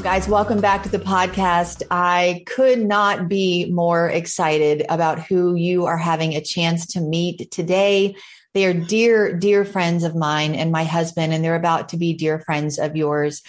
Well, 0.00 0.14
guys, 0.14 0.28
welcome 0.28 0.62
back 0.62 0.84
to 0.84 0.88
the 0.88 0.98
podcast. 0.98 1.82
I 1.90 2.42
could 2.46 2.78
not 2.78 3.28
be 3.28 3.70
more 3.70 4.08
excited 4.08 4.82
about 4.88 5.20
who 5.20 5.54
you 5.54 5.84
are 5.84 5.98
having 5.98 6.32
a 6.32 6.40
chance 6.40 6.86
to 6.94 7.02
meet 7.02 7.50
today. 7.50 8.16
They 8.54 8.64
are 8.64 8.72
dear, 8.72 9.36
dear 9.36 9.66
friends 9.66 10.02
of 10.02 10.16
mine 10.16 10.54
and 10.54 10.72
my 10.72 10.84
husband, 10.84 11.34
and 11.34 11.44
they're 11.44 11.54
about 11.54 11.90
to 11.90 11.98
be 11.98 12.14
dear 12.14 12.40
friends 12.40 12.78
of 12.78 12.96
yours. 12.96 13.42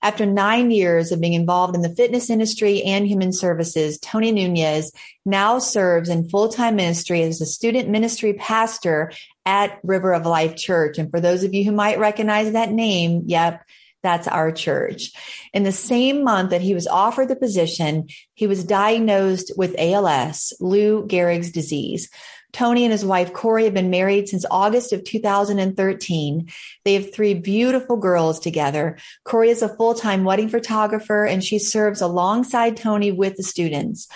After 0.00 0.24
nine 0.24 0.70
years 0.70 1.12
of 1.12 1.20
being 1.20 1.34
involved 1.34 1.74
in 1.74 1.82
the 1.82 1.94
fitness 1.94 2.30
industry 2.30 2.82
and 2.84 3.06
human 3.06 3.34
services, 3.34 3.98
Tony 3.98 4.32
Nunez 4.32 4.90
now 5.26 5.58
serves 5.58 6.08
in 6.08 6.30
full 6.30 6.48
time 6.48 6.76
ministry 6.76 7.20
as 7.20 7.42
a 7.42 7.46
student 7.46 7.90
ministry 7.90 8.32
pastor 8.32 9.12
at 9.44 9.78
River 9.82 10.14
of 10.14 10.24
Life 10.24 10.56
Church. 10.56 10.96
And 10.96 11.10
for 11.10 11.20
those 11.20 11.44
of 11.44 11.52
you 11.52 11.66
who 11.66 11.72
might 11.72 11.98
recognize 11.98 12.52
that 12.52 12.72
name, 12.72 13.24
yep, 13.26 13.62
that's 14.02 14.28
our 14.28 14.52
church. 14.52 15.12
In 15.52 15.64
the 15.64 15.72
same 15.72 16.22
month 16.22 16.50
that 16.50 16.60
he 16.60 16.74
was 16.74 16.86
offered 16.86 17.28
the 17.28 17.36
position, 17.36 18.08
he 18.34 18.46
was 18.46 18.64
diagnosed 18.64 19.52
with 19.56 19.74
ALS, 19.78 20.52
Lou 20.60 21.06
Gehrig's 21.06 21.50
disease. 21.50 22.08
Tony 22.52 22.84
and 22.84 22.92
his 22.92 23.04
wife 23.04 23.32
Cori 23.32 23.64
have 23.64 23.74
been 23.74 23.90
married 23.90 24.28
since 24.28 24.44
August 24.50 24.92
of 24.92 25.04
2013. 25.04 26.48
They 26.84 26.94
have 26.94 27.12
three 27.12 27.34
beautiful 27.34 27.96
girls 27.96 28.40
together. 28.40 28.96
Cori 29.24 29.50
is 29.50 29.62
a 29.62 29.76
full-time 29.76 30.24
wedding 30.24 30.48
photographer 30.48 31.26
and 31.26 31.44
she 31.44 31.58
serves 31.58 32.00
alongside 32.00 32.76
Tony 32.76 33.12
with 33.12 33.36
the 33.36 33.42
students. 33.42 34.08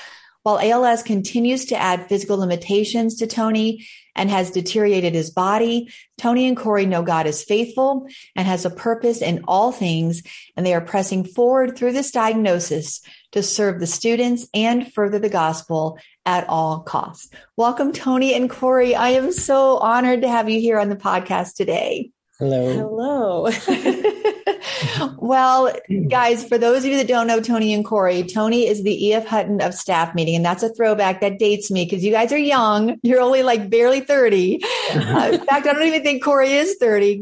While 0.45 0.59
ALS 0.59 1.03
continues 1.03 1.67
to 1.67 1.77
add 1.77 2.09
physical 2.09 2.39
limitations 2.39 3.17
to 3.17 3.27
Tony 3.27 3.87
and 4.15 4.31
has 4.31 4.51
deteriorated 4.51 5.15
his 5.15 5.31
body, 5.31 5.93
Tony 6.19 6.47
and 6.47 6.57
Cori 6.57 6.87
know 6.87 7.03
God 7.03 7.27
is 7.27 7.45
faithful 7.45 8.07
and 8.37 8.47
has 8.47 8.65
a 8.65 8.71
purpose 8.71 9.23
in 9.23 9.45
all 9.49 9.73
things, 9.73 10.23
and 10.57 10.65
they 10.65 10.75
are 10.75 10.81
pressing 10.81 11.25
forward 11.25 11.77
through 11.77 11.93
this 11.93 12.11
diagnosis 12.11 13.01
to 13.33 13.43
serve 13.43 13.81
the 13.81 13.87
students 13.87 14.47
and 14.55 14.93
further 14.93 15.19
the 15.19 15.29
gospel 15.29 15.99
at 16.27 16.49
all 16.49 16.81
costs. 16.81 17.29
Welcome, 17.57 17.93
Tony 17.93 18.35
and 18.35 18.49
Cori. 18.49 18.95
I 18.95 19.11
am 19.11 19.33
so 19.33 19.79
honored 19.79 20.23
to 20.23 20.29
have 20.29 20.49
you 20.49 20.61
here 20.61 20.79
on 20.79 20.89
the 20.89 20.97
podcast 20.97 21.55
today. 21.55 22.11
Hello. 22.39 23.49
Hello. 23.49 24.23
well, 25.19 25.73
guys, 26.09 26.47
for 26.47 26.59
those 26.59 26.85
of 26.85 26.91
you 26.91 26.97
that 26.97 27.09
don't 27.09 27.27
know 27.27 27.41
Tony 27.41 27.73
and 27.73 27.85
Cori, 27.85 28.23
Tony 28.23 28.67
is 28.67 28.83
the 28.83 29.13
EF 29.13 29.27
Hutton 29.27 29.61
of 29.61 29.75
staff 29.75 30.15
meeting. 30.15 30.37
And 30.37 30.45
that's 30.45 30.63
a 30.63 30.73
throwback 30.73 31.21
that 31.21 31.39
dates 31.39 31.71
me 31.71 31.85
because 31.85 32.05
you 32.05 32.13
guys 32.13 32.33
are 32.33 32.39
young. 32.39 32.99
You're 33.03 33.21
only 33.21 33.43
like 33.43 33.71
barely 33.71 34.01
30. 34.01 34.63
Uh, 34.93 35.31
in 35.33 35.45
fact, 35.47 35.67
I 35.67 35.73
don't 35.73 35.85
even 35.85 36.03
think 36.03 36.23
Cori 36.23 36.53
is 36.53 36.77
30. 36.79 37.19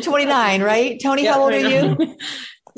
29, 0.00 0.62
right? 0.62 1.00
Tony, 1.00 1.24
yeah, 1.24 1.32
how 1.32 1.42
old 1.42 1.52
are 1.52 1.58
you? 1.58 2.16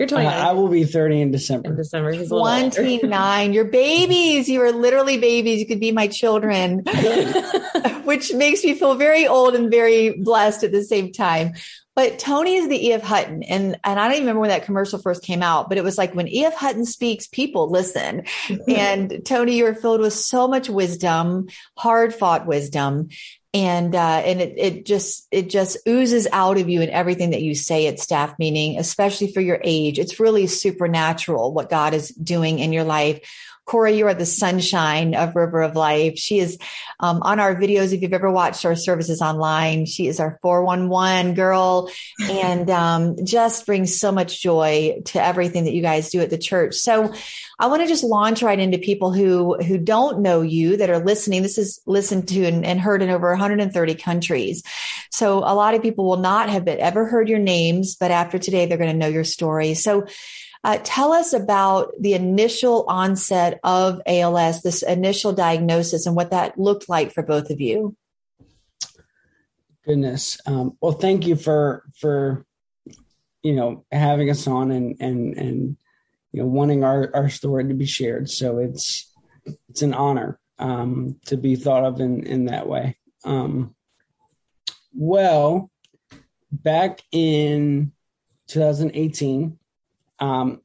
You're 0.00 0.08
29. 0.08 0.32
Uh, 0.32 0.48
I 0.48 0.52
will 0.52 0.68
be 0.68 0.84
30 0.84 1.20
in 1.20 1.30
December. 1.30 1.70
In 1.70 1.76
December. 1.76 2.12
He's 2.12 2.30
29. 2.30 3.52
You're 3.52 3.66
babies. 3.66 4.48
You 4.48 4.62
are 4.62 4.72
literally 4.72 5.18
babies. 5.18 5.60
You 5.60 5.66
could 5.66 5.80
be 5.80 5.92
my 5.92 6.06
children, 6.06 6.78
which 8.04 8.32
makes 8.32 8.64
me 8.64 8.74
feel 8.74 8.94
very 8.94 9.26
old 9.26 9.54
and 9.54 9.70
very 9.70 10.12
blessed 10.12 10.64
at 10.64 10.72
the 10.72 10.82
same 10.82 11.12
time. 11.12 11.52
But 12.00 12.18
Tony 12.18 12.54
is 12.54 12.66
the 12.66 12.86
E.F. 12.86 13.02
Hutton. 13.02 13.42
And, 13.42 13.78
and 13.84 14.00
I 14.00 14.04
don't 14.04 14.12
even 14.12 14.22
remember 14.22 14.40
when 14.40 14.48
that 14.48 14.64
commercial 14.64 14.98
first 14.98 15.22
came 15.22 15.42
out, 15.42 15.68
but 15.68 15.76
it 15.76 15.84
was 15.84 15.98
like 15.98 16.14
when 16.14 16.28
E.F. 16.28 16.54
Hutton 16.54 16.86
speaks, 16.86 17.26
people 17.26 17.70
listen. 17.70 18.22
and 18.66 19.20
Tony, 19.26 19.58
you're 19.58 19.74
filled 19.74 20.00
with 20.00 20.14
so 20.14 20.48
much 20.48 20.70
wisdom, 20.70 21.48
hard 21.76 22.14
fought 22.14 22.46
wisdom 22.46 23.10
and 23.52 23.94
uh, 23.94 24.22
and 24.24 24.40
it, 24.40 24.54
it 24.56 24.86
just 24.86 25.26
it 25.30 25.50
just 25.50 25.76
oozes 25.86 26.28
out 26.32 26.56
of 26.56 26.68
you 26.68 26.80
in 26.80 26.88
everything 26.88 27.30
that 27.30 27.42
you 27.42 27.54
say 27.54 27.88
at 27.88 27.98
staff 27.98 28.38
meeting 28.38 28.78
especially 28.78 29.32
for 29.32 29.40
your 29.40 29.60
age 29.64 29.98
it's 29.98 30.20
really 30.20 30.46
supernatural 30.46 31.52
what 31.52 31.68
god 31.68 31.92
is 31.92 32.10
doing 32.10 32.60
in 32.60 32.72
your 32.72 32.84
life 32.84 33.28
Cori, 33.66 33.96
you 33.96 34.06
are 34.08 34.14
the 34.14 34.26
sunshine 34.26 35.14
of 35.14 35.36
River 35.36 35.62
of 35.62 35.76
Life. 35.76 36.18
She 36.18 36.40
is 36.40 36.58
um, 36.98 37.22
on 37.22 37.38
our 37.38 37.54
videos. 37.54 37.92
If 37.92 38.02
you've 38.02 38.12
ever 38.12 38.30
watched 38.30 38.64
our 38.64 38.74
services 38.74 39.22
online, 39.22 39.86
she 39.86 40.08
is 40.08 40.18
our 40.18 40.38
411 40.42 41.34
girl 41.34 41.90
and 42.20 42.68
um, 42.68 43.16
just 43.24 43.66
brings 43.66 43.98
so 43.98 44.10
much 44.10 44.42
joy 44.42 45.00
to 45.06 45.22
everything 45.22 45.64
that 45.64 45.72
you 45.72 45.82
guys 45.82 46.10
do 46.10 46.20
at 46.20 46.30
the 46.30 46.38
church. 46.38 46.74
So 46.74 47.14
I 47.58 47.66
want 47.68 47.82
to 47.82 47.88
just 47.88 48.02
launch 48.02 48.42
right 48.42 48.58
into 48.58 48.78
people 48.78 49.12
who, 49.12 49.54
who 49.62 49.78
don't 49.78 50.20
know 50.20 50.40
you 50.40 50.76
that 50.78 50.90
are 50.90 51.04
listening. 51.04 51.42
This 51.42 51.58
is 51.58 51.80
listened 51.86 52.28
to 52.28 52.44
and, 52.46 52.64
and 52.64 52.80
heard 52.80 53.02
in 53.02 53.10
over 53.10 53.30
130 53.30 53.94
countries. 53.94 54.62
So 55.10 55.38
a 55.38 55.54
lot 55.54 55.74
of 55.74 55.82
people 55.82 56.06
will 56.06 56.16
not 56.16 56.48
have 56.48 56.66
ever 56.66 57.06
heard 57.06 57.28
your 57.28 57.38
names, 57.38 57.96
but 57.96 58.10
after 58.10 58.38
today, 58.38 58.66
they're 58.66 58.78
going 58.78 58.90
to 58.90 58.96
know 58.96 59.08
your 59.08 59.24
story. 59.24 59.74
So 59.74 60.06
uh, 60.62 60.78
tell 60.84 61.12
us 61.12 61.32
about 61.32 61.92
the 61.98 62.12
initial 62.14 62.84
onset 62.86 63.58
of 63.64 64.00
ALS, 64.06 64.62
this 64.62 64.82
initial 64.82 65.32
diagnosis, 65.32 66.06
and 66.06 66.14
what 66.14 66.30
that 66.30 66.58
looked 66.58 66.88
like 66.88 67.12
for 67.12 67.22
both 67.22 67.50
of 67.50 67.60
you. 67.60 67.96
Goodness. 69.84 70.38
Um, 70.44 70.76
well, 70.80 70.92
thank 70.92 71.26
you 71.26 71.36
for 71.36 71.84
for 71.98 72.44
you 73.42 73.54
know 73.54 73.84
having 73.90 74.28
us 74.28 74.46
on 74.46 74.70
and 74.70 74.96
and 75.00 75.36
and 75.38 75.76
you 76.32 76.42
know 76.42 76.46
wanting 76.46 76.84
our 76.84 77.10
our 77.14 77.30
story 77.30 77.66
to 77.66 77.74
be 77.74 77.86
shared. 77.86 78.28
So 78.28 78.58
it's 78.58 79.10
it's 79.70 79.80
an 79.80 79.94
honor 79.94 80.38
um, 80.58 81.16
to 81.26 81.38
be 81.38 81.56
thought 81.56 81.84
of 81.84 82.00
in 82.00 82.24
in 82.24 82.44
that 82.46 82.68
way. 82.68 82.98
Um, 83.24 83.74
well, 84.92 85.70
back 86.52 87.00
in 87.12 87.92
2018, 88.48 89.58
um, 90.20 90.60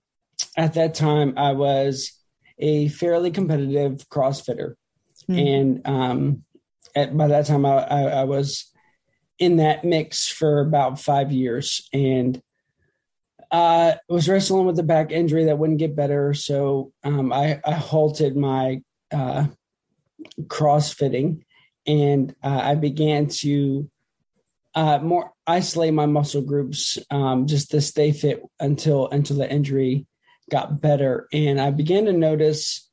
at 0.57 0.73
that 0.73 0.93
time, 0.93 1.33
I 1.37 1.53
was 1.53 2.11
a 2.57 2.87
fairly 2.89 3.31
competitive 3.31 4.07
CrossFitter, 4.09 4.75
mm-hmm. 5.29 5.39
and 5.39 5.87
um, 5.87 6.43
at, 6.95 7.15
by 7.15 7.27
that 7.27 7.45
time, 7.45 7.65
I, 7.65 7.83
I, 7.83 8.01
I, 8.01 8.23
was 8.23 8.71
in 9.39 9.57
that 9.57 9.83
mix 9.83 10.27
for 10.27 10.61
about 10.61 10.99
five 10.99 11.31
years, 11.31 11.87
and 11.93 12.41
uh, 13.51 13.93
was 14.09 14.27
wrestling 14.27 14.65
with 14.65 14.79
a 14.79 14.83
back 14.83 15.11
injury 15.11 15.45
that 15.45 15.57
wouldn't 15.57 15.79
get 15.79 15.95
better. 15.95 16.33
So 16.33 16.91
um, 17.03 17.31
I, 17.31 17.59
I, 17.65 17.73
halted 17.73 18.35
my 18.35 18.81
uh, 19.13 19.47
CrossFitting, 20.41 21.43
and 21.85 22.35
uh, 22.43 22.61
I 22.63 22.75
began 22.75 23.27
to 23.27 23.89
uh, 24.75 24.99
more 24.99 25.31
isolate 25.47 25.93
my 25.93 26.05
muscle 26.05 26.41
groups 26.41 26.99
um, 27.09 27.47
just 27.47 27.71
to 27.71 27.81
stay 27.81 28.11
fit 28.11 28.43
until 28.59 29.07
until 29.09 29.37
the 29.37 29.49
injury 29.49 30.05
got 30.51 30.81
better. 30.81 31.27
And 31.31 31.59
I 31.59 31.71
began 31.71 32.05
to 32.05 32.13
notice 32.13 32.89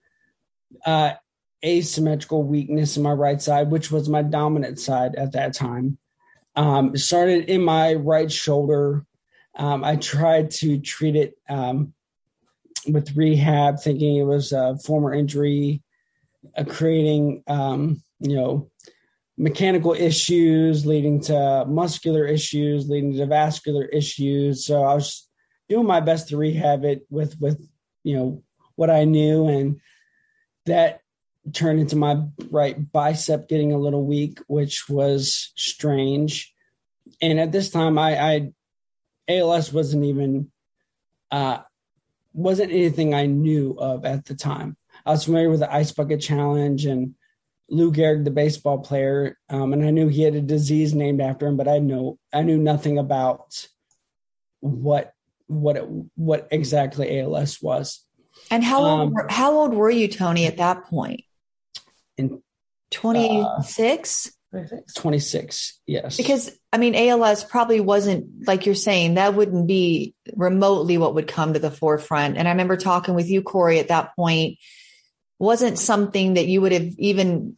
uh, 0.86 1.12
asymmetrical 1.64 2.44
weakness 2.44 2.96
in 2.96 3.02
my 3.02 3.12
right 3.12 3.40
side, 3.40 3.70
which 3.70 3.90
was 3.90 4.08
my 4.08 4.22
dominant 4.22 4.78
side 4.78 5.16
at 5.16 5.32
that 5.32 5.54
time. 5.54 5.98
Um, 6.54 6.96
started 6.96 7.48
in 7.48 7.62
my 7.62 7.94
right 7.94 8.30
shoulder. 8.30 9.04
Um, 9.56 9.84
I 9.84 9.96
tried 9.96 10.50
to 10.52 10.78
treat 10.78 11.16
it 11.16 11.34
um, 11.48 11.94
with 12.86 13.16
rehab, 13.16 13.80
thinking 13.80 14.16
it 14.16 14.24
was 14.24 14.52
a 14.52 14.76
former 14.78 15.12
injury, 15.12 15.82
uh, 16.56 16.64
creating, 16.64 17.42
um, 17.46 18.02
you 18.20 18.36
know, 18.36 18.70
mechanical 19.42 19.92
issues 19.92 20.86
leading 20.86 21.20
to 21.20 21.64
muscular 21.66 22.24
issues 22.24 22.88
leading 22.88 23.12
to 23.16 23.26
vascular 23.26 23.84
issues. 23.86 24.64
So 24.64 24.84
i 24.84 24.94
was 24.94 25.28
doing 25.68 25.84
my 25.84 25.98
best 25.98 26.28
to 26.28 26.36
rehab 26.36 26.84
it 26.84 27.04
with 27.10 27.36
with 27.40 27.58
you 28.04 28.16
know 28.16 28.42
what 28.76 28.88
i 28.88 29.04
knew. 29.04 29.48
And 29.48 29.80
that 30.66 31.00
turned 31.52 31.80
into 31.80 31.96
my 31.96 32.22
right 32.50 32.76
bicep 32.92 33.48
getting 33.48 33.72
a 33.72 33.78
little 33.78 34.06
weak 34.06 34.38
which 34.46 34.88
was 34.88 35.52
strange. 35.56 36.54
And 37.20 37.40
at 37.40 37.50
this 37.50 37.70
time 37.70 37.98
i 37.98 38.52
i 39.28 39.40
als 39.40 39.72
wasn't 39.72 40.04
even 40.04 40.52
uh 41.32 41.58
wasn't 42.32 42.70
anything 42.70 43.12
i 43.12 43.26
knew 43.26 43.74
of 43.76 44.04
at 44.04 44.24
the 44.24 44.36
time. 44.36 44.76
I 45.04 45.10
was 45.10 45.24
familiar 45.24 45.50
with 45.50 45.60
the 45.60 45.74
ice 45.74 45.90
bucket 45.90 46.20
challenge 46.20 46.86
and 46.86 47.16
Lou 47.72 47.90
Gehrig, 47.90 48.24
the 48.24 48.30
baseball 48.30 48.78
player, 48.78 49.38
um, 49.48 49.72
and 49.72 49.82
I 49.82 49.90
knew 49.90 50.08
he 50.08 50.22
had 50.22 50.34
a 50.34 50.42
disease 50.42 50.94
named 50.94 51.22
after 51.22 51.46
him, 51.46 51.56
but 51.56 51.68
I 51.68 51.78
know 51.78 52.18
I 52.32 52.42
knew 52.42 52.58
nothing 52.58 52.98
about 52.98 53.66
what 54.60 55.14
what 55.46 55.76
it, 55.76 55.84
what 56.14 56.48
exactly 56.50 57.20
ALS 57.20 57.62
was. 57.62 58.04
And 58.50 58.62
how 58.62 58.84
um, 58.84 59.00
old, 59.00 59.30
how 59.30 59.52
old 59.52 59.74
were 59.74 59.90
you, 59.90 60.06
Tony, 60.06 60.44
at 60.44 60.58
that 60.58 60.84
point? 60.84 61.22
In 62.18 62.42
26? 62.90 64.32
Uh, 64.54 64.60
26, 64.94 65.80
yes. 65.86 66.18
Because 66.18 66.50
I 66.74 66.78
mean, 66.78 66.94
ALS 66.94 67.42
probably 67.42 67.80
wasn't 67.80 68.46
like 68.46 68.66
you're 68.66 68.74
saying, 68.74 69.14
that 69.14 69.34
wouldn't 69.34 69.66
be 69.66 70.14
remotely 70.34 70.98
what 70.98 71.14
would 71.14 71.26
come 71.26 71.54
to 71.54 71.58
the 71.58 71.70
forefront. 71.70 72.36
And 72.36 72.46
I 72.46 72.50
remember 72.50 72.76
talking 72.76 73.14
with 73.14 73.30
you, 73.30 73.40
Cori, 73.40 73.78
at 73.78 73.88
that 73.88 74.14
point, 74.14 74.58
wasn't 75.38 75.78
something 75.78 76.34
that 76.34 76.46
you 76.46 76.60
would 76.60 76.72
have 76.72 76.94
even 76.98 77.56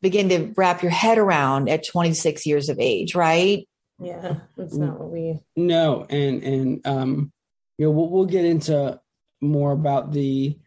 begin 0.00 0.28
to 0.30 0.52
wrap 0.56 0.82
your 0.82 0.92
head 0.92 1.18
around 1.18 1.68
at 1.68 1.86
26 1.86 2.46
years 2.46 2.68
of 2.68 2.78
age, 2.78 3.14
right? 3.14 3.66
Yeah, 3.98 4.36
that's 4.56 4.74
not 4.74 4.98
what 4.98 5.10
we. 5.10 5.40
No, 5.56 6.06
and 6.08 6.42
and 6.42 6.86
um, 6.86 7.32
you 7.78 7.86
know, 7.86 7.90
we'll, 7.92 8.10
we'll 8.10 8.26
get 8.26 8.44
into 8.44 9.00
more 9.40 9.72
about 9.72 10.12
the 10.12 10.58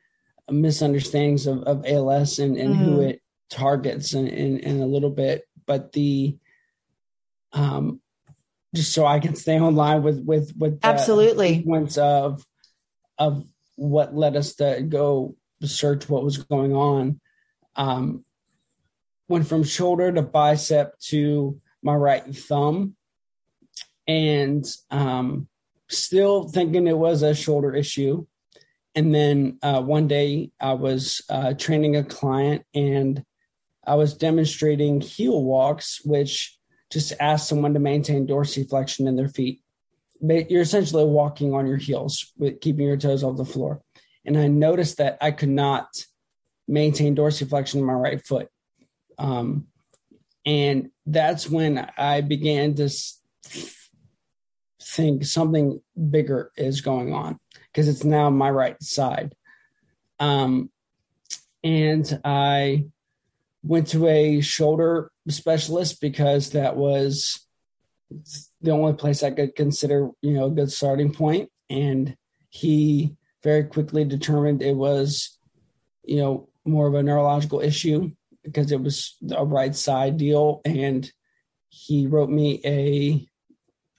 misunderstandings 0.50 1.48
of, 1.48 1.64
of 1.64 1.86
ALS 1.86 2.40
and 2.40 2.58
and 2.58 2.76
mm-hmm. 2.76 2.84
who 2.84 3.02
it 3.02 3.22
targets 3.50 4.14
in, 4.14 4.28
in, 4.28 4.60
in 4.60 4.82
a 4.82 4.86
little 4.86 5.10
bit, 5.10 5.44
but 5.66 5.92
the 5.92 6.38
um, 7.54 8.02
just 8.76 8.94
so 8.94 9.06
I 9.06 9.20
can 9.20 9.36
stay 9.36 9.60
online 9.60 10.04
with 10.04 10.24
with 10.24 10.54
with 10.58 10.80
absolutely 10.84 11.58
sequence 11.58 11.98
of 11.98 12.46
of 13.18 13.46
what 13.76 14.16
led 14.16 14.36
us 14.36 14.56
to 14.56 14.82
go 14.82 15.36
search 15.64 16.10
what 16.10 16.24
was 16.24 16.38
going 16.38 16.74
on. 16.74 17.20
Um, 17.76 18.24
went 19.28 19.48
from 19.48 19.64
shoulder 19.64 20.12
to 20.12 20.22
bicep 20.22 20.98
to 21.00 21.60
my 21.82 21.96
right 21.96 22.24
thumb, 22.36 22.96
and 24.08 24.66
um, 24.90 25.48
still 25.90 26.48
thinking 26.50 26.88
it 26.88 26.98
was 26.98 27.22
a 27.22 27.36
shoulder 27.36 27.76
issue. 27.76 28.26
And 28.96 29.14
then 29.14 29.60
uh, 29.62 29.82
one 29.82 30.08
day 30.08 30.52
I 30.60 30.74
was 30.74 31.22
uh, 31.30 31.54
training 31.54 31.96
a 31.96 32.04
client 32.04 32.66
and 32.74 33.24
I 33.86 33.96
was 33.96 34.16
demonstrating 34.16 35.02
heel 35.02 35.44
walks, 35.44 36.02
which 36.04 36.58
just 36.92 37.14
ask 37.20 37.48
someone 37.48 37.74
to 37.74 37.80
maintain 37.80 38.28
dorsiflexion 38.28 39.08
in 39.08 39.16
their 39.16 39.30
feet. 39.30 39.62
But 40.20 40.50
you're 40.50 40.64
essentially 40.64 41.06
walking 41.06 41.54
on 41.54 41.68
your 41.68 41.78
heels 41.78 42.34
with 42.38 42.60
keeping 42.60 42.88
your 42.88 42.98
toes 42.98 43.24
off 43.24 43.38
the 43.38 43.46
floor. 43.46 43.82
And 44.26 44.38
I 44.38 44.48
noticed 44.48 44.98
that 44.98 45.18
I 45.22 45.32
could 45.32 45.50
not 45.50 45.88
maintain 46.68 47.16
dorsiflexion 47.16 47.76
in 47.76 47.86
my 47.86 47.94
right 47.94 48.26
foot. 48.26 48.50
Um, 49.18 49.68
and 50.46 50.92
that's 51.06 51.50
when 51.50 51.90
I 51.98 52.22
began 52.22 52.76
to 52.76 52.90
think 54.82 55.26
something 55.26 55.82
bigger 56.10 56.52
is 56.56 56.82
going 56.82 57.14
on 57.14 57.38
because 57.66 57.88
it's 57.88 58.04
now 58.04 58.30
my 58.30 58.50
right 58.50 58.82
side. 58.82 59.36
Um, 60.20 60.72
and 61.64 62.20
I 62.24 62.86
went 63.62 63.88
to 63.90 64.08
a 64.08 64.42
shoulder 64.42 65.12
specialist 65.28 66.00
because 66.00 66.52
that 66.52 66.78
was 66.78 67.46
the 68.62 68.72
only 68.72 68.94
place 68.94 69.24
I 69.24 69.32
could 69.32 69.56
consider, 69.56 70.10
you 70.22 70.32
know, 70.32 70.46
a 70.46 70.52
good 70.52 70.72
starting 70.72 71.14
point. 71.14 71.50
And 71.70 72.16
he 72.50 73.16
very 73.44 73.66
quickly 73.66 74.06
determined 74.06 74.62
it 74.62 74.76
was, 74.76 75.38
you 76.04 76.18
know, 76.18 76.50
more 76.66 76.88
of 76.88 76.94
a 76.94 77.04
neurological 77.04 77.60
issue 77.60 78.12
because 78.48 78.72
it 78.72 78.82
was 78.82 79.16
a 79.32 79.46
right 79.46 79.76
side 79.76 80.18
deal, 80.18 80.62
and 80.66 81.10
he 81.70 82.08
wrote 82.08 82.30
me 82.30 82.62
a 82.66 83.28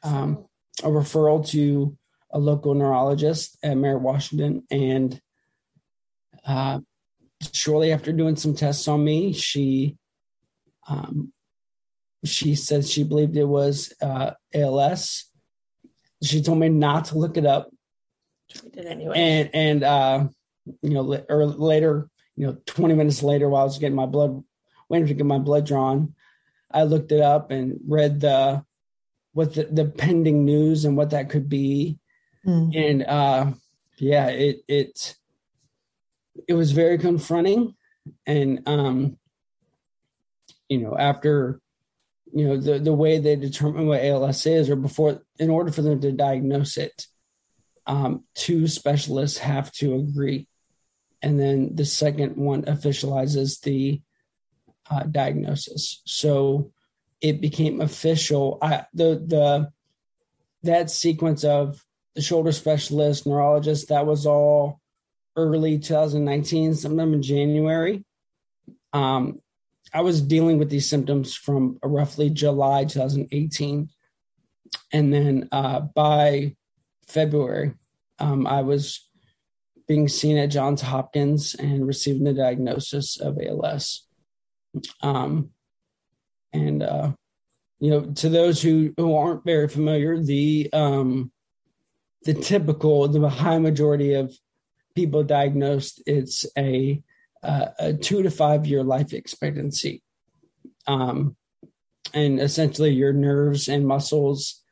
um, 0.07 0.47
a 0.83 0.89
referral 0.89 1.47
to 1.51 1.97
a 2.31 2.39
local 2.39 2.75
neurologist 2.75 3.57
at 3.63 3.77
Merritt 3.77 4.03
Washington, 4.03 4.65
and 4.71 5.21
uh, 6.47 6.81
shortly 7.53 7.93
after 7.93 8.13
doing 8.13 8.37
some 8.37 8.55
tests 8.55 8.89
on 8.89 9.05
me, 9.05 9.33
she 9.33 9.97
um, 10.89 11.33
she 12.25 12.55
said 12.55 12.87
she 12.87 13.05
believed 13.05 13.37
it 13.37 13.45
was 13.45 13.93
uh, 14.03 14.33
ALS. 14.55 15.25
She 16.23 16.43
told 16.43 16.59
me 16.59 16.69
not 16.69 17.07
to 17.07 17.19
look 17.19 17.37
it 17.37 17.47
up. 17.47 17.71
Anyway. 18.77 19.13
And 19.17 19.51
and 19.53 19.85
uh, 19.85 20.29
you 20.83 20.91
know, 20.91 21.25
or 21.29 21.47
later 21.47 22.09
you 22.39 22.47
know, 22.47 22.57
20 22.67 22.95
minutes 22.95 23.25
later 23.25 23.49
while 23.49 23.63
I 23.63 23.65
was 23.65 23.79
getting 23.79 23.97
my 23.97 24.07
blood, 24.07 24.45
waiting 24.89 25.09
to 25.09 25.15
get 25.15 25.27
my 25.27 25.39
blood 25.39 25.67
drawn, 25.67 26.15
I 26.71 26.85
looked 26.85 27.11
it 27.11 27.21
up 27.21 27.51
and 27.51 27.81
read 27.85 28.21
the 28.21 28.65
what 29.33 29.55
the, 29.55 29.65
the 29.65 29.87
pending 29.87 30.45
news 30.45 30.85
and 30.85 30.97
what 30.97 31.11
that 31.11 31.31
could 31.31 31.49
be. 31.49 31.99
Mm. 32.47 32.77
And 32.77 33.03
uh 33.03 33.53
yeah, 33.99 34.29
it 34.29 34.61
it 34.69 35.17
it 36.47 36.55
was 36.55 36.71
very 36.71 36.97
confronting. 36.97 37.75
And 38.25 38.63
um, 38.67 39.19
you 40.69 40.79
know, 40.79 40.97
after 40.97 41.61
you 42.33 42.47
know, 42.47 42.57
the 42.57 42.79
the 42.79 42.93
way 42.93 43.19
they 43.19 43.35
determine 43.35 43.89
what 43.89 44.05
ALS 44.05 44.47
is, 44.47 44.71
or 44.71 44.77
before 44.77 45.23
in 45.41 45.51
order 45.51 45.73
for 45.73 45.83
them 45.83 46.01
to 46.03 46.13
diagnose 46.13 46.77
it, 46.77 47.09
um, 47.89 48.23
two 48.37 48.69
specialists 48.69 49.39
have 49.39 49.73
to 49.73 49.97
agree 49.97 50.47
and 51.23 51.39
then 51.39 51.75
the 51.75 51.85
second 51.85 52.37
one 52.37 52.63
officializes 52.65 53.61
the 53.61 54.01
uh, 54.91 55.03
diagnosis. 55.05 56.01
So 56.05 56.73
it 57.21 57.41
became 57.41 57.81
official. 57.81 58.59
I, 58.63 58.87
the 58.95 59.23
the 59.27 59.73
that 60.63 60.91
sequence 60.91 61.45
of 61.45 61.85
the 62.15 62.23
shoulder 62.23 62.53
specialist, 62.53 63.27
neurologist, 63.27 63.89
that 63.89 64.07
was 64.07 64.27
all 64.27 64.81
early 65.37 65.79
2019, 65.79 66.75
sometime 66.75 67.15
in 67.15 67.23
January. 67.23 68.05
Um, 68.93 69.41
I 69.93 70.01
was 70.03 70.21
dealing 70.21 70.59
with 70.59 70.69
these 70.69 70.89
symptoms 70.89 71.35
from 71.35 71.79
roughly 71.83 72.31
July 72.31 72.85
2018, 72.85 73.89
and 74.93 75.13
then 75.13 75.49
uh, 75.53 75.81
by 75.81 76.57
February, 77.07 77.75
um, 78.19 78.47
I 78.47 78.63
was 78.63 79.08
being 79.89 80.07
seen 80.07 80.37
at 80.37 80.51
Johns 80.51 80.83
Hopkins 80.83 81.55
and 81.55 81.87
receiving 81.87 82.25
the 82.25 82.35
diagnosis 82.35 83.19
of 83.19 83.39
ALS. 83.39 84.07
Um, 85.03 85.51
and 86.53 86.83
uh, 86.83 87.13
you 87.81 87.91
know, 87.91 88.03
to 88.03 88.29
those 88.29 88.61
who 88.61 88.93
who 88.97 89.17
aren't 89.17 89.45
very 89.45 89.67
familiar, 89.67 90.23
the 90.23 90.69
um, 90.73 91.33
the 92.25 92.35
typical, 92.35 93.09
the 93.09 93.29
high 93.29 93.59
majority 93.59 94.15
of 94.15 94.37
people 94.95 95.23
diagnosed, 95.23 96.03
it's 96.07 96.45
a 96.57 97.03
uh, 97.43 97.67
a 97.79 97.95
two 97.95 98.23
to 98.23 98.31
five 98.31 98.67
year 98.67 98.83
life 98.83 99.13
expectancy. 99.13 100.03
Um, 100.87 101.37
and 102.13 102.41
essentially, 102.41 102.91
your 102.91 103.13
nerves 103.13 103.69
and 103.69 103.87
muscles 103.87 104.63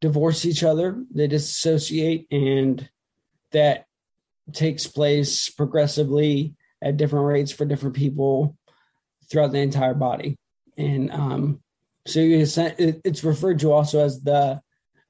divorce 0.00 0.44
each 0.44 0.62
other; 0.62 1.02
they 1.12 1.26
disassociate, 1.26 2.26
and 2.30 2.88
that 3.50 3.86
takes 4.52 4.86
place 4.86 5.48
progressively 5.48 6.54
at 6.82 6.96
different 6.96 7.26
rates 7.26 7.52
for 7.52 7.64
different 7.64 7.96
people 7.96 8.56
throughout 9.30 9.52
the 9.52 9.58
entire 9.58 9.94
body. 9.94 10.36
And 10.76 11.10
um, 11.12 11.60
so 12.06 12.20
it's 12.20 13.24
referred 13.24 13.60
to 13.60 13.72
also 13.72 14.04
as 14.04 14.20
the, 14.20 14.60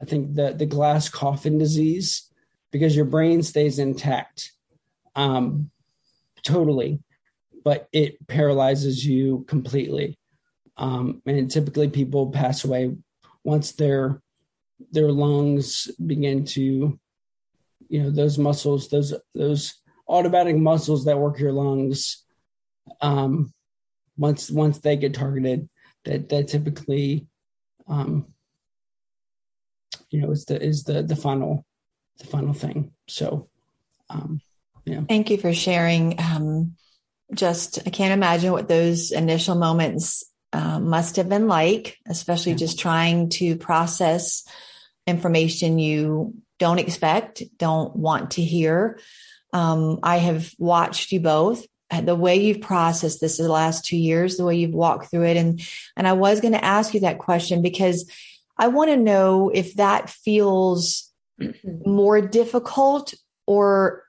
I 0.01 0.05
think 0.05 0.35
the 0.35 0.53
the 0.53 0.67
glass 0.67 1.09
coffin 1.09 1.59
disease, 1.59 2.29
because 2.73 2.97
your 2.97 3.05
brain 3.05 3.43
stays 3.43 3.79
intact, 3.79 4.53
um, 5.15 5.71
totally, 6.43 6.99
but 7.65 7.89
it 7.93 8.27
paralyzes 8.27 9.07
you 9.07 9.45
completely. 9.47 10.19
Um, 10.77 11.23
and 11.25 11.51
typically, 11.51 11.89
people 11.89 12.33
pass 12.33 12.65
away 12.65 12.97
once 13.45 13.73
their 13.73 14.21
their 14.91 15.13
lungs 15.13 15.89
begin 16.05 16.45
to 16.47 16.99
you 17.93 18.03
know 18.03 18.11
those 18.11 18.39
muscles 18.39 18.89
those 18.89 19.13
those 19.35 19.75
automatic 20.09 20.57
muscles 20.57 21.05
that 21.05 21.19
work 21.19 21.39
your 21.39 21.53
lungs 21.53 22.25
um 23.03 23.53
once 24.17 24.51
once 24.51 24.79
they 24.79 24.97
get 24.97 25.13
targeted 25.13 25.69
that 26.05 26.29
that 26.31 26.49
typically 26.49 27.27
um 27.89 28.33
you 30.11 30.23
know 30.23 30.31
is 30.31 30.47
the 30.47 30.61
is 30.61 30.85
the 30.85 31.03
the 31.03 31.17
final 31.17 31.67
the 32.19 32.27
final 32.27 32.53
thing. 32.53 32.93
So 33.09 33.49
um 34.09 34.41
yeah. 34.85 35.03
Thank 35.09 35.31
you 35.31 35.39
for 35.39 35.55
sharing. 35.55 36.19
Um 36.19 36.77
just 37.33 37.79
i 37.87 37.91
can't 37.91 38.13
imagine 38.13 38.53
what 38.53 38.69
those 38.69 39.11
initial 39.11 39.55
moments 39.55 40.23
uh, 40.53 40.79
must 40.79 41.17
have 41.17 41.31
been 41.31 41.49
like 41.49 41.97
especially 42.07 42.53
yeah. 42.53 42.59
just 42.59 42.79
trying 42.79 43.31
to 43.31 43.57
process 43.57 44.45
information 45.07 45.79
you 45.79 46.35
don't 46.59 46.79
expect, 46.79 47.43
don't 47.59 47.95
want 47.97 48.33
to 48.33 48.43
hear. 48.43 49.01
Um, 49.53 49.99
I 50.03 50.19
have 50.19 50.53
watched 50.59 51.13
you 51.13 51.21
both 51.21 51.67
the 52.01 52.15
way 52.15 52.37
you've 52.37 52.61
processed 52.61 53.21
this 53.21 53.37
the 53.37 53.49
last 53.49 53.85
two 53.85 53.97
years, 53.97 54.37
the 54.37 54.45
way 54.45 54.57
you've 54.57 54.75
walked 54.75 55.11
through 55.11 55.25
it. 55.27 55.37
And, 55.37 55.61
and 55.97 56.09
I 56.09 56.15
was 56.15 56.41
going 56.41 56.55
to 56.55 56.65
ask 56.65 56.95
you 56.95 57.01
that 57.01 57.19
question 57.19 57.61
because 57.61 58.11
I 58.57 58.69
want 58.69 58.91
to 58.91 58.97
know 58.97 59.51
if 59.53 59.75
that 59.75 60.09
feels 60.09 61.13
more 61.85 62.21
difficult 62.21 63.13
or 63.47 64.05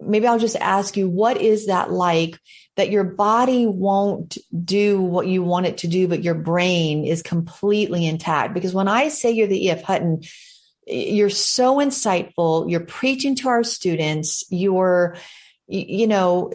maybe 0.00 0.26
I'll 0.26 0.38
just 0.38 0.56
ask 0.56 0.96
you, 0.96 1.08
what 1.08 1.40
is 1.40 1.66
that 1.66 1.90
like 1.90 2.38
that 2.76 2.90
your 2.90 3.04
body 3.04 3.66
won't 3.66 4.36
do 4.64 5.00
what 5.00 5.26
you 5.26 5.42
want 5.42 5.66
it 5.66 5.78
to 5.78 5.88
do, 5.88 6.08
but 6.08 6.22
your 6.22 6.34
brain 6.34 7.04
is 7.04 7.22
completely 7.22 8.06
intact? 8.06 8.54
Because 8.54 8.74
when 8.74 8.88
I 8.88 9.08
say 9.08 9.30
you're 9.30 9.46
the 9.46 9.66
E.F. 9.66 9.82
Hutton, 9.82 10.22
you're 10.86 11.30
so 11.30 11.76
insightful. 11.76 12.70
You're 12.70 12.80
preaching 12.80 13.34
to 13.36 13.48
our 13.48 13.64
students. 13.64 14.44
You're, 14.50 15.16
you 15.66 16.06
know, 16.06 16.52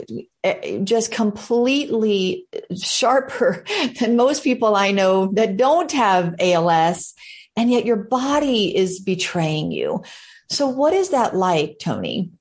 just 0.83 1.11
completely 1.11 2.47
sharper 2.81 3.65
than 3.99 4.15
most 4.15 4.43
people 4.43 4.75
I 4.75 4.91
know 4.91 5.31
that 5.33 5.57
don't 5.57 5.91
have 5.91 6.35
ALS. 6.39 7.13
And 7.57 7.69
yet 7.69 7.85
your 7.85 7.97
body 7.97 8.75
is 8.75 9.01
betraying 9.01 9.71
you. 9.71 10.03
So 10.49 10.67
what 10.67 10.93
is 10.93 11.09
that 11.09 11.35
like, 11.35 11.77
Tony? 11.79 12.31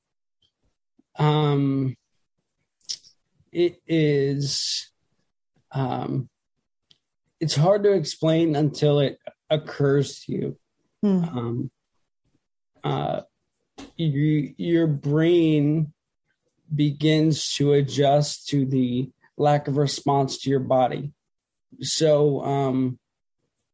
Um, 1.19 1.97
it 3.53 3.81
is, 3.87 4.91
um, 5.73 6.29
it's 7.41 7.57
hard 7.57 7.83
to 7.85 7.93
explain 7.93 8.57
until 8.57 9.01
it 9.01 9.19
occurs 9.49 10.21
to 10.21 10.33
you. 10.33 10.57
Hmm. 11.03 11.25
Um, 11.25 11.71
uh, 12.85 13.21
you, 13.97 14.55
your 14.57 14.87
brain 14.87 15.93
begins 16.75 17.55
to 17.55 17.73
adjust 17.73 18.49
to 18.49 18.65
the 18.65 19.11
lack 19.37 19.69
of 19.69 19.77
response 19.77 20.39
to 20.39 20.51
your 20.51 20.61
body. 20.61 21.13
So 21.81 22.45
um, 22.45 22.99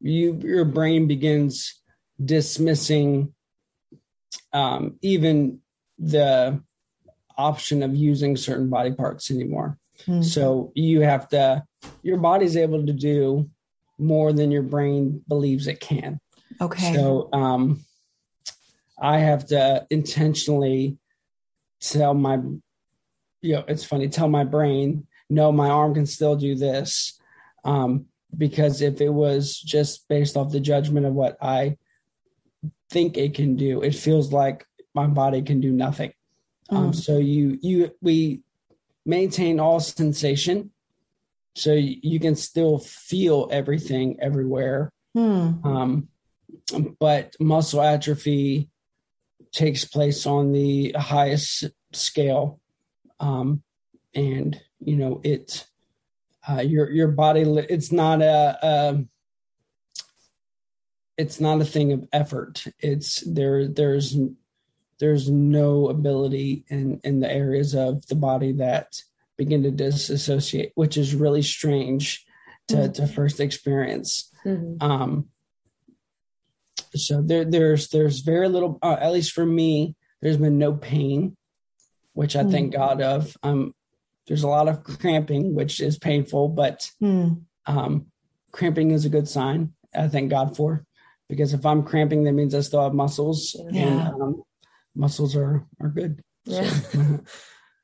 you 0.01 0.39
your 0.43 0.65
brain 0.65 1.07
begins 1.07 1.81
dismissing 2.23 3.35
um, 4.53 4.99
even 5.03 5.61
the 5.99 6.63
option 7.37 7.83
of 7.83 7.95
using 7.95 8.37
certain 8.37 8.69
body 8.69 8.93
parts 8.93 9.31
anymore. 9.31 9.79
Mm-hmm. 10.07 10.23
So 10.23 10.73
you 10.75 11.01
have 11.01 11.29
to 11.31 11.65
your 12.03 12.19
body's 12.19 12.57
able 12.57 12.85
to 12.87 12.93
do 12.93 13.49
more 13.99 14.33
than 14.33 14.51
your 14.51 14.63
brain 14.63 15.23
believes 15.29 15.67
it 15.67 15.81
can. 15.81 16.21
Okay. 16.61 16.95
So 16.95 17.29
um 17.33 17.85
I 18.99 19.19
have 19.19 19.47
to 19.47 19.87
intentionally 19.91 20.99
tell 21.81 22.15
my, 22.15 22.39
you 23.43 23.55
know, 23.55 23.65
it's 23.69 23.85
funny, 23.85 24.09
tell 24.09 24.29
my 24.29 24.45
brain, 24.45 25.07
no, 25.29 25.53
my 25.53 25.69
arm 25.69 25.95
can 25.95 26.07
still 26.07 26.37
do 26.37 26.55
this. 26.55 27.21
Um, 27.65 28.07
because 28.37 28.81
if 28.81 29.01
it 29.01 29.09
was 29.09 29.59
just 29.59 30.09
based 30.09 30.37
off 30.37 30.53
the 30.53 30.61
judgment 30.61 31.07
of 31.07 31.15
what 31.15 31.37
I 31.41 31.77
think 32.91 33.17
it 33.17 33.35
can 33.35 33.57
do, 33.57 33.83
it 33.83 33.95
feels 33.95 34.33
like 34.33 34.65
my 34.95 35.07
body 35.07 35.43
can 35.43 35.61
do 35.61 35.73
nothing. 35.73 36.13
Um, 36.71 36.91
mm. 36.91 36.95
So 36.95 37.19
you, 37.19 37.59
you, 37.63 37.93
we 38.01 38.41
maintain 39.05 39.61
all 39.61 39.81
sensation. 39.81 40.71
So 41.55 41.73
you 41.73 42.21
can 42.21 42.37
still 42.37 42.79
feel 42.79 43.49
everything 43.51 44.19
everywhere. 44.21 44.93
Mm. 45.17 45.65
Um, 45.65 46.09
but 46.99 47.35
muscle 47.41 47.81
atrophy 47.81 48.69
takes 49.53 49.85
place 49.85 50.27
on 50.27 50.53
the 50.53 50.93
highest 50.93 51.65
scale 51.93 52.61
um, 53.21 53.63
and 54.15 54.61
you 54.81 54.97
know 54.97 55.21
it 55.25 55.67
uh, 56.49 56.61
your 56.61 56.91
your 56.91 57.09
body 57.09 57.43
it's 57.43 57.91
not 57.91 58.23
a, 58.23 58.59
a 58.63 59.05
it's 61.17 61.41
not 61.41 61.61
a 61.61 61.65
thing 61.65 61.93
of 61.93 62.07
effort 62.13 62.65
it's 62.81 63.21
there 63.21 63.67
there's 63.67 64.17
there's 64.99 65.31
no 65.31 65.89
ability 65.89 66.65
in 66.69 67.01
in 67.05 67.21
the 67.21 67.31
areas 67.31 67.75
of 67.75 68.07
the 68.07 68.15
body 68.15 68.53
that 68.53 69.01
begin 69.37 69.63
to 69.63 69.71
disassociate 69.71 70.73
which 70.75 70.97
is 70.97 71.15
really 71.15 71.43
strange 71.43 72.25
to 72.69 72.77
mm-hmm. 72.77 72.93
to 72.93 73.07
first 73.07 73.41
experience 73.41 74.31
mm-hmm. 74.45 74.77
um 74.81 75.29
so 76.95 77.23
there 77.23 77.45
there's 77.45 77.89
there's 77.89 78.21
very 78.21 78.49
little 78.49 78.79
uh, 78.83 78.97
at 79.01 79.13
least 79.13 79.33
for 79.33 79.45
me 79.45 79.95
there's 80.23 80.39
been 80.39 80.59
no 80.59 80.73
pain 80.73 81.37
which 82.13 82.37
i 82.37 82.43
mm. 82.43 82.51
thank 82.51 82.73
god 82.73 83.01
of 83.03 83.37
um 83.43 83.75
there's 84.27 84.43
a 84.43 84.49
lot 84.49 84.69
of 84.69 84.83
cramping 84.83 85.55
which 85.55 85.81
is 85.81 85.99
painful 85.99 86.49
but 86.49 86.91
mm. 87.03 87.41
um 87.67 88.07
cramping 88.53 88.91
is 88.91 89.05
a 89.05 89.11
good 89.11 89.29
sign 89.29 89.73
i 89.95 90.09
thank 90.09 90.31
god 90.31 90.57
for 90.57 90.85
because 91.29 91.53
if 91.53 91.67
i'm 91.67 91.83
cramping 91.83 92.25
that 92.25 92.33
means 92.33 92.55
i 92.55 92.61
still 92.61 92.83
have 92.83 92.95
muscles 92.95 93.55
yeah. 93.71 93.83
and 93.83 94.23
um, 94.23 94.43
muscles 94.97 95.37
are 95.37 95.67
are 95.81 95.89
good 95.89 96.23
yeah. 96.47 96.69
So. 96.69 97.21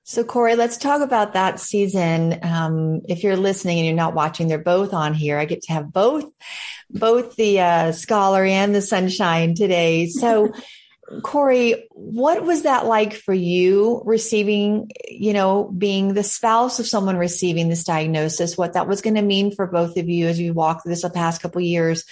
So, 0.04 0.25
Cori, 0.25 0.57
let's 0.57 0.78
talk 0.78 1.00
about 1.00 1.35
that 1.35 1.61
season. 1.61 2.40
Um, 2.42 3.02
if 3.09 3.23
you're 3.23 3.37
listening 3.37 3.78
and 3.78 3.87
you're 3.87 3.95
not 3.95 4.14
watching, 4.14 4.49
they're 4.49 4.59
both 4.59 4.92
on 4.92 5.14
here. 5.14 5.38
I 5.38 5.45
get 5.45 5.62
to 5.62 5.73
have 5.73 5.92
both, 5.92 6.25
both 6.90 7.37
the 7.37 7.61
uh, 7.61 7.92
scholar 7.92 8.45
and 8.45 8.75
the 8.75 8.83
sunshine 8.83 9.54
today. 9.54 10.09
So, 10.09 10.52
Cori, 11.23 11.87
what 11.90 12.42
was 12.42 12.62
that 12.62 12.87
like 12.87 13.14
for 13.14 13.33
you 13.33 14.02
receiving, 14.04 14.90
you 15.09 15.33
know, 15.33 15.71
being 15.71 16.14
the 16.14 16.25
spouse 16.25 16.81
of 16.81 16.87
someone 16.88 17.16
receiving 17.16 17.69
this 17.69 17.85
diagnosis? 17.85 18.59
What 18.59 18.73
that 18.73 18.88
was 18.88 19.02
going 19.02 19.14
to 19.14 19.23
mean 19.23 19.54
for 19.54 19.69
both 19.69 19.97
of 19.97 20.09
you 20.09 20.26
as 20.26 20.40
you 20.40 20.52
walked 20.52 20.83
through 20.83 20.90
this 20.90 21.02
the 21.02 21.11
past 21.11 21.42
couple 21.42 21.61
years? 21.61 22.04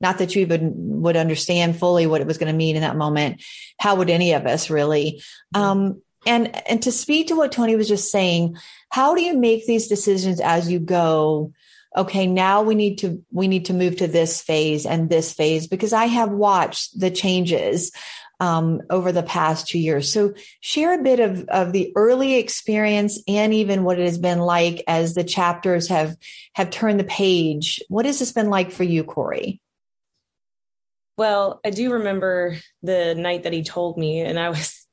Not 0.00 0.18
that 0.18 0.34
you 0.34 0.42
even 0.42 0.72
would 1.02 1.16
understand 1.16 1.78
fully 1.78 2.06
what 2.06 2.20
it 2.20 2.26
was 2.26 2.38
going 2.38 2.52
to 2.52 2.56
mean 2.56 2.76
in 2.76 2.82
that 2.82 2.96
moment. 2.96 3.42
How 3.80 3.96
would 3.96 4.10
any 4.10 4.32
of 4.32 4.46
us 4.46 4.70
really? 4.70 5.22
Um, 5.54 6.02
and 6.26 6.62
and 6.68 6.82
to 6.82 6.92
speak 6.92 7.28
to 7.28 7.36
what 7.36 7.52
Tony 7.52 7.76
was 7.76 7.88
just 7.88 8.10
saying, 8.10 8.56
how 8.90 9.14
do 9.14 9.22
you 9.22 9.36
make 9.36 9.66
these 9.66 9.88
decisions 9.88 10.40
as 10.40 10.70
you 10.70 10.78
go? 10.78 11.52
Okay, 11.96 12.26
now 12.26 12.62
we 12.62 12.74
need 12.74 12.98
to 12.98 13.24
we 13.32 13.48
need 13.48 13.66
to 13.66 13.74
move 13.74 13.96
to 13.96 14.06
this 14.06 14.40
phase 14.40 14.86
and 14.86 15.08
this 15.08 15.32
phase 15.32 15.66
because 15.66 15.92
I 15.92 16.06
have 16.06 16.30
watched 16.30 16.98
the 16.98 17.10
changes 17.10 17.92
um, 18.40 18.82
over 18.90 19.10
the 19.10 19.22
past 19.22 19.66
two 19.66 19.78
years. 19.78 20.12
So 20.12 20.34
share 20.60 20.98
a 20.98 21.02
bit 21.02 21.18
of, 21.20 21.48
of 21.48 21.72
the 21.72 21.92
early 21.96 22.34
experience 22.34 23.20
and 23.26 23.52
even 23.52 23.84
what 23.84 23.98
it 23.98 24.04
has 24.04 24.18
been 24.18 24.38
like 24.38 24.84
as 24.86 25.14
the 25.14 25.24
chapters 25.24 25.88
have 25.88 26.16
have 26.54 26.70
turned 26.70 27.00
the 27.00 27.04
page. 27.04 27.80
What 27.88 28.06
has 28.06 28.18
this 28.18 28.32
been 28.32 28.50
like 28.50 28.70
for 28.70 28.84
you, 28.84 29.04
Cori? 29.04 29.60
Well, 31.18 31.60
I 31.64 31.70
do 31.70 31.92
remember 31.92 32.56
the 32.82 33.14
night 33.14 33.42
that 33.42 33.52
he 33.52 33.62
told 33.62 33.98
me, 33.98 34.20
and 34.20 34.38
I 34.38 34.48
was 34.48 34.86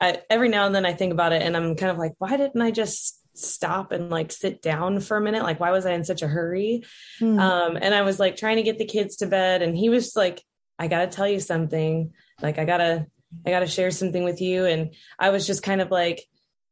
I, 0.00 0.22
every 0.30 0.48
now 0.48 0.66
and 0.66 0.74
then 0.74 0.86
I 0.86 0.92
think 0.92 1.12
about 1.12 1.32
it 1.32 1.42
and 1.42 1.56
I'm 1.56 1.74
kind 1.74 1.90
of 1.90 1.98
like, 1.98 2.14
why 2.18 2.36
didn't 2.36 2.60
I 2.60 2.70
just 2.70 3.20
stop 3.34 3.92
and 3.92 4.10
like 4.10 4.32
sit 4.32 4.62
down 4.62 5.00
for 5.00 5.16
a 5.16 5.20
minute? 5.20 5.42
Like, 5.42 5.60
why 5.60 5.70
was 5.70 5.86
I 5.86 5.92
in 5.92 6.04
such 6.04 6.22
a 6.22 6.28
hurry? 6.28 6.84
Mm. 7.20 7.40
Um, 7.40 7.78
and 7.80 7.94
I 7.94 8.02
was 8.02 8.20
like 8.20 8.36
trying 8.36 8.56
to 8.56 8.62
get 8.62 8.78
the 8.78 8.84
kids 8.84 9.16
to 9.16 9.26
bed 9.26 9.62
and 9.62 9.76
he 9.76 9.88
was 9.88 10.14
like, 10.14 10.42
I 10.78 10.86
got 10.86 11.00
to 11.00 11.16
tell 11.16 11.26
you 11.26 11.40
something. 11.40 12.12
Like, 12.40 12.58
I 12.58 12.64
gotta, 12.64 13.06
I 13.44 13.50
gotta 13.50 13.66
share 13.66 13.90
something 13.90 14.22
with 14.22 14.40
you. 14.40 14.64
And 14.64 14.94
I 15.18 15.30
was 15.30 15.46
just 15.46 15.64
kind 15.64 15.80
of 15.80 15.90
like, 15.90 16.24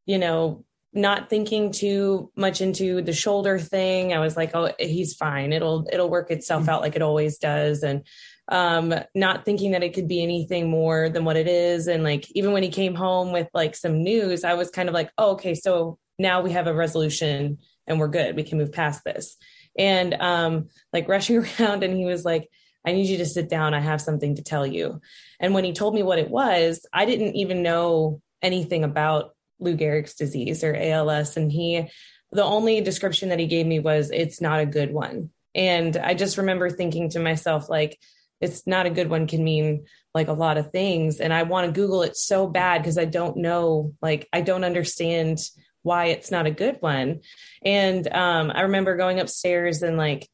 you 0.04 0.18
know, 0.18 0.64
not 0.92 1.28
thinking 1.28 1.72
too 1.72 2.30
much 2.36 2.60
into 2.60 3.02
the 3.02 3.12
shoulder 3.12 3.58
thing. 3.58 4.14
I 4.14 4.20
was 4.20 4.36
like, 4.36 4.52
oh, 4.54 4.72
he's 4.78 5.14
fine. 5.14 5.52
It'll, 5.52 5.86
it'll 5.92 6.08
work 6.08 6.30
itself 6.30 6.64
mm. 6.64 6.68
out 6.68 6.82
like 6.82 6.94
it 6.94 7.02
always 7.02 7.38
does. 7.38 7.82
And 7.82 8.04
um, 8.48 8.94
not 9.14 9.44
thinking 9.44 9.72
that 9.72 9.82
it 9.82 9.94
could 9.94 10.08
be 10.08 10.22
anything 10.22 10.70
more 10.70 11.08
than 11.08 11.24
what 11.24 11.36
it 11.36 11.48
is. 11.48 11.88
And 11.88 12.04
like, 12.04 12.30
even 12.32 12.52
when 12.52 12.62
he 12.62 12.68
came 12.68 12.94
home 12.94 13.32
with 13.32 13.48
like 13.52 13.74
some 13.74 14.02
news, 14.02 14.44
I 14.44 14.54
was 14.54 14.70
kind 14.70 14.88
of 14.88 14.94
like, 14.94 15.10
oh, 15.18 15.32
okay, 15.32 15.54
so 15.54 15.98
now 16.18 16.40
we 16.42 16.52
have 16.52 16.66
a 16.66 16.74
resolution 16.74 17.58
and 17.86 17.98
we're 17.98 18.08
good. 18.08 18.36
We 18.36 18.44
can 18.44 18.58
move 18.58 18.72
past 18.72 19.04
this. 19.04 19.36
And 19.78 20.14
um, 20.14 20.68
like 20.92 21.08
rushing 21.08 21.38
around, 21.38 21.82
and 21.82 21.96
he 21.96 22.04
was 22.04 22.24
like, 22.24 22.48
I 22.84 22.92
need 22.92 23.08
you 23.08 23.18
to 23.18 23.26
sit 23.26 23.48
down. 23.48 23.74
I 23.74 23.80
have 23.80 24.00
something 24.00 24.36
to 24.36 24.42
tell 24.42 24.64
you. 24.64 25.00
And 25.40 25.52
when 25.52 25.64
he 25.64 25.72
told 25.72 25.94
me 25.94 26.04
what 26.04 26.20
it 26.20 26.30
was, 26.30 26.86
I 26.92 27.04
didn't 27.04 27.34
even 27.34 27.62
know 27.62 28.22
anything 28.42 28.84
about 28.84 29.34
Lou 29.58 29.76
Gehrig's 29.76 30.14
disease 30.14 30.62
or 30.62 30.74
ALS. 30.76 31.36
And 31.36 31.50
he, 31.50 31.90
the 32.30 32.44
only 32.44 32.80
description 32.80 33.30
that 33.30 33.40
he 33.40 33.46
gave 33.46 33.66
me 33.66 33.80
was, 33.80 34.10
it's 34.12 34.40
not 34.40 34.60
a 34.60 34.66
good 34.66 34.92
one. 34.92 35.30
And 35.52 35.96
I 35.96 36.14
just 36.14 36.38
remember 36.38 36.70
thinking 36.70 37.10
to 37.10 37.18
myself, 37.18 37.68
like, 37.68 37.98
it's 38.40 38.66
not 38.66 38.86
a 38.86 38.90
good 38.90 39.08
one 39.08 39.26
can 39.26 39.42
mean 39.42 39.86
like 40.14 40.28
a 40.28 40.32
lot 40.32 40.58
of 40.58 40.70
things. 40.70 41.20
And 41.20 41.32
i 41.32 41.42
want 41.42 41.66
to 41.66 41.80
google 41.80 42.02
it 42.02 42.16
so 42.16 42.46
bad 42.46 42.82
because 42.82 42.98
i 42.98 43.04
don't 43.04 43.36
know 43.36 43.94
like 44.00 44.28
i 44.32 44.40
don't 44.40 44.64
understand 44.64 45.38
why 45.82 46.06
it's 46.06 46.30
not 46.32 46.46
a 46.46 46.50
good 46.50 46.78
one. 46.80 47.20
And 47.64 48.06
um, 48.12 48.50
i 48.54 48.62
remember 48.62 48.96
going 48.96 49.20
upstairs 49.20 49.82
and 49.82 49.96
like 49.96 50.28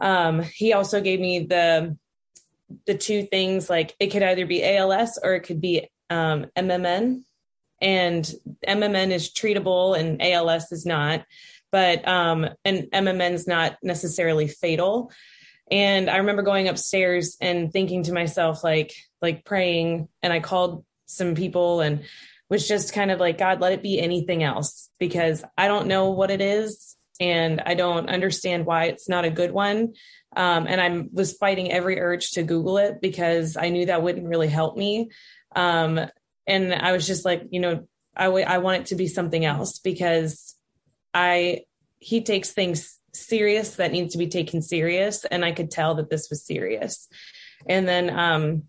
um, 0.00 0.40
he 0.40 0.72
also 0.72 1.00
gave 1.00 1.20
me 1.20 1.40
the 1.40 1.96
the 2.86 2.94
two 2.96 3.24
things 3.24 3.68
like 3.68 3.94
it 3.98 4.08
could 4.08 4.22
either 4.22 4.46
be 4.46 4.62
als 4.62 5.18
or 5.22 5.34
it 5.34 5.40
could 5.40 5.60
be 5.60 5.88
um, 6.08 6.46
mmn 6.56 7.22
and 7.80 8.34
mmn 8.66 9.10
is 9.10 9.32
treatable 9.32 9.98
and 9.98 10.20
als 10.22 10.70
is 10.72 10.86
not. 10.86 11.24
But 11.72 12.06
um, 12.06 12.48
and 12.64 12.88
mmn 12.92 13.32
is 13.32 13.46
not 13.46 13.76
necessarily 13.82 14.48
fatal 14.48 15.12
and 15.70 16.10
I 16.10 16.18
remember 16.18 16.42
going 16.42 16.68
upstairs 16.68 17.36
and 17.40 17.72
thinking 17.72 18.04
to 18.04 18.12
myself, 18.12 18.64
like, 18.64 18.92
like 19.22 19.44
praying. 19.44 20.08
And 20.22 20.32
I 20.32 20.40
called 20.40 20.84
some 21.06 21.34
people 21.34 21.80
and 21.80 22.04
was 22.48 22.66
just 22.66 22.92
kind 22.92 23.10
of 23.10 23.20
like, 23.20 23.38
God, 23.38 23.60
let 23.60 23.72
it 23.72 23.82
be 23.82 24.00
anything 24.00 24.42
else 24.42 24.90
because 24.98 25.44
I 25.56 25.68
don't 25.68 25.86
know 25.86 26.10
what 26.10 26.30
it 26.30 26.40
is 26.40 26.96
and 27.20 27.60
I 27.64 27.74
don't 27.74 28.08
understand 28.08 28.66
why 28.66 28.86
it's 28.86 29.08
not 29.08 29.24
a 29.24 29.30
good 29.30 29.52
one. 29.52 29.94
Um, 30.34 30.66
and 30.66 30.80
I 30.80 31.04
was 31.12 31.34
fighting 31.34 31.70
every 31.70 32.00
urge 32.00 32.32
to 32.32 32.42
Google 32.42 32.78
it 32.78 33.00
because 33.00 33.56
I 33.56 33.68
knew 33.68 33.86
that 33.86 34.02
wouldn't 34.02 34.26
really 34.26 34.48
help 34.48 34.76
me. 34.76 35.10
Um, 35.54 36.00
and 36.46 36.74
I 36.74 36.92
was 36.92 37.06
just 37.06 37.24
like, 37.24 37.44
you 37.50 37.60
know, 37.60 37.86
I, 38.16 38.24
w- 38.24 38.44
I 38.46 38.58
want 38.58 38.80
it 38.80 38.86
to 38.86 38.94
be 38.96 39.06
something 39.06 39.44
else 39.44 39.78
because 39.78 40.56
I, 41.14 41.64
he 41.98 42.22
takes 42.22 42.50
things 42.50 42.99
serious 43.12 43.76
that 43.76 43.92
needs 43.92 44.12
to 44.12 44.18
be 44.18 44.28
taken 44.28 44.62
serious. 44.62 45.24
And 45.24 45.44
I 45.44 45.52
could 45.52 45.70
tell 45.70 45.94
that 45.96 46.10
this 46.10 46.30
was 46.30 46.44
serious. 46.44 47.08
And 47.66 47.86
then, 47.86 48.10
um, 48.10 48.62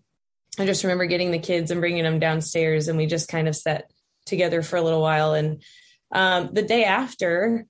I 0.58 0.66
just 0.66 0.84
remember 0.84 1.06
getting 1.06 1.30
the 1.30 1.38
kids 1.38 1.70
and 1.70 1.80
bringing 1.80 2.04
them 2.04 2.18
downstairs, 2.18 2.88
and 2.88 2.98
we 2.98 3.06
just 3.06 3.28
kind 3.28 3.48
of 3.48 3.56
sat 3.56 3.90
together 4.26 4.62
for 4.62 4.76
a 4.76 4.82
little 4.82 5.00
while. 5.00 5.32
And 5.32 5.62
um, 6.12 6.50
the 6.52 6.62
day 6.62 6.84
after, 6.84 7.66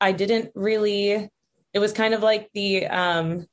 I 0.00 0.12
didn't 0.12 0.50
really. 0.54 1.30
It 1.72 1.78
was 1.78 1.92
kind 1.92 2.14
of 2.14 2.22
like 2.22 2.50
the. 2.52 2.86
Um, 2.86 3.46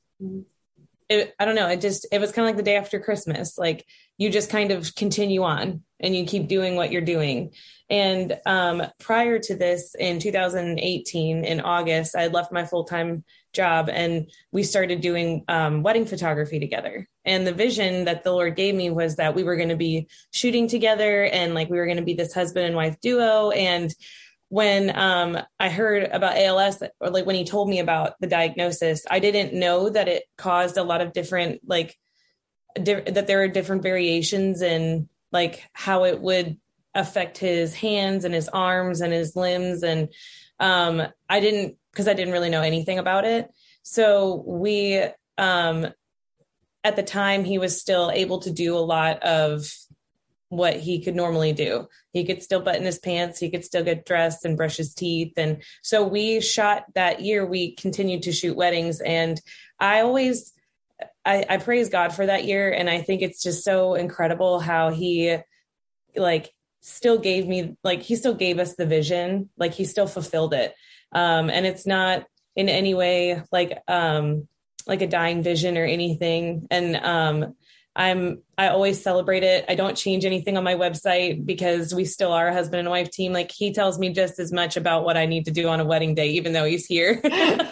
it, 1.08 1.34
I 1.38 1.44
don't 1.44 1.54
know. 1.54 1.68
It 1.68 1.80
just 1.80 2.06
it 2.10 2.20
was 2.20 2.32
kind 2.32 2.46
of 2.46 2.48
like 2.48 2.56
the 2.56 2.68
day 2.68 2.76
after 2.76 2.98
Christmas. 2.98 3.56
Like 3.56 3.86
you 4.16 4.28
just 4.28 4.50
kind 4.50 4.72
of 4.72 4.92
continue 4.96 5.44
on 5.44 5.84
and 6.00 6.14
you 6.14 6.24
keep 6.24 6.48
doing 6.48 6.76
what 6.76 6.92
you're 6.92 7.00
doing. 7.00 7.52
And 7.90 8.38
um, 8.44 8.82
prior 8.98 9.38
to 9.38 9.56
this, 9.56 9.94
in 9.98 10.18
2018, 10.18 11.44
in 11.44 11.60
August, 11.60 12.14
I 12.14 12.22
had 12.22 12.34
left 12.34 12.52
my 12.52 12.64
full 12.64 12.84
time 12.84 13.24
job 13.52 13.88
and 13.90 14.30
we 14.52 14.62
started 14.62 15.00
doing 15.00 15.44
um, 15.48 15.82
wedding 15.82 16.04
photography 16.04 16.60
together. 16.60 17.08
And 17.24 17.46
the 17.46 17.52
vision 17.52 18.04
that 18.04 18.24
the 18.24 18.32
Lord 18.32 18.56
gave 18.56 18.74
me 18.74 18.90
was 18.90 19.16
that 19.16 19.34
we 19.34 19.42
were 19.42 19.56
going 19.56 19.70
to 19.70 19.76
be 19.76 20.08
shooting 20.32 20.68
together 20.68 21.24
and 21.24 21.54
like 21.54 21.70
we 21.70 21.78
were 21.78 21.86
going 21.86 21.96
to 21.96 22.04
be 22.04 22.14
this 22.14 22.34
husband 22.34 22.66
and 22.66 22.76
wife 22.76 23.00
duo. 23.00 23.50
And 23.50 23.94
when 24.50 24.96
um, 24.96 25.38
I 25.58 25.68
heard 25.68 26.04
about 26.04 26.36
ALS, 26.36 26.82
or 27.00 27.10
like 27.10 27.26
when 27.26 27.36
he 27.36 27.44
told 27.44 27.68
me 27.68 27.80
about 27.80 28.14
the 28.20 28.26
diagnosis, 28.26 29.04
I 29.10 29.18
didn't 29.18 29.58
know 29.58 29.90
that 29.90 30.08
it 30.08 30.24
caused 30.36 30.76
a 30.76 30.82
lot 30.82 31.00
of 31.00 31.12
different, 31.12 31.60
like, 31.66 31.96
di- 32.74 33.00
that 33.00 33.26
there 33.26 33.42
are 33.42 33.48
different 33.48 33.82
variations 33.82 34.62
in 34.62 35.08
like 35.32 35.62
how 35.72 36.04
it 36.04 36.20
would 36.20 36.58
affect 36.94 37.38
his 37.38 37.74
hands 37.74 38.24
and 38.24 38.34
his 38.34 38.48
arms 38.48 39.00
and 39.00 39.12
his 39.12 39.36
limbs. 39.36 39.82
And 39.82 40.08
um, 40.60 41.02
I 41.28 41.40
didn't 41.40 41.76
because 41.92 42.08
I 42.08 42.14
didn't 42.14 42.32
really 42.32 42.50
know 42.50 42.62
anything 42.62 42.98
about 42.98 43.24
it. 43.24 43.48
So 43.82 44.42
we, 44.46 45.02
um, 45.36 45.86
at 46.84 46.96
the 46.96 47.02
time, 47.02 47.44
he 47.44 47.58
was 47.58 47.80
still 47.80 48.10
able 48.12 48.38
to 48.40 48.52
do 48.52 48.76
a 48.76 48.80
lot 48.80 49.22
of 49.22 49.68
what 50.48 50.76
he 50.76 51.00
could 51.02 51.14
normally 51.14 51.52
do. 51.52 51.88
He 52.12 52.24
could 52.24 52.42
still 52.42 52.60
button 52.60 52.84
his 52.84 52.98
pants, 52.98 53.38
he 53.38 53.50
could 53.50 53.64
still 53.64 53.84
get 53.84 54.06
dressed 54.06 54.44
and 54.44 54.56
brush 54.56 54.76
his 54.76 54.94
teeth. 54.94 55.32
And 55.36 55.62
so 55.82 56.06
we 56.06 56.40
shot 56.40 56.84
that 56.94 57.20
year, 57.20 57.44
we 57.44 57.74
continued 57.74 58.22
to 58.22 58.32
shoot 58.32 58.56
weddings. 58.56 59.00
And 59.00 59.40
I 59.78 60.00
always, 60.00 60.52
I, 61.28 61.44
I 61.48 61.56
praise 61.58 61.88
God 61.90 62.14
for 62.14 62.26
that 62.26 62.44
year. 62.44 62.70
And 62.72 62.88
I 62.88 63.02
think 63.02 63.22
it's 63.22 63.42
just 63.42 63.64
so 63.64 63.94
incredible 63.94 64.60
how 64.60 64.90
he, 64.90 65.36
like, 66.16 66.50
still 66.80 67.18
gave 67.18 67.46
me, 67.46 67.76
like, 67.84 68.02
he 68.02 68.16
still 68.16 68.34
gave 68.34 68.58
us 68.58 68.74
the 68.76 68.86
vision, 68.86 69.50
like, 69.58 69.74
he 69.74 69.84
still 69.84 70.06
fulfilled 70.06 70.54
it 70.54 70.74
um, 71.12 71.50
and 71.50 71.66
it's 71.66 71.86
not 71.86 72.26
in 72.56 72.68
any 72.68 72.94
way 72.94 73.42
like 73.52 73.78
um, 73.88 74.48
like 74.86 75.02
a 75.02 75.06
dying 75.06 75.42
vision 75.42 75.76
or 75.76 75.84
anything. 75.84 76.66
And 76.70 76.96
um, 76.96 77.54
I'm 77.98 78.42
I 78.56 78.68
always 78.68 79.02
celebrate 79.02 79.42
it. 79.42 79.64
I 79.68 79.74
don't 79.74 79.96
change 79.96 80.24
anything 80.24 80.56
on 80.56 80.62
my 80.62 80.76
website 80.76 81.44
because 81.44 81.92
we 81.92 82.04
still 82.04 82.32
are 82.32 82.46
a 82.46 82.52
husband 82.52 82.78
and 82.78 82.88
wife 82.88 83.10
team. 83.10 83.32
Like 83.32 83.50
he 83.50 83.72
tells 83.72 83.98
me 83.98 84.10
just 84.10 84.38
as 84.38 84.52
much 84.52 84.76
about 84.76 85.04
what 85.04 85.16
I 85.16 85.26
need 85.26 85.46
to 85.46 85.50
do 85.50 85.68
on 85.68 85.80
a 85.80 85.84
wedding 85.84 86.14
day, 86.14 86.30
even 86.30 86.52
though 86.52 86.64
he's 86.64 86.86
here. 86.86 87.20
and 87.24 87.66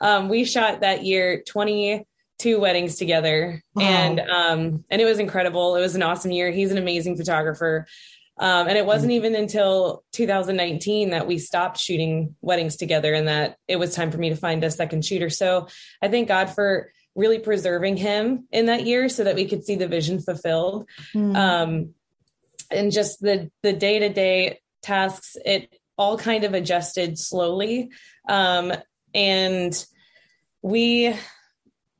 um, 0.00 0.30
we 0.30 0.44
shot 0.44 0.80
that 0.80 1.04
year 1.04 1.42
22 1.46 2.58
weddings 2.58 2.96
together, 2.96 3.62
wow. 3.74 3.84
and 3.84 4.20
um, 4.20 4.84
and 4.88 5.02
it 5.02 5.04
was 5.04 5.18
incredible. 5.18 5.76
It 5.76 5.80
was 5.80 5.94
an 5.94 6.02
awesome 6.02 6.30
year. 6.30 6.50
He's 6.50 6.72
an 6.72 6.78
amazing 6.78 7.18
photographer. 7.18 7.86
Um, 8.38 8.68
and 8.68 8.78
it 8.78 8.86
wasn't 8.86 9.12
even 9.12 9.34
until 9.34 10.02
2019 10.12 11.10
that 11.10 11.26
we 11.26 11.38
stopped 11.38 11.78
shooting 11.78 12.36
weddings 12.40 12.76
together 12.76 13.12
and 13.12 13.28
that 13.28 13.56
it 13.68 13.76
was 13.76 13.94
time 13.94 14.10
for 14.10 14.16
me 14.16 14.30
to 14.30 14.36
find 14.36 14.64
a 14.64 14.70
second 14.70 15.04
shooter. 15.04 15.28
So 15.28 15.68
I 16.00 16.08
thank 16.08 16.28
God 16.28 16.48
for 16.48 16.90
really 17.14 17.38
preserving 17.38 17.96
him 17.96 18.46
in 18.52 18.66
that 18.66 18.86
year 18.86 19.08
so 19.08 19.24
that 19.24 19.34
we 19.34 19.46
could 19.46 19.64
see 19.64 19.76
the 19.76 19.88
vision 19.88 20.20
fulfilled. 20.20 20.88
Mm. 21.14 21.36
Um, 21.36 21.94
and 22.70 22.92
just 22.92 23.20
the 23.20 23.50
the 23.62 23.72
day 23.72 23.98
to 23.98 24.08
day 24.08 24.60
tasks, 24.82 25.36
it 25.44 25.74
all 25.98 26.16
kind 26.16 26.44
of 26.44 26.54
adjusted 26.54 27.18
slowly. 27.18 27.90
Um, 28.28 28.72
and 29.12 29.84
we 30.62 31.14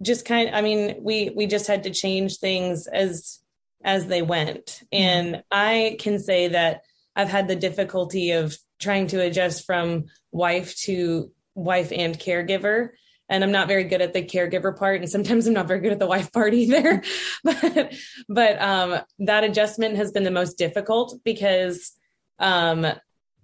just 0.02 0.24
kind 0.24 0.48
of, 0.48 0.54
I 0.54 0.62
mean, 0.62 0.96
we 1.02 1.30
we 1.34 1.46
just 1.46 1.66
had 1.66 1.82
to 1.84 1.90
change 1.90 2.38
things 2.38 2.86
as 2.86 3.40
as 3.82 4.06
they 4.06 4.22
went. 4.22 4.82
And 4.92 5.42
I 5.50 5.96
can 6.00 6.18
say 6.18 6.48
that 6.48 6.82
I've 7.16 7.28
had 7.28 7.48
the 7.48 7.56
difficulty 7.56 8.32
of 8.32 8.56
trying 8.78 9.08
to 9.08 9.20
adjust 9.20 9.66
from 9.66 10.06
wife 10.32 10.76
to 10.76 11.30
wife 11.54 11.92
and 11.94 12.18
caregiver. 12.18 12.90
And 13.30 13.42
I'm 13.42 13.52
not 13.52 13.68
very 13.68 13.84
good 13.84 14.02
at 14.02 14.12
the 14.12 14.22
caregiver 14.22 14.76
part. 14.76 15.00
And 15.00 15.08
sometimes 15.08 15.46
I'm 15.46 15.54
not 15.54 15.68
very 15.68 15.80
good 15.80 15.92
at 15.92 15.98
the 15.98 16.06
wife 16.06 16.32
part 16.32 16.52
either. 16.52 17.02
but, 17.44 17.94
but, 18.28 18.60
um, 18.60 19.00
that 19.20 19.44
adjustment 19.44 19.96
has 19.96 20.12
been 20.12 20.24
the 20.24 20.30
most 20.30 20.58
difficult 20.58 21.18
because, 21.24 21.92
um, 22.38 22.86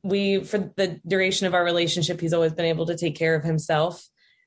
we, 0.02 0.44
for 0.44 0.58
the 0.76 1.00
duration 1.06 1.46
of 1.46 1.54
our 1.54 1.64
relationship, 1.64 2.20
he's 2.20 2.34
always 2.34 2.52
been 2.52 2.66
able 2.66 2.86
to 2.86 2.96
take 2.96 3.16
care 3.16 3.34
of 3.34 3.42
himself. 3.42 4.06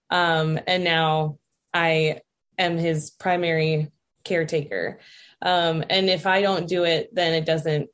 Um, 0.09 0.59
and 0.67 0.83
now 0.83 1.39
I 1.73 2.21
am 2.57 2.77
his 2.77 3.09
primary 3.09 3.91
caretaker. 4.23 4.99
Um, 5.41 5.83
and 5.89 6.09
if 6.09 6.25
I 6.27 6.41
don't 6.41 6.67
do 6.67 6.83
it, 6.83 7.13
then 7.13 7.33
it 7.33 7.45
doesn't 7.45 7.89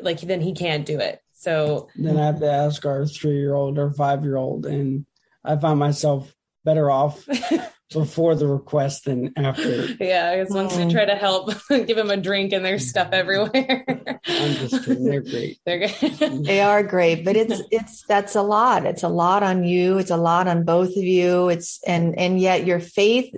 like 0.00 0.20
then 0.20 0.40
he 0.40 0.52
can't 0.52 0.86
do 0.86 0.98
it. 0.98 1.20
So 1.32 1.88
then 1.96 2.18
I 2.18 2.26
have 2.26 2.40
to 2.40 2.50
ask 2.50 2.84
our 2.84 3.06
three 3.06 3.38
year 3.38 3.54
old 3.54 3.78
or 3.78 3.92
five 3.92 4.24
year 4.24 4.36
old, 4.36 4.66
and 4.66 5.06
I 5.44 5.56
find 5.56 5.78
myself 5.78 6.34
better 6.68 6.90
off 6.90 7.26
before 7.92 8.34
the 8.34 8.46
request 8.46 9.06
than 9.06 9.32
after. 9.36 9.86
Yeah, 9.98 10.30
I 10.30 10.36
just 10.42 10.54
wants 10.54 10.76
um, 10.76 10.86
to 10.86 10.94
try 10.94 11.06
to 11.06 11.14
help 11.14 11.50
give 11.70 11.96
them 11.96 12.10
a 12.10 12.16
drink 12.18 12.52
and 12.52 12.62
there's 12.62 12.90
stuff 12.90 13.08
everywhere. 13.12 13.84
I'm 13.88 14.52
just 14.54 14.84
kidding. 14.84 15.04
They're 15.04 15.22
great. 15.22 15.58
They're 15.64 15.88
good. 15.88 16.44
they 16.44 16.60
are 16.60 16.82
great, 16.82 17.24
but 17.24 17.36
it's 17.36 17.62
it's 17.70 18.02
that's 18.06 18.34
a 18.34 18.42
lot. 18.42 18.84
It's 18.84 19.02
a 19.02 19.08
lot 19.08 19.42
on 19.42 19.64
you. 19.64 19.96
It's 19.96 20.10
a 20.10 20.18
lot 20.18 20.46
on 20.46 20.64
both 20.64 20.90
of 20.90 21.04
you. 21.04 21.48
It's 21.48 21.80
and 21.86 22.18
and 22.18 22.38
yet 22.38 22.66
your 22.66 22.80
faith 22.80 23.34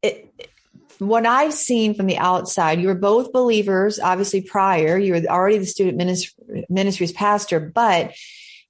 it 0.00 0.32
what 1.00 1.26
I've 1.26 1.54
seen 1.54 1.94
from 1.94 2.06
the 2.06 2.18
outside, 2.18 2.80
you 2.80 2.88
were 2.88 2.94
both 2.94 3.32
believers, 3.32 4.00
obviously 4.00 4.42
prior, 4.42 4.98
you 4.98 5.14
were 5.14 5.22
already 5.28 5.58
the 5.58 5.66
student 5.66 5.96
ministry, 5.96 6.66
ministry's 6.68 7.12
pastor, 7.12 7.60
but 7.60 8.14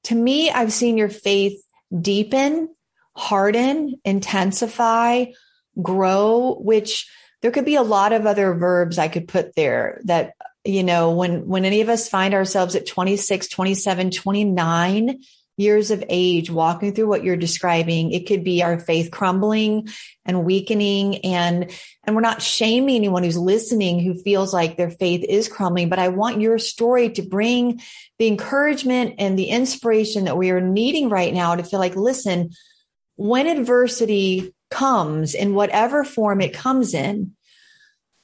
to 0.04 0.14
me, 0.14 0.50
I've 0.50 0.72
seen 0.72 0.98
your 0.98 1.09
faith 1.09 1.59
deepen, 1.98 2.74
harden, 3.18 4.00
intensify, 4.04 5.26
grow, 5.81 6.54
which 6.61 7.11
there 7.42 7.50
could 7.50 7.64
be 7.64 7.74
a 7.74 7.83
lot 7.83 8.12
of 8.12 8.26
other 8.26 8.54
verbs 8.54 8.98
I 8.98 9.09
could 9.09 9.28
put 9.28 9.54
there 9.54 10.00
that, 10.04 10.35
you 10.64 10.83
know, 10.83 11.12
when, 11.12 11.46
when 11.46 11.64
any 11.64 11.81
of 11.81 11.88
us 11.88 12.09
find 12.09 12.35
ourselves 12.35 12.74
at 12.74 12.87
26, 12.87 13.48
27, 13.48 14.11
29, 14.11 15.20
years 15.59 15.90
of 15.90 16.04
age 16.09 16.50
walking 16.50 16.94
through 16.94 17.09
what 17.09 17.24
you're 17.24 17.37
describing 17.37 18.12
it 18.12 18.28
could 18.28 18.44
be 18.44 18.62
our 18.62 18.78
faith 18.78 19.11
crumbling 19.11 19.88
and 20.24 20.44
weakening. 20.44 21.16
And 21.24 21.70
and 22.04 22.14
we're 22.14 22.22
not 22.22 22.40
shaming 22.40 22.94
anyone 22.94 23.24
who's 23.24 23.37
listening 23.37 23.98
who 24.00 24.14
feels 24.14 24.54
like 24.54 24.76
their 24.76 24.90
faith 24.90 25.24
is 25.28 25.48
crumbling 25.48 25.88
but 25.88 25.98
i 25.98 26.09
want 26.09 26.40
your 26.40 26.59
story 26.59 27.11
to 27.11 27.22
bring 27.22 27.83
the 28.18 28.28
encouragement 28.28 29.16
and 29.18 29.38
the 29.38 29.48
inspiration 29.48 30.24
that 30.24 30.38
we 30.38 30.50
are 30.50 30.61
needing 30.61 31.11
right 31.11 31.35
now 31.35 31.54
to 31.57 31.64
feel 31.64 31.81
like 31.81 31.96
listen 31.96 32.50
when 33.18 33.48
adversity 33.48 34.54
comes 34.70 35.35
in 35.35 35.52
whatever 35.52 36.04
form 36.04 36.40
it 36.40 36.54
comes 36.54 36.94
in 36.94 37.35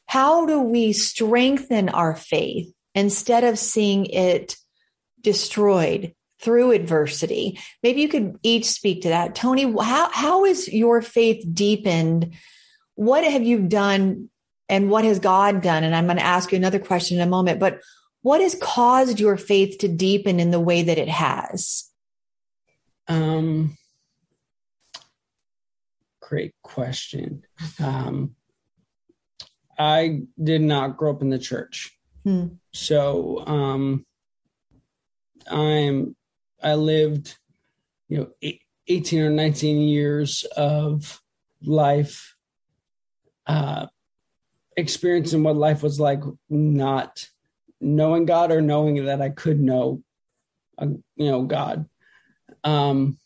how 0.07 0.47
do 0.47 0.61
we 0.61 0.93
strengthen 0.93 1.89
our 1.89 2.15
faith 2.15 2.73
instead 2.95 3.43
of 3.43 3.59
seeing 3.59 4.07
it 4.07 4.57
destroyed 5.21 6.15
through 6.41 6.71
adversity. 6.71 7.59
Maybe 7.83 8.03
you 8.03 8.09
could 8.09 8.39
each 8.45 8.67
speak 8.67 9.03
to 9.03 9.09
that. 9.09 9.35
Tony, 9.35 9.63
how, 9.65 10.11
how 10.13 10.45
is 10.45 10.73
your 10.73 11.03
faith 11.03 11.45
deepened? 11.53 12.35
What 12.95 13.25
have 13.25 13.43
you 13.43 13.67
done 13.67 14.29
and 14.69 14.91
what 14.91 15.05
has 15.05 15.19
God 15.19 15.61
done? 15.61 15.83
And 15.83 15.97
I'm 15.97 16.05
going 16.05 16.19
to 16.19 16.23
ask 16.23 16.53
you 16.53 16.57
another 16.57 16.79
question 16.79 17.19
in 17.19 17.27
a 17.27 17.31
moment, 17.31 17.59
but 17.59 17.81
what 18.23 18.41
has 18.41 18.55
caused 18.55 19.19
your 19.19 19.37
faith 19.37 19.79
to 19.79 19.89
deepen 19.89 20.39
in 20.39 20.53
the 20.53 20.61
way 20.61 20.83
that 20.83 20.99
it 20.99 21.09
has? 21.09 21.91
Um, 23.09 23.77
great 26.29 26.55
question. 26.63 27.43
Um, 27.83 28.35
I 29.79 30.23
did 30.43 30.63
not 30.63 30.97
grow 30.97 31.11
up 31.11 31.23
in 31.23 31.31
the 31.31 31.39
church. 31.39 31.97
Hmm. 32.25 32.47
So 32.73 33.45
um, 33.47 34.07
I'm 35.51 36.17
I 36.63 36.75
lived, 36.75 37.37
you 38.09 38.19
know, 38.19 38.53
18 38.89 39.21
or 39.21 39.31
19 39.31 39.83
years 39.83 40.45
of 40.57 41.21
life, 41.63 42.37
uh, 43.47 43.87
experiencing 44.77 45.43
what 45.43 45.57
life 45.57 45.83
was 45.83 46.01
like, 46.01 46.23
not 46.49 47.29
knowing 47.81 48.25
God 48.25 48.51
or 48.51 48.63
knowing 48.63 49.05
that 49.05 49.21
I 49.21 49.29
could 49.29 49.61
know, 49.61 50.03
uh, 50.79 50.87
you 51.17 51.31
know, 51.31 51.43
God. 51.43 51.87
Um, 52.63 53.19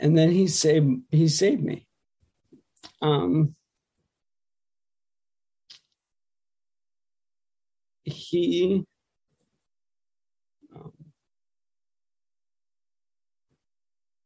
and 0.00 0.16
then 0.16 0.30
he 0.30 0.46
saved 0.46 1.00
he 1.10 1.28
saved 1.28 1.62
me. 1.62 1.86
Um, 3.02 3.54
he 8.04 8.84
um, 10.74 10.92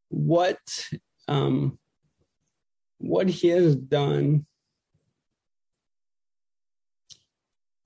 what 0.08 0.58
um, 1.28 1.78
what 2.98 3.28
he 3.28 3.48
has 3.48 3.76
done 3.76 4.46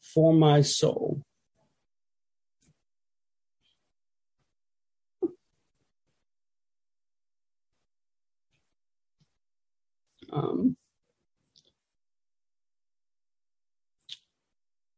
for 0.00 0.32
my 0.32 0.60
soul 0.60 1.22
um, 10.34 10.76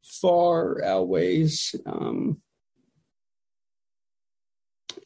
far 0.02 0.82
outweighs 0.82 1.74
um, 1.84 2.40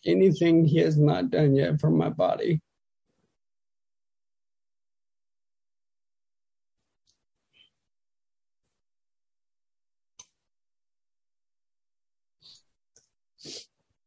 anything 0.07 0.65
he 0.65 0.79
has 0.79 0.97
not 0.97 1.31
done 1.31 1.55
yet 1.55 1.81
for 1.81 1.91
my 1.91 2.09
body. 2.09 2.61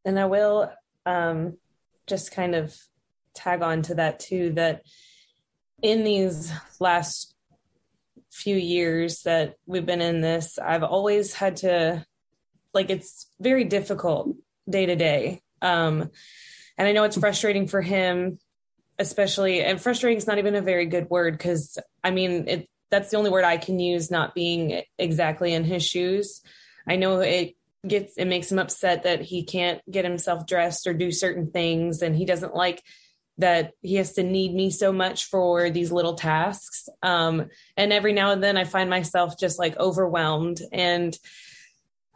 And 0.05 0.19
I 0.19 0.25
will 0.25 0.71
um, 1.05 1.57
just 2.07 2.31
kind 2.31 2.55
of 2.55 2.75
tag 3.33 3.61
on 3.61 3.81
to 3.83 3.95
that 3.95 4.19
too 4.19 4.51
that 4.53 4.83
in 5.83 6.05
these 6.05 6.51
last 6.79 7.35
few 8.31 8.55
years 8.55 9.21
that 9.23 9.55
we've 9.67 9.85
been 9.85 10.01
in 10.01 10.21
this, 10.21 10.57
I've 10.57 10.81
always 10.81 11.33
had 11.33 11.57
to, 11.57 12.05
like, 12.73 12.89
it's 12.89 13.27
very 13.39 13.65
difficult 13.65 14.35
day 14.67 14.87
to 14.87 14.95
day. 14.95 15.41
Um, 15.61 16.09
and 16.77 16.87
I 16.87 16.93
know 16.93 17.03
it's 17.03 17.17
frustrating 17.17 17.67
for 17.67 17.81
him, 17.81 18.39
especially, 18.97 19.61
and 19.61 19.79
frustrating 19.79 20.17
is 20.17 20.25
not 20.25 20.39
even 20.39 20.55
a 20.55 20.61
very 20.61 20.85
good 20.85 21.09
word 21.09 21.37
because 21.37 21.77
I 22.03 22.11
mean, 22.11 22.47
it, 22.47 22.69
that's 22.89 23.11
the 23.11 23.17
only 23.17 23.29
word 23.29 23.43
I 23.43 23.57
can 23.57 23.79
use, 23.79 24.09
not 24.09 24.33
being 24.33 24.81
exactly 24.97 25.53
in 25.53 25.63
his 25.63 25.85
shoes. 25.85 26.41
I 26.87 26.95
know 26.95 27.19
it 27.19 27.55
gets, 27.87 28.17
it 28.17 28.25
makes 28.25 28.51
him 28.51 28.59
upset 28.59 29.03
that 29.03 29.21
he 29.21 29.43
can't 29.43 29.81
get 29.89 30.05
himself 30.05 30.47
dressed 30.47 30.87
or 30.87 30.93
do 30.93 31.11
certain 31.11 31.51
things 31.51 32.01
and 32.01 32.15
he 32.15 32.25
doesn't 32.25 32.55
like 32.55 32.81
that 33.37 33.73
he 33.81 33.95
has 33.95 34.13
to 34.13 34.23
need 34.23 34.53
me 34.53 34.69
so 34.69 34.91
much 34.91 35.25
for 35.25 35.69
these 35.69 35.91
little 35.91 36.15
tasks. 36.15 36.87
Um, 37.01 37.49
and 37.75 37.91
every 37.91 38.13
now 38.13 38.31
and 38.31 38.43
then 38.43 38.57
I 38.57 38.63
find 38.63 38.89
myself 38.89 39.39
just 39.39 39.57
like 39.57 39.77
overwhelmed. 39.77 40.61
And 40.71 41.17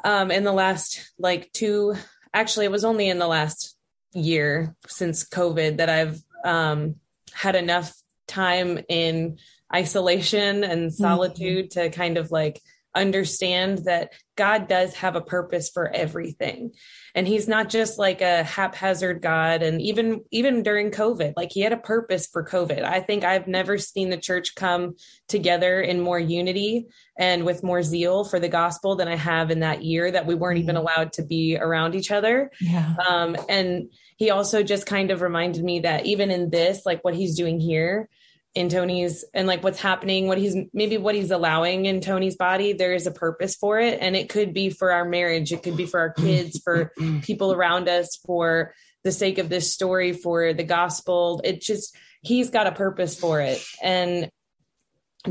um, 0.04 0.30
in 0.30 0.44
the 0.44 0.54
last 0.54 1.12
like 1.18 1.52
two, 1.54 1.96
actually, 2.34 2.66
it 2.66 2.72
was 2.72 2.86
only 2.86 3.10
in 3.10 3.20
the 3.20 3.28
last 3.28 3.76
year 4.14 4.76
since 4.88 5.28
COVID 5.28 5.78
that 5.78 5.90
I've 5.90 6.22
um, 6.46 6.96
had 7.34 7.56
enough 7.56 7.94
time 8.28 8.80
in 8.88 9.40
isolation 9.74 10.64
and 10.64 10.92
mm-hmm. 10.92 11.04
solitude 11.04 11.72
mm-hmm. 11.72 11.90
to 11.90 11.90
kind 11.90 12.18
of 12.18 12.32
like 12.32 12.62
understand 13.02 13.86
that 13.86 14.14
God 14.36 14.68
does 14.68 14.94
have 14.96 15.16
a 15.16 15.22
purpose 15.22 15.70
for 15.70 15.90
everything. 15.94 16.72
And 17.16 17.28
he's 17.28 17.48
not 17.48 17.70
just 17.70 17.98
like 17.98 18.22
a 18.22 18.44
haphazard 18.44 19.22
God. 19.22 19.64
And 19.64 19.82
even, 19.82 20.24
even 20.32 20.62
during 20.62 20.92
COVID, 20.92 21.34
like 21.36 21.52
he 21.52 21.62
had 21.62 21.74
a 21.74 21.78
purpose 21.78 22.28
for 22.28 22.46
COVID. 22.46 22.84
I 22.84 23.00
think 23.00 23.24
I've 23.24 23.48
never 23.48 23.78
seen 23.78 24.10
the 24.10 24.18
church 24.18 24.54
come 24.56 24.96
together 25.28 25.82
in 25.82 26.02
more 26.02 26.20
unity 26.20 26.88
and 27.18 27.46
with 27.46 27.64
more 27.64 27.82
zeal 27.82 28.24
for 28.24 28.40
the 28.40 28.50
gospel 28.50 28.96
than 28.96 29.08
I 29.08 29.16
have 29.16 29.50
in 29.50 29.62
that 29.62 29.84
year 29.84 30.12
that 30.12 30.28
we 30.28 30.36
weren't 30.36 30.60
even 30.60 30.76
mm-hmm. 30.76 30.84
allowed 30.84 31.14
to 31.14 31.24
be 31.24 31.58
around 31.58 31.96
each 31.96 32.12
other. 32.12 32.52
Yeah. 32.62 32.96
Um, 33.08 33.36
and 33.50 33.92
he 34.18 34.30
also 34.30 34.62
just 34.62 34.86
kind 34.86 35.10
of 35.10 35.22
reminded 35.22 35.64
me 35.64 35.82
that 35.82 36.06
even 36.06 36.30
in 36.30 36.50
this, 36.52 36.86
like 36.86 37.04
what 37.04 37.16
he's 37.16 37.36
doing 37.36 37.60
here, 37.60 38.10
in 38.58 38.70
Tony's 38.70 39.24
and 39.36 39.48
like 39.48 39.64
what's 39.64 39.80
happening, 39.80 40.28
what 40.28 40.40
he's 40.40 40.56
maybe 40.74 40.98
what 40.98 41.14
he's 41.14 41.30
allowing 41.30 41.86
in 41.86 42.02
Tony's 42.02 42.36
body, 42.36 42.74
there 42.74 42.94
is 42.94 43.06
a 43.06 43.12
purpose 43.12 43.56
for 43.56 43.80
it. 43.80 44.00
And 44.02 44.16
it 44.16 44.30
could 44.30 44.52
be 44.52 44.72
for 44.72 44.92
our 44.92 45.06
marriage, 45.06 45.54
it 45.54 45.62
could 45.62 45.78
be 45.78 45.86
for 45.86 46.00
our 46.00 46.12
kids, 46.12 46.60
for 46.64 46.92
people 47.22 47.54
around 47.54 47.88
us, 47.88 48.20
for 48.26 48.74
the 49.04 49.12
sake 49.12 49.38
of 49.38 49.48
this 49.48 49.72
story, 49.72 50.12
for 50.12 50.54
the 50.54 50.64
gospel. 50.64 51.40
It 51.44 51.62
just, 51.62 51.96
he's 52.22 52.50
got 52.50 52.66
a 52.66 52.72
purpose 52.72 53.18
for 53.18 53.40
it. 53.42 53.64
And 53.82 54.32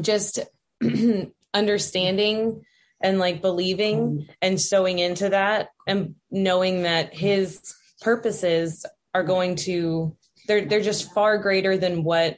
just 0.01 0.39
understanding 1.55 2.65
and 3.01 3.19
like 3.19 3.43
believing 3.43 3.99
mm-hmm. 3.99 4.31
and 4.41 4.61
sewing 4.61 5.01
into 5.01 5.31
that 5.31 5.71
and 5.89 6.15
knowing 6.31 6.85
that 6.85 7.13
his 7.13 7.75
purposes 8.01 8.87
are 9.15 9.25
going 9.25 9.57
to 9.57 10.17
they're 10.47 10.65
they're 10.65 10.81
just 10.81 11.13
far 11.13 11.39
greater 11.39 11.77
than 11.77 12.05
what 12.05 12.37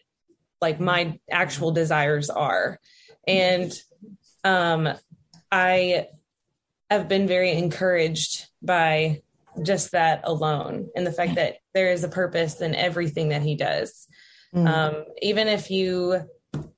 like 0.60 0.80
my 0.80 1.18
actual 1.30 1.72
desires 1.72 2.30
are. 2.30 2.78
And 3.26 3.72
um, 4.44 4.88
I 5.50 6.06
have 6.90 7.08
been 7.08 7.26
very 7.26 7.52
encouraged 7.52 8.46
by 8.62 9.22
just 9.62 9.92
that 9.92 10.22
alone 10.24 10.88
and 10.94 11.06
the 11.06 11.12
fact 11.12 11.34
that 11.34 11.56
there 11.74 11.92
is 11.92 12.04
a 12.04 12.08
purpose 12.08 12.60
in 12.60 12.74
everything 12.74 13.30
that 13.30 13.42
he 13.42 13.56
does. 13.56 14.06
Mm. 14.54 14.68
Um, 14.68 15.04
even 15.20 15.48
if 15.48 15.70
you 15.70 16.20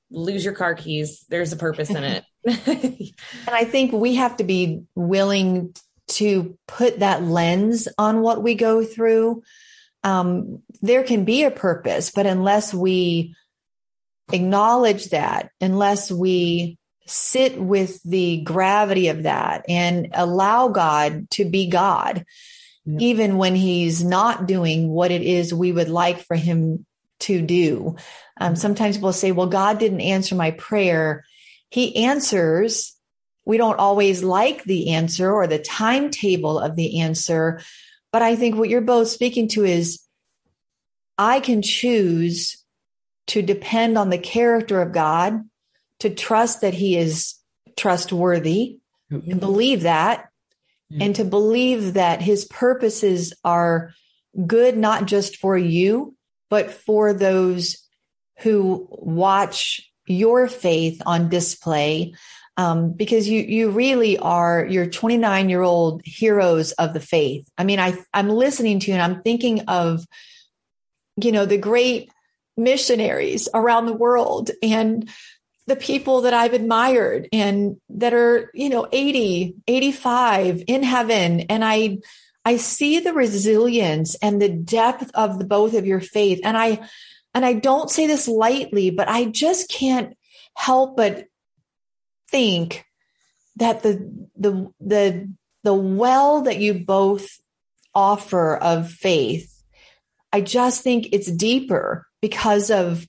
lose 0.09 0.43
your 0.43 0.53
car 0.53 0.75
keys, 0.75 1.25
there's 1.29 1.53
a 1.53 1.57
purpose 1.57 1.89
in 1.89 2.03
it. 2.03 2.23
and 2.45 3.55
I 3.55 3.63
think 3.63 3.93
we 3.93 4.15
have 4.15 4.37
to 4.37 4.43
be 4.43 4.83
willing 4.95 5.73
to 6.09 6.57
put 6.67 6.99
that 6.99 7.23
lens 7.23 7.87
on 7.97 8.21
what 8.21 8.43
we 8.43 8.55
go 8.55 8.83
through. 8.83 9.43
Um, 10.03 10.61
there 10.81 11.03
can 11.03 11.23
be 11.23 11.43
a 11.43 11.51
purpose, 11.51 12.11
but 12.11 12.25
unless 12.25 12.73
we 12.73 13.35
acknowledge 14.33 15.09
that 15.09 15.51
unless 15.59 16.11
we 16.11 16.77
sit 17.05 17.59
with 17.59 18.01
the 18.03 18.41
gravity 18.41 19.09
of 19.09 19.23
that 19.23 19.65
and 19.67 20.09
allow 20.13 20.69
God 20.69 21.29
to 21.31 21.45
be 21.45 21.67
God, 21.67 22.25
even 22.87 23.37
when 23.37 23.55
he's 23.55 24.03
not 24.03 24.47
doing 24.47 24.89
what 24.89 25.11
it 25.11 25.21
is 25.21 25.53
we 25.53 25.71
would 25.71 25.89
like 25.89 26.19
for 26.19 26.35
him 26.35 26.85
to 27.19 27.41
do. 27.41 27.95
Um, 28.39 28.55
sometimes 28.55 28.97
we'll 28.97 29.13
say, 29.13 29.31
well, 29.31 29.47
God 29.47 29.77
didn't 29.77 30.01
answer 30.01 30.35
my 30.35 30.51
prayer. 30.51 31.23
He 31.69 31.95
answers. 31.95 32.95
We 33.45 33.57
don't 33.57 33.79
always 33.79 34.23
like 34.23 34.63
the 34.63 34.91
answer 34.91 35.31
or 35.31 35.47
the 35.47 35.59
timetable 35.59 36.59
of 36.59 36.75
the 36.75 37.01
answer. 37.01 37.61
But 38.11 38.21
I 38.21 38.35
think 38.35 38.55
what 38.55 38.69
you're 38.69 38.81
both 38.81 39.07
speaking 39.07 39.47
to 39.49 39.63
is 39.63 40.01
I 41.17 41.39
can 41.39 41.61
choose 41.61 42.60
to 43.31 43.41
depend 43.41 43.97
on 43.97 44.09
the 44.09 44.17
character 44.17 44.81
of 44.81 44.91
God, 44.91 45.41
to 45.99 46.09
trust 46.09 46.59
that 46.61 46.73
He 46.73 46.97
is 46.97 47.35
trustworthy, 47.77 48.79
mm-hmm. 49.09 49.31
and 49.31 49.39
believe 49.39 49.83
that, 49.83 50.27
mm-hmm. 50.91 51.01
and 51.01 51.15
to 51.15 51.23
believe 51.23 51.93
that 51.93 52.21
His 52.21 52.43
purposes 52.43 53.33
are 53.45 53.93
good, 54.45 54.77
not 54.77 55.05
just 55.05 55.37
for 55.37 55.57
you, 55.57 56.13
but 56.49 56.71
for 56.71 57.13
those 57.13 57.77
who 58.39 58.85
watch 58.91 59.89
your 60.07 60.49
faith 60.49 61.01
on 61.05 61.29
display. 61.29 62.13
Um, 62.57 62.91
because 62.91 63.29
you 63.29 63.41
you 63.43 63.71
really 63.71 64.17
are 64.17 64.65
your 64.65 64.85
29 64.85 65.47
year 65.47 65.61
old 65.61 66.01
heroes 66.03 66.73
of 66.73 66.93
the 66.93 66.99
faith. 66.99 67.49
I 67.57 67.63
mean, 67.63 67.79
I 67.79 67.97
I'm 68.13 68.27
listening 68.27 68.81
to 68.81 68.87
you 68.87 68.95
and 68.95 69.01
I'm 69.01 69.21
thinking 69.21 69.61
of, 69.69 70.05
you 71.15 71.31
know, 71.31 71.45
the 71.45 71.57
great 71.57 72.11
missionaries 72.57 73.47
around 73.53 73.85
the 73.85 73.93
world 73.93 74.51
and 74.61 75.09
the 75.67 75.75
people 75.75 76.21
that 76.21 76.33
I've 76.33 76.53
admired 76.53 77.29
and 77.31 77.77
that 77.89 78.13
are, 78.13 78.49
you 78.53 78.69
know, 78.69 78.87
80, 78.91 79.55
85 79.67 80.63
in 80.67 80.83
heaven. 80.83 81.41
And 81.41 81.63
I, 81.63 81.99
I 82.43 82.57
see 82.57 82.99
the 82.99 83.13
resilience 83.13 84.15
and 84.15 84.41
the 84.41 84.49
depth 84.49 85.11
of 85.13 85.39
the 85.39 85.45
both 85.45 85.73
of 85.73 85.85
your 85.85 86.01
faith. 86.01 86.41
And 86.43 86.57
I, 86.57 86.87
and 87.33 87.45
I 87.45 87.53
don't 87.53 87.89
say 87.89 88.07
this 88.07 88.27
lightly, 88.27 88.89
but 88.89 89.07
I 89.07 89.25
just 89.25 89.69
can't 89.69 90.17
help 90.55 90.97
but 90.97 91.27
think 92.29 92.85
that 93.57 93.83
the 93.83 94.27
the 94.37 94.71
the 94.79 95.29
the 95.63 95.73
well 95.73 96.41
that 96.43 96.57
you 96.57 96.73
both 96.73 97.39
offer 97.93 98.55
of 98.55 98.89
faith 98.89 99.63
i 100.31 100.39
just 100.39 100.81
think 100.81 101.09
it's 101.11 101.29
deeper 101.29 102.07
because 102.21 102.71
of 102.71 103.07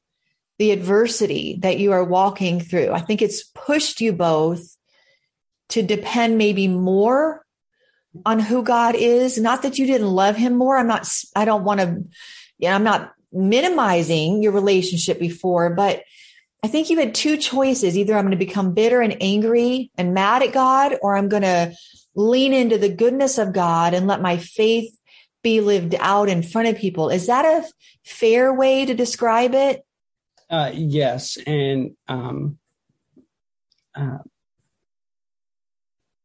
the 0.58 0.70
adversity 0.70 1.58
that 1.60 1.78
you 1.78 1.92
are 1.92 2.04
walking 2.04 2.60
through. 2.60 2.92
I 2.92 3.00
think 3.00 3.22
it's 3.22 3.44
pushed 3.44 4.00
you 4.00 4.12
both 4.12 4.76
to 5.70 5.82
depend 5.82 6.38
maybe 6.38 6.68
more 6.68 7.44
on 8.26 8.38
who 8.38 8.62
god 8.62 8.94
is. 8.94 9.38
Not 9.38 9.62
that 9.62 9.78
you 9.78 9.86
didn't 9.86 10.08
love 10.08 10.36
him 10.36 10.54
more. 10.54 10.76
I'm 10.76 10.86
not 10.86 11.08
i 11.34 11.44
don't 11.44 11.64
want 11.64 11.80
to 11.80 12.04
know 12.60 12.68
i'm 12.68 12.84
not 12.84 13.12
minimizing 13.32 14.42
your 14.42 14.52
relationship 14.52 15.18
before 15.18 15.70
but 15.70 16.02
I 16.64 16.68
think 16.68 16.90
you 16.90 16.98
had 16.98 17.14
two 17.14 17.36
choices. 17.38 17.98
Either 17.98 18.14
I'm 18.14 18.24
going 18.24 18.38
to 18.38 18.44
become 18.44 18.72
bitter 18.72 19.00
and 19.00 19.16
angry 19.20 19.90
and 19.98 20.14
mad 20.14 20.42
at 20.42 20.52
God, 20.52 20.96
or 21.02 21.16
I'm 21.16 21.28
going 21.28 21.42
to 21.42 21.74
lean 22.14 22.52
into 22.52 22.78
the 22.78 22.88
goodness 22.88 23.38
of 23.38 23.52
God 23.52 23.94
and 23.94 24.06
let 24.06 24.22
my 24.22 24.36
faith 24.36 24.96
be 25.42 25.60
lived 25.60 25.94
out 25.98 26.28
in 26.28 26.42
front 26.42 26.68
of 26.68 26.76
people. 26.76 27.08
Is 27.08 27.26
that 27.26 27.44
a 27.44 27.68
fair 28.04 28.52
way 28.52 28.84
to 28.84 28.94
describe 28.94 29.54
it? 29.54 29.84
Uh, 30.48 30.70
yes. 30.72 31.38
And 31.46 31.96
um, 32.08 32.58
uh, 33.94 34.18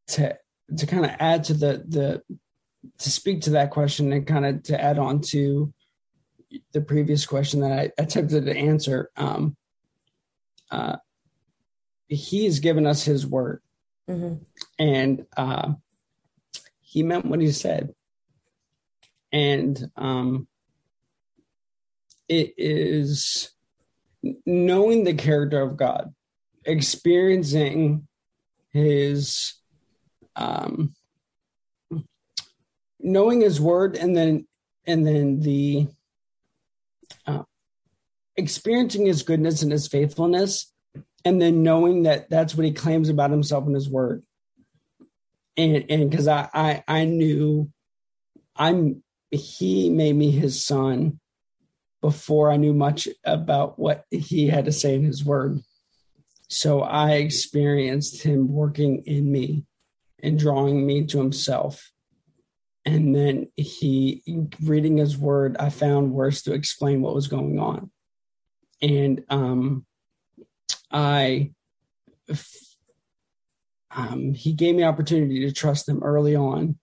to 0.07 0.37
to 0.77 0.85
kind 0.85 1.05
of 1.05 1.11
add 1.19 1.45
to 1.45 1.53
the 1.53 1.83
the 1.87 2.23
to 2.97 3.11
speak 3.11 3.41
to 3.41 3.51
that 3.51 3.71
question 3.71 4.11
and 4.11 4.27
kind 4.27 4.45
of 4.45 4.63
to 4.63 4.81
add 4.81 4.99
on 4.99 5.21
to 5.21 5.73
the 6.71 6.81
previous 6.81 7.25
question 7.25 7.61
that 7.61 7.71
I 7.71 7.91
attempted 7.97 8.45
to 8.45 8.55
answer. 8.55 9.09
Um, 9.17 9.55
uh, 10.71 10.97
he 12.07 12.45
has 12.45 12.59
given 12.59 12.85
us 12.85 13.03
his 13.03 13.25
word 13.25 13.61
mm-hmm. 14.09 14.35
and 14.79 15.25
uh, 15.35 15.73
he 16.81 17.03
meant 17.03 17.25
what 17.25 17.41
he 17.41 17.51
said 17.51 17.93
and 19.37 19.91
um, 19.95 20.47
it 22.27 22.53
is 22.57 23.51
knowing 24.45 25.03
the 25.03 25.13
character 25.13 25.61
of 25.61 25.77
god 25.77 26.13
experiencing 26.65 28.07
his 28.71 29.53
um, 30.35 30.93
knowing 32.99 33.41
his 33.41 33.61
word 33.61 33.95
and 33.95 34.15
then 34.15 34.47
and 34.85 35.05
then 35.05 35.39
the 35.39 35.87
experiencing 38.37 39.05
his 39.05 39.23
goodness 39.23 39.63
and 39.63 39.71
his 39.71 39.87
faithfulness 39.87 40.71
and 41.25 41.41
then 41.41 41.63
knowing 41.63 42.03
that 42.03 42.29
that's 42.29 42.55
what 42.55 42.65
he 42.65 42.71
claims 42.71 43.09
about 43.09 43.31
himself 43.31 43.67
in 43.67 43.73
his 43.73 43.89
word. 43.89 44.23
And 45.57 45.85
and 45.89 46.09
because 46.09 46.27
I, 46.27 46.47
I 46.53 46.83
i 46.87 47.05
knew 47.05 47.71
i'm 48.55 49.03
he 49.31 49.89
made 49.89 50.15
me 50.15 50.31
his 50.31 50.63
son 50.63 51.19
before 52.01 52.51
i 52.51 52.57
knew 52.57 52.73
much 52.73 53.07
about 53.23 53.77
what 53.77 54.05
he 54.11 54.47
had 54.47 54.65
to 54.65 54.71
say 54.71 54.95
in 54.95 55.03
his 55.03 55.25
word. 55.25 55.59
So 56.49 56.81
i 56.81 57.13
experienced 57.13 58.23
him 58.23 58.51
working 58.51 59.03
in 59.05 59.31
me 59.31 59.65
and 60.23 60.39
drawing 60.39 60.85
me 60.85 61.05
to 61.05 61.17
himself. 61.19 61.91
And 62.85 63.13
then 63.13 63.47
he 63.55 64.23
reading 64.63 64.97
his 64.97 65.17
word 65.17 65.57
i 65.59 65.69
found 65.69 66.13
words 66.13 66.43
to 66.43 66.53
explain 66.53 67.01
what 67.01 67.15
was 67.15 67.27
going 67.27 67.59
on. 67.59 67.91
And 68.81 69.23
um, 69.29 69.85
I 70.91 71.51
um, 73.91 74.33
he 74.33 74.53
gave 74.53 74.75
me 74.75 74.83
opportunity 74.83 75.41
to 75.41 75.51
trust 75.51 75.89
him 75.89 76.03
early 76.03 76.35
on, 76.35 76.77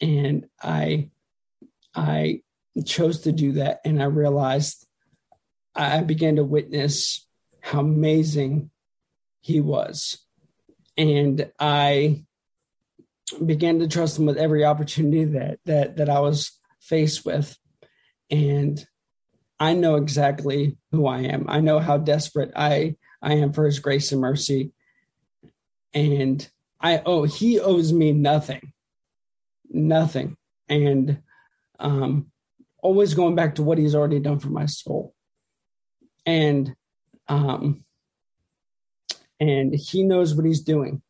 and 0.00 0.46
I 0.62 1.10
I 1.94 2.40
chose 2.84 3.20
to 3.20 3.32
do 3.32 3.52
that, 3.52 3.80
and 3.84 4.02
I 4.02 4.06
realized 4.06 4.86
I 5.74 6.02
began 6.02 6.36
to 6.36 6.44
witness 6.44 7.26
how 7.60 7.80
amazing 7.80 8.70
he 9.40 9.60
was, 9.60 10.18
and 10.96 11.50
I 11.58 12.24
began 13.44 13.78
to 13.80 13.88
trust 13.88 14.18
him 14.18 14.26
with 14.26 14.36
every 14.36 14.64
opportunity 14.64 15.24
that 15.24 15.58
that 15.64 15.96
that 15.96 16.08
I 16.08 16.20
was 16.20 16.52
faced 16.80 17.24
with, 17.24 17.56
and 18.30 18.84
I 19.58 19.74
know 19.74 19.96
exactly 19.96 20.76
who 20.90 21.06
I 21.06 21.20
am. 21.20 21.46
I 21.48 21.60
know 21.60 21.78
how 21.78 21.98
desperate 21.98 22.52
I 22.56 22.96
I 23.22 23.34
am 23.34 23.52
for 23.52 23.64
his 23.64 23.78
grace 23.78 24.12
and 24.12 24.20
mercy. 24.20 24.72
And 25.92 26.46
I 26.80 27.02
oh 27.06 27.24
he 27.24 27.60
owes 27.60 27.92
me 27.92 28.12
nothing. 28.12 28.72
Nothing. 29.70 30.36
And 30.68 31.22
um 31.78 32.30
always 32.82 33.14
going 33.14 33.34
back 33.34 33.54
to 33.54 33.62
what 33.62 33.78
he's 33.78 33.94
already 33.94 34.20
done 34.20 34.38
for 34.38 34.50
my 34.50 34.66
soul. 34.66 35.14
And 36.26 36.74
um 37.28 37.84
and 39.40 39.74
he 39.74 40.04
knows 40.04 40.34
what 40.34 40.46
he's 40.46 40.62
doing. 40.62 41.02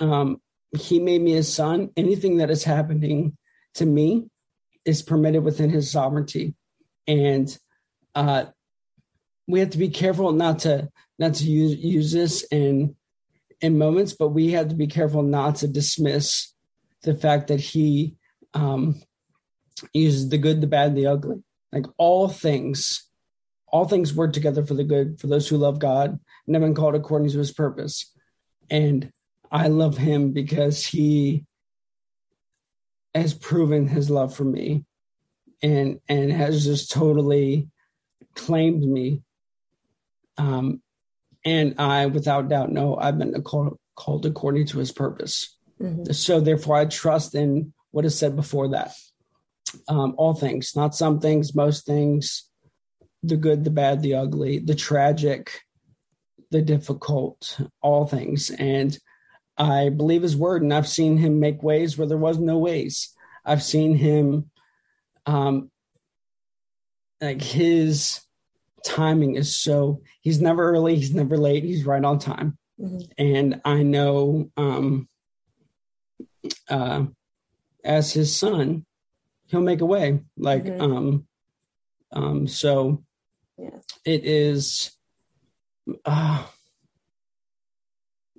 Um 0.00 0.40
he 0.76 1.00
made 1.00 1.22
me 1.22 1.32
his 1.32 1.52
son. 1.52 1.90
Anything 1.96 2.38
that 2.38 2.50
is 2.50 2.64
happening 2.64 3.36
to 3.74 3.86
me 3.86 4.28
is 4.84 5.02
permitted 5.02 5.42
within 5.42 5.70
his 5.70 5.90
sovereignty 5.90 6.54
and 7.08 7.58
uh, 8.14 8.44
we 9.48 9.60
have 9.60 9.70
to 9.70 9.78
be 9.78 9.88
careful 9.88 10.30
not 10.30 10.60
to 10.60 10.88
not 11.18 11.34
to 11.34 11.44
use 11.44 11.76
use 11.76 12.12
this 12.12 12.44
in 12.44 12.94
in 13.60 13.78
moments, 13.78 14.12
but 14.12 14.28
we 14.28 14.52
have 14.52 14.68
to 14.68 14.76
be 14.76 14.86
careful 14.86 15.22
not 15.22 15.56
to 15.56 15.66
dismiss 15.66 16.54
the 17.02 17.16
fact 17.16 17.48
that 17.48 17.58
he 17.58 18.14
um, 18.54 19.00
uses 19.92 20.28
the 20.28 20.38
good, 20.38 20.60
the 20.60 20.66
bad, 20.66 20.94
the 20.94 21.06
ugly. 21.06 21.42
Like 21.72 21.86
all 21.96 22.28
things, 22.28 23.06
all 23.68 23.86
things 23.86 24.14
work 24.14 24.32
together 24.32 24.64
for 24.64 24.74
the 24.74 24.84
good 24.84 25.20
for 25.20 25.26
those 25.26 25.48
who 25.48 25.56
love 25.56 25.78
God 25.78 26.18
and 26.46 26.54
have 26.54 26.62
been 26.62 26.74
called 26.74 26.94
according 26.94 27.30
to 27.30 27.38
His 27.38 27.52
purpose. 27.52 28.12
And 28.70 29.12
I 29.50 29.68
love 29.68 29.96
Him 29.96 30.32
because 30.32 30.84
He 30.84 31.44
has 33.14 33.34
proven 33.34 33.86
His 33.86 34.10
love 34.10 34.34
for 34.34 34.44
me 34.44 34.84
and 35.62 36.00
and 36.08 36.32
has 36.32 36.64
just 36.64 36.90
totally 36.90 37.68
claimed 38.34 38.82
me. 38.82 39.22
Um, 40.36 40.82
and 41.44 41.74
I, 41.78 42.06
without 42.06 42.48
doubt, 42.48 42.72
know 42.72 42.96
I've 42.96 43.18
been 43.18 43.40
called, 43.42 43.78
called 43.94 44.26
according 44.26 44.66
to 44.68 44.78
His 44.78 44.92
purpose. 44.92 45.56
Mm-hmm. 45.80 46.12
So 46.12 46.40
therefore, 46.40 46.76
I 46.76 46.84
trust 46.86 47.34
in 47.34 47.72
what 47.90 48.04
is 48.04 48.18
said 48.18 48.36
before 48.36 48.68
that. 48.68 48.92
Um, 49.88 50.14
all 50.16 50.34
things, 50.34 50.74
not 50.76 50.94
some 50.94 51.20
things, 51.20 51.54
most 51.54 51.86
things, 51.86 52.48
the 53.22 53.36
good, 53.36 53.64
the 53.64 53.70
bad, 53.70 54.02
the 54.02 54.14
ugly, 54.14 54.58
the 54.58 54.74
tragic, 54.74 55.60
the 56.50 56.62
difficult, 56.62 57.60
all 57.82 58.06
things. 58.06 58.50
And 58.50 58.96
I 59.56 59.88
believe 59.88 60.22
his 60.22 60.36
word, 60.36 60.62
and 60.62 60.72
I've 60.72 60.88
seen 60.88 61.18
him 61.18 61.40
make 61.40 61.62
ways 61.62 61.98
where 61.98 62.06
there 62.06 62.16
was 62.16 62.38
no 62.38 62.58
ways. 62.58 63.14
I've 63.44 63.62
seen 63.62 63.94
him 63.94 64.50
um 65.28 65.70
like 67.20 67.42
his 67.42 68.20
timing 68.84 69.36
is 69.36 69.54
so 69.54 70.00
he's 70.22 70.40
never 70.40 70.70
early 70.70 70.96
he's 70.96 71.14
never 71.14 71.36
late 71.36 71.64
he's 71.64 71.84
right 71.84 72.04
on 72.04 72.18
time 72.18 72.56
mm-hmm. 72.80 72.98
and 73.18 73.60
i 73.64 73.82
know 73.82 74.50
um 74.56 75.08
uh 76.70 77.04
as 77.84 78.12
his 78.12 78.34
son 78.34 78.86
he'll 79.48 79.60
make 79.60 79.80
a 79.80 79.86
way. 79.86 80.20
Like 80.36 80.64
mm-hmm. 80.64 80.80
um 80.80 81.26
um 82.12 82.46
so 82.46 83.04
yeah. 83.58 83.78
it 84.04 84.24
is 84.24 84.92
uh 86.04 86.44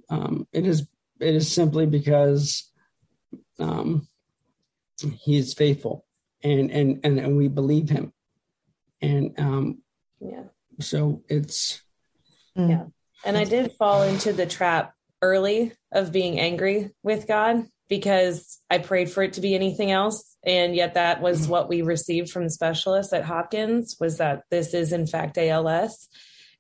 um 0.10 0.48
it 0.54 0.66
is 0.66 0.88
it 1.20 1.36
is 1.36 1.52
simply 1.52 1.86
because 1.86 2.72
um 3.60 4.08
he 5.18 5.38
is 5.38 5.54
faithful 5.54 6.06
and 6.44 6.72
and 6.72 7.02
and, 7.04 7.20
and 7.20 7.38
we 7.38 7.48
believe 7.48 7.90
him. 7.90 8.14
And 9.02 9.38
um 9.40 9.82
yeah. 10.20 10.44
so 10.80 11.24
it's 11.28 11.82
yeah. 12.56 12.86
And 13.26 13.38
i 13.38 13.44
did 13.44 13.74
fall 13.74 14.04
into 14.04 14.34
the 14.34 14.46
trap 14.46 14.94
early 15.22 15.74
of 15.92 16.12
being 16.12 16.40
angry 16.40 16.92
with 17.04 17.28
god 17.28 17.66
because 17.90 18.60
i 18.70 18.78
prayed 18.78 19.10
for 19.10 19.24
it 19.24 19.34
to 19.34 19.42
be 19.42 19.56
anything 19.56 19.92
else 19.92 20.29
and 20.44 20.76
yet 20.76 20.94
that 20.94 21.22
was 21.22 21.48
what 21.48 21.70
we 21.70 21.82
received 21.82 22.30
from 22.30 22.44
the 22.44 22.50
specialists 22.50 23.14
at 23.14 23.26
hopkins 23.26 23.98
was 24.00 24.18
that 24.18 24.44
this 24.50 24.74
is 24.74 24.94
in 24.94 25.06
fact 25.06 25.38
als 25.38 26.08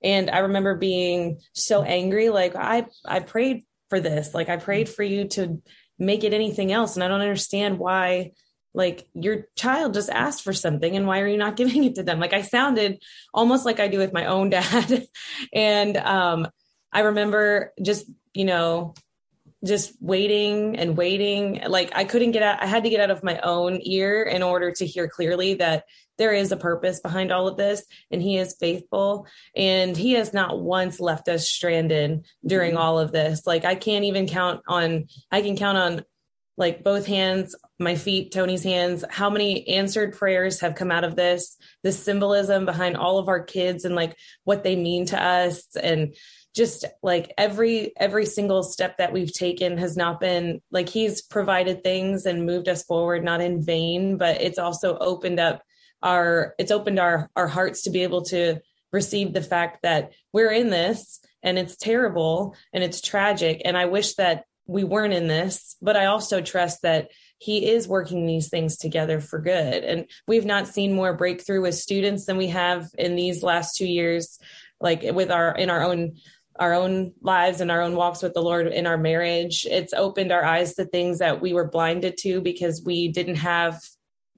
and 0.03 0.29
i 0.29 0.39
remember 0.39 0.75
being 0.75 1.39
so 1.53 1.83
angry 1.83 2.29
like 2.29 2.55
i 2.55 2.85
i 3.05 3.19
prayed 3.19 3.63
for 3.89 3.99
this. 3.99 4.33
Like 4.33 4.49
i 4.49 4.57
prayed 4.57 4.87
for 4.87 5.03
you 5.03 5.27
to 5.29 5.61
make 5.97 6.23
it 6.23 6.33
anything 6.33 6.71
else. 6.71 6.95
And 6.95 7.03
i 7.03 7.07
don't 7.07 7.21
understand 7.21 7.79
why 7.79 8.31
like 8.73 9.07
your 9.13 9.47
child 9.55 9.95
just 9.95 10.11
asked 10.11 10.43
for 10.43 10.53
something 10.53 10.95
and 10.95 11.07
why 11.07 11.21
are 11.21 11.27
you 11.27 11.37
not 11.37 11.55
giving 11.57 11.83
it 11.83 11.95
to 11.95 12.03
them? 12.03 12.19
Like 12.19 12.33
i 12.33 12.41
sounded 12.41 13.01
almost 13.33 13.65
like 13.65 13.79
i 13.79 13.87
do 13.87 13.97
with 13.97 14.13
my 14.13 14.25
own 14.25 14.49
dad. 14.49 15.07
And 15.53 15.97
um 15.97 16.47
i 16.91 17.01
remember 17.01 17.73
just 17.81 18.05
you 18.33 18.45
know 18.45 18.93
just 19.65 19.93
waiting 19.99 20.77
and 20.77 20.95
waiting. 20.95 21.61
Like 21.67 21.91
I 21.95 22.03
couldn't 22.05 22.31
get 22.31 22.43
out, 22.43 22.61
I 22.61 22.65
had 22.65 22.83
to 22.83 22.89
get 22.89 23.01
out 23.01 23.11
of 23.11 23.23
my 23.23 23.39
own 23.39 23.79
ear 23.83 24.23
in 24.23 24.43
order 24.43 24.71
to 24.71 24.85
hear 24.85 25.07
clearly 25.07 25.55
that 25.55 25.83
there 26.17 26.33
is 26.33 26.51
a 26.51 26.57
purpose 26.57 26.99
behind 26.99 27.31
all 27.31 27.47
of 27.47 27.57
this 27.57 27.83
and 28.11 28.21
he 28.21 28.37
is 28.37 28.55
faithful 28.59 29.25
and 29.55 29.95
he 29.95 30.13
has 30.13 30.33
not 30.33 30.59
once 30.59 30.99
left 30.99 31.29
us 31.29 31.49
stranded 31.49 32.25
during 32.45 32.71
mm-hmm. 32.71 32.81
all 32.81 32.99
of 32.99 33.11
this. 33.11 33.45
Like 33.45 33.65
I 33.65 33.75
can't 33.75 34.05
even 34.05 34.27
count 34.27 34.61
on, 34.67 35.07
I 35.31 35.41
can 35.41 35.55
count 35.55 35.77
on 35.77 36.03
like 36.59 36.83
both 36.83 37.05
hands, 37.05 37.55
my 37.79 37.95
feet, 37.95 38.33
Tony's 38.33 38.63
hands, 38.63 39.05
how 39.09 39.29
many 39.29 39.65
answered 39.69 40.15
prayers 40.15 40.59
have 40.59 40.75
come 40.75 40.91
out 40.91 41.05
of 41.05 41.15
this, 41.15 41.55
the 41.83 41.91
symbolism 41.93 42.65
behind 42.65 42.97
all 42.97 43.17
of 43.17 43.29
our 43.29 43.41
kids 43.41 43.85
and 43.85 43.95
like 43.95 44.15
what 44.43 44.63
they 44.63 44.75
mean 44.75 45.05
to 45.05 45.23
us 45.23 45.63
and 45.81 46.13
just 46.53 46.83
like 47.01 47.31
every 47.37 47.93
every 47.97 48.25
single 48.25 48.63
step 48.63 48.97
that 48.97 49.13
we've 49.13 49.31
taken 49.31 49.77
has 49.77 49.95
not 49.95 50.19
been 50.19 50.59
like 50.71 50.89
he's 50.89 51.21
provided 51.21 51.83
things 51.83 52.25
and 52.25 52.45
moved 52.45 52.67
us 52.67 52.83
forward 52.83 53.23
not 53.23 53.39
in 53.39 53.63
vain 53.63 54.17
but 54.17 54.41
it's 54.41 54.57
also 54.57 54.97
opened 54.97 55.39
up 55.39 55.61
our 56.01 56.55
it's 56.57 56.71
opened 56.71 56.99
our 56.99 57.29
our 57.35 57.47
hearts 57.47 57.83
to 57.83 57.91
be 57.91 58.01
able 58.01 58.23
to 58.23 58.59
receive 58.91 59.31
the 59.31 59.43
fact 59.43 59.83
that 59.83 60.11
we're 60.33 60.51
in 60.51 60.71
this 60.71 61.19
and 61.43 61.57
it's 61.57 61.77
terrible 61.77 62.55
and 62.73 62.83
it's 62.83 62.99
tragic. 62.99 63.61
And 63.63 63.77
i 63.77 63.85
wish 63.85 64.15
that 64.15 64.43
we 64.69 64.83
weren't 64.83 65.13
in 65.13 65.27
this 65.27 65.75
but 65.81 65.97
i 65.97 66.05
also 66.05 66.41
trust 66.41 66.83
that 66.83 67.09
he 67.39 67.69
is 67.69 67.87
working 67.87 68.25
these 68.25 68.49
things 68.49 68.77
together 68.77 69.19
for 69.19 69.39
good 69.39 69.83
and 69.83 70.05
we've 70.27 70.45
not 70.45 70.67
seen 70.67 70.93
more 70.93 71.15
breakthrough 71.15 71.61
with 71.61 71.75
students 71.75 72.25
than 72.25 72.37
we 72.37 72.47
have 72.47 72.87
in 72.97 73.15
these 73.15 73.41
last 73.41 73.75
two 73.75 73.87
years 73.87 74.39
like 74.79 75.01
with 75.03 75.31
our 75.31 75.55
in 75.55 75.69
our 75.69 75.83
own 75.83 76.13
our 76.59 76.73
own 76.73 77.13
lives 77.21 77.61
and 77.61 77.71
our 77.71 77.81
own 77.81 77.95
walks 77.95 78.21
with 78.21 78.33
the 78.33 78.41
Lord 78.41 78.67
in 78.67 78.85
our 78.85 78.97
marriage. 78.97 79.65
It's 79.69 79.93
opened 79.93 80.33
our 80.33 80.43
eyes 80.43 80.73
to 80.75 80.83
things 80.83 81.19
that 81.19 81.39
we 81.39 81.53
were 81.53 81.69
blinded 81.69 82.17
to 82.17 82.41
because 82.41 82.83
we 82.85 83.07
didn't 83.07 83.35
have 83.35 83.79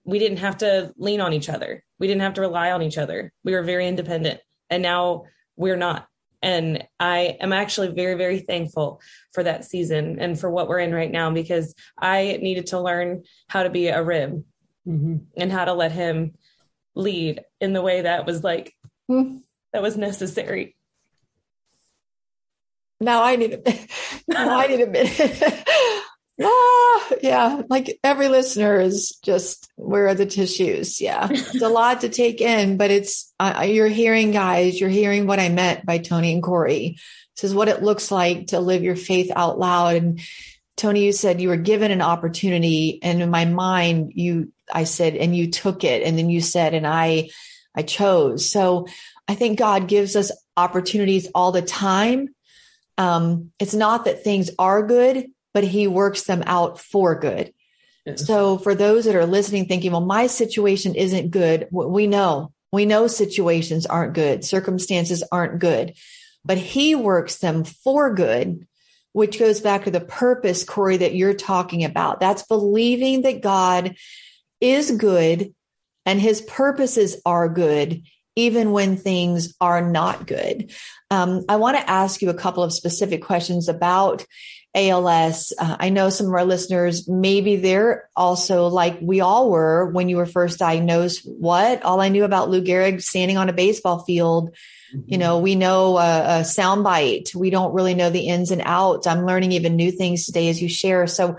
we 0.04 0.20
didn't 0.20 0.38
have 0.38 0.58
to 0.60 0.94
lean 0.98 1.22
on 1.22 1.34
each 1.34 1.50
other. 1.50 1.84
We 2.00 2.08
didn't 2.08 2.22
have 2.22 2.36
to 2.36 2.42
rely 2.42 2.72
on 2.72 2.82
each 2.82 2.98
other. 2.98 3.34
We 3.44 3.54
were 3.54 3.64
very 3.64 3.88
independent. 3.88 4.40
And 4.70 4.82
now 4.82 5.26
we're 5.56 5.78
not. 5.78 6.08
And 6.42 6.84
I 7.00 7.38
am 7.40 7.54
actually 7.54 7.90
very, 7.90 8.16
very 8.16 8.40
thankful 8.40 9.02
for 9.34 9.44
that 9.44 9.66
season 9.66 10.20
and 10.20 10.40
for 10.40 10.50
what 10.50 10.68
we're 10.68 10.80
in 10.80 10.94
right 10.94 11.12
now 11.12 11.30
because 11.32 11.76
I 11.98 12.40
needed 12.42 12.68
to 12.68 12.80
learn 12.80 13.24
how 13.48 13.64
to 13.64 13.70
be 13.70 13.88
a 13.88 14.04
rib 14.04 14.44
mm-hmm. 14.88 15.18
and 15.38 15.52
how 15.52 15.66
to 15.66 15.74
let 15.74 15.92
him 15.92 16.34
lead 16.96 17.44
in 17.60 17.74
the 17.74 17.82
way 17.82 18.02
that 18.02 18.26
was 18.26 18.44
like, 18.44 18.74
mm-hmm. 19.10 19.38
that 19.74 19.82
was 19.82 19.98
necessary. 19.98 20.76
Now 23.00 23.24
I 23.24 23.36
need 23.36 23.54
a 23.54 23.88
now 24.28 24.58
I 24.58 24.68
need 24.68 24.82
a 24.82 24.88
minute. 24.88 25.64
ah, 26.44 27.08
yeah, 27.22 27.62
like 27.70 28.00
every 28.04 28.28
listener 28.28 28.80
is 28.80 29.18
just 29.24 29.72
where 29.76 30.08
are 30.08 30.16
the 30.16 30.26
tissues? 30.26 31.02
Yeah, 31.02 31.28
it's 31.30 31.62
a 31.62 31.70
lot 31.70 32.02
to 32.02 32.10
take 32.10 32.42
in, 32.42 32.78
but 32.78 32.92
it's 32.92 33.34
uh, 33.40 33.66
you're 33.68 33.88
hearing, 33.88 34.32
guys. 34.32 34.80
You're 34.80 34.90
hearing 34.90 35.28
what 35.28 35.40
I 35.40 35.50
meant 35.50 35.86
by 35.86 35.98
Tony 35.98 36.34
and 36.34 36.44
Cori. 36.44 36.98
This 37.36 37.44
is 37.46 37.56
what 37.56 37.70
it 37.70 37.84
looks 37.84 38.12
like 38.12 38.48
to 38.48 38.60
live 38.60 38.84
your 38.84 38.96
faith 38.96 39.32
out 39.36 39.58
loud. 39.58 39.96
And 39.96 40.20
Tony, 40.78 41.06
you 41.06 41.12
said 41.12 41.42
you 41.42 41.50
were 41.50 41.58
given 41.58 41.92
an 41.92 42.02
opportunity, 42.02 43.00
and 43.02 43.22
in 43.22 43.30
my 43.30 43.46
mind, 43.46 44.14
you 44.16 44.52
I 44.72 44.86
said, 44.86 45.16
and 45.16 45.36
you 45.36 45.52
took 45.52 45.84
it, 45.84 46.04
and 46.04 46.18
then 46.18 46.30
you 46.30 46.42
said, 46.42 46.74
and 46.74 46.88
I 46.88 47.30
I 47.76 47.84
chose. 47.84 48.50
So 48.50 48.88
I 49.28 49.36
think 49.36 49.60
God 49.60 49.88
gives 49.88 50.16
us 50.16 50.32
opportunities 50.58 51.28
all 51.34 51.52
the 51.52 51.62
time 51.62 52.30
um, 53.02 53.52
it's 53.60 53.74
not 53.74 54.06
that 54.06 54.24
things 54.24 54.52
are 54.60 54.86
good, 54.86 55.26
but 55.54 55.64
he 55.64 55.88
works 55.88 56.24
them 56.24 56.44
out 56.46 56.80
for 56.80 57.16
good. 57.16 57.54
So 58.16 58.58
for 58.58 58.74
those 58.74 59.06
that 59.06 59.16
are 59.16 59.28
listening, 59.28 59.68
thinking, 59.68 59.92
well, 59.92 60.02
my 60.02 60.26
situation 60.26 60.96
isn't 60.96 61.30
good. 61.30 61.68
We 61.72 62.08
know, 62.08 62.52
we 62.72 62.86
know 62.86 63.06
situations 63.06 63.86
aren't 63.86 64.14
good. 64.14 64.44
Circumstances 64.44 65.24
aren't 65.32 65.60
good, 65.60 65.94
but 66.44 66.58
he 66.58 66.96
works 66.96 67.38
them 67.38 67.64
for 67.64 68.14
good, 68.14 68.68
which 69.14 69.38
goes 69.38 69.62
back 69.62 69.84
to 69.84 69.92
the 69.92 70.02
purpose, 70.02 70.64
Cori, 70.64 70.98
that 70.98 71.14
you're 71.14 71.36
talking 71.36 71.84
about. 71.84 72.20
That's 72.20 72.44
believing 72.44 73.22
that 73.22 73.42
God 73.42 73.96
is 74.60 74.90
good 74.92 75.54
and 76.06 76.20
his 76.20 76.42
purposes 76.42 77.18
are 77.24 77.50
good 77.50 78.02
even 78.36 78.72
when 78.72 78.98
things 78.98 79.54
are 79.60 79.82
not 79.82 80.26
good. 80.26 80.72
Um, 81.10 81.44
I 81.50 81.58
want 81.58 81.78
to 81.78 81.90
ask 81.90 82.22
you 82.22 82.30
a 82.30 82.34
couple 82.36 82.64
of 82.64 82.74
specific 82.74 83.22
questions 83.22 83.68
about 83.68 84.26
ALS. 84.74 85.54
Uh, 85.58 85.76
I 85.80 85.90
know 85.90 86.10
some 86.10 86.28
of 86.28 86.34
our 86.34 86.46
listeners, 86.46 87.08
maybe 87.08 87.58
they're 87.58 88.10
also 88.16 88.68
like 88.68 88.98
we 89.02 89.20
all 89.20 89.50
were 89.50 89.88
when 89.92 90.08
you 90.08 90.18
were 90.18 90.26
first 90.26 90.60
diagnosed. 90.60 91.22
What? 91.26 91.84
All 91.84 92.00
I 92.00 92.10
knew 92.10 92.24
about 92.24 92.50
Lou 92.50 92.64
Gehrig 92.64 93.02
standing 93.02 93.38
on 93.38 93.50
a 93.50 93.54
baseball 93.54 94.00
field. 94.00 94.56
You 95.06 95.18
know, 95.18 95.40
we 95.40 95.56
know 95.56 95.98
a, 95.98 96.40
a 96.40 96.44
sound 96.44 96.84
bite. 96.84 97.34
We 97.34 97.50
don't 97.50 97.74
really 97.74 97.94
know 97.94 98.10
the 98.10 98.28
ins 98.28 98.52
and 98.52 98.62
outs. 98.66 99.08
I'm 99.08 99.26
learning 99.26 99.54
even 99.54 99.78
new 99.78 99.90
things 99.90 100.26
today 100.26 100.50
as 100.50 100.62
you 100.62 100.68
share. 100.68 101.08
So 101.08 101.38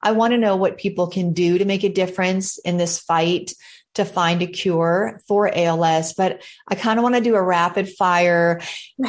I 0.00 0.12
want 0.12 0.32
to 0.32 0.38
know 0.38 0.56
what 0.56 0.78
people 0.78 1.08
can 1.08 1.32
do 1.32 1.58
to 1.58 1.64
make 1.64 1.82
a 1.82 1.88
difference 1.88 2.58
in 2.58 2.76
this 2.76 3.00
fight 3.00 3.54
to 3.94 4.04
find 4.04 4.40
a 4.40 4.46
cure 4.46 5.20
for 5.28 5.50
ALS, 5.54 6.14
but 6.14 6.42
I 6.66 6.74
kind 6.74 6.98
of 6.98 7.02
want 7.02 7.14
to 7.16 7.20
do 7.20 7.34
a 7.34 7.42
rapid 7.42 7.90
fire, 7.90 8.60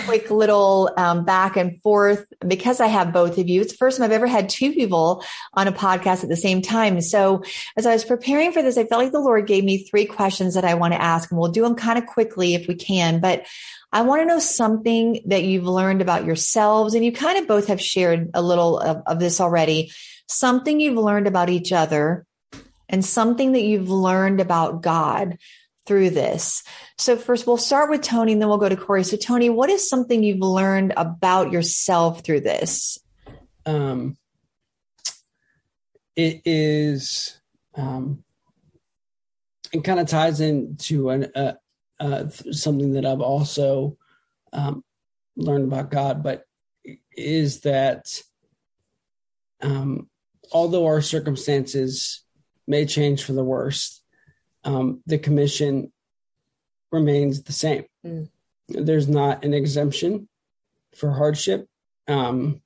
quick 0.05 0.29
little 0.29 0.91
um, 0.97 1.23
back 1.23 1.55
and 1.55 1.81
forth 1.81 2.25
because 2.45 2.81
I 2.81 2.87
have 2.87 3.13
both 3.13 3.37
of 3.37 3.47
you. 3.47 3.61
It's 3.61 3.71
the 3.71 3.77
first 3.77 3.97
time 3.97 4.05
I've 4.05 4.11
ever 4.11 4.27
had 4.27 4.49
two 4.49 4.73
people 4.73 5.23
on 5.53 5.67
a 5.67 5.71
podcast 5.71 6.23
at 6.23 6.29
the 6.29 6.35
same 6.35 6.61
time. 6.61 6.99
So 6.99 7.43
as 7.77 7.85
I 7.85 7.93
was 7.93 8.03
preparing 8.03 8.51
for 8.51 8.61
this, 8.61 8.77
I 8.77 8.85
felt 8.85 9.03
like 9.03 9.13
the 9.13 9.19
Lord 9.19 9.47
gave 9.47 9.63
me 9.63 9.85
three 9.85 10.05
questions 10.05 10.55
that 10.55 10.65
I 10.65 10.73
want 10.73 10.93
to 10.93 11.01
ask, 11.01 11.31
and 11.31 11.39
we'll 11.39 11.51
do 11.51 11.61
them 11.61 11.75
kind 11.75 11.97
of 11.97 12.05
quickly 12.05 12.53
if 12.53 12.67
we 12.67 12.75
can. 12.75 13.21
But 13.21 13.45
I 13.93 14.01
want 14.01 14.21
to 14.21 14.25
know 14.25 14.39
something 14.39 15.21
that 15.27 15.43
you've 15.43 15.67
learned 15.67 16.01
about 16.01 16.25
yourselves, 16.25 16.93
and 16.93 17.05
you 17.05 17.13
kind 17.13 17.37
of 17.37 17.47
both 17.47 17.67
have 17.67 17.79
shared 17.79 18.31
a 18.33 18.41
little 18.41 18.79
of, 18.79 19.03
of 19.05 19.19
this 19.19 19.39
already. 19.39 19.91
Something 20.27 20.79
you've 20.79 20.97
learned 20.97 21.27
about 21.27 21.49
each 21.49 21.71
other 21.71 22.25
and 22.89 23.03
something 23.03 23.53
that 23.53 23.61
you've 23.61 23.89
learned 23.89 24.39
about 24.39 24.81
God 24.81 25.37
through 25.85 26.11
this. 26.11 26.63
So 26.97 27.17
first 27.17 27.45
we'll 27.45 27.57
start 27.57 27.89
with 27.89 28.01
Tony 28.01 28.33
and 28.33 28.41
then 28.41 28.49
we'll 28.49 28.57
go 28.57 28.69
to 28.69 28.77
Cori. 28.77 29.03
So 29.03 29.17
Tony, 29.17 29.49
what 29.49 29.69
is 29.69 29.89
something 29.89 30.23
you've 30.23 30.39
learned 30.39 30.93
about 30.95 31.51
yourself 31.51 32.23
through 32.23 32.41
this? 32.41 32.97
Um, 33.65 34.17
it 36.15 36.41
is, 36.45 37.39
um, 37.75 38.23
it 39.73 39.83
kind 39.83 39.99
of 39.99 40.07
ties 40.07 40.39
into 40.39 41.09
an, 41.09 41.31
uh, 41.35 41.53
uh, 41.99 42.29
something 42.29 42.93
that 42.93 43.05
I've 43.05 43.21
also 43.21 43.97
um, 44.51 44.83
learned 45.35 45.65
about 45.65 45.89
God, 45.91 46.23
but 46.23 46.45
is 47.15 47.61
that 47.61 48.21
um, 49.61 50.09
although 50.51 50.85
our 50.85 51.01
circumstances 51.01 52.23
may 52.67 52.85
change 52.85 53.23
for 53.23 53.33
the 53.33 53.43
worst. 53.43 54.01
Um, 54.63 55.01
the 55.05 55.17
commission 55.17 55.91
remains 56.91 57.43
the 57.43 57.53
same. 57.53 57.85
Mm. 58.05 58.29
There's 58.69 59.09
not 59.09 59.43
an 59.43 59.53
exemption 59.53 60.29
for 60.95 61.11
hardship. 61.11 61.67
Um, 62.07 62.61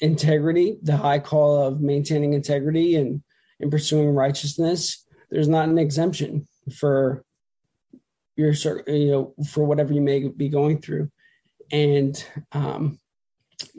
integrity, 0.00 0.78
the 0.82 0.96
high 0.96 1.18
call 1.18 1.64
of 1.64 1.80
maintaining 1.80 2.34
integrity 2.34 2.94
and, 2.94 3.22
and 3.60 3.70
pursuing 3.70 4.10
righteousness, 4.10 5.04
there's 5.30 5.48
not 5.48 5.68
an 5.68 5.78
exemption 5.78 6.46
for 6.76 7.24
your 8.38 8.54
you 8.86 9.10
know 9.10 9.34
for 9.48 9.64
whatever 9.64 9.92
you 9.92 10.00
may 10.00 10.28
be 10.28 10.48
going 10.48 10.80
through 10.80 11.10
and 11.72 12.24
um, 12.52 12.98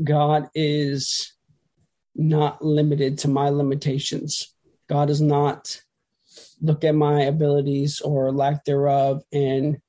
god 0.04 0.50
is 0.54 1.33
not 2.13 2.63
limited 2.63 3.17
to 3.17 3.29
my 3.29 3.50
limitations 3.50 4.54
God 4.90 5.08
does 5.08 5.21
not 5.21 5.81
look 6.62 6.83
at 6.83 6.96
my 6.96 7.21
abilities 7.21 8.02
or 8.02 8.31
lack 8.31 8.65
thereof 8.65 9.23
and 9.31 9.79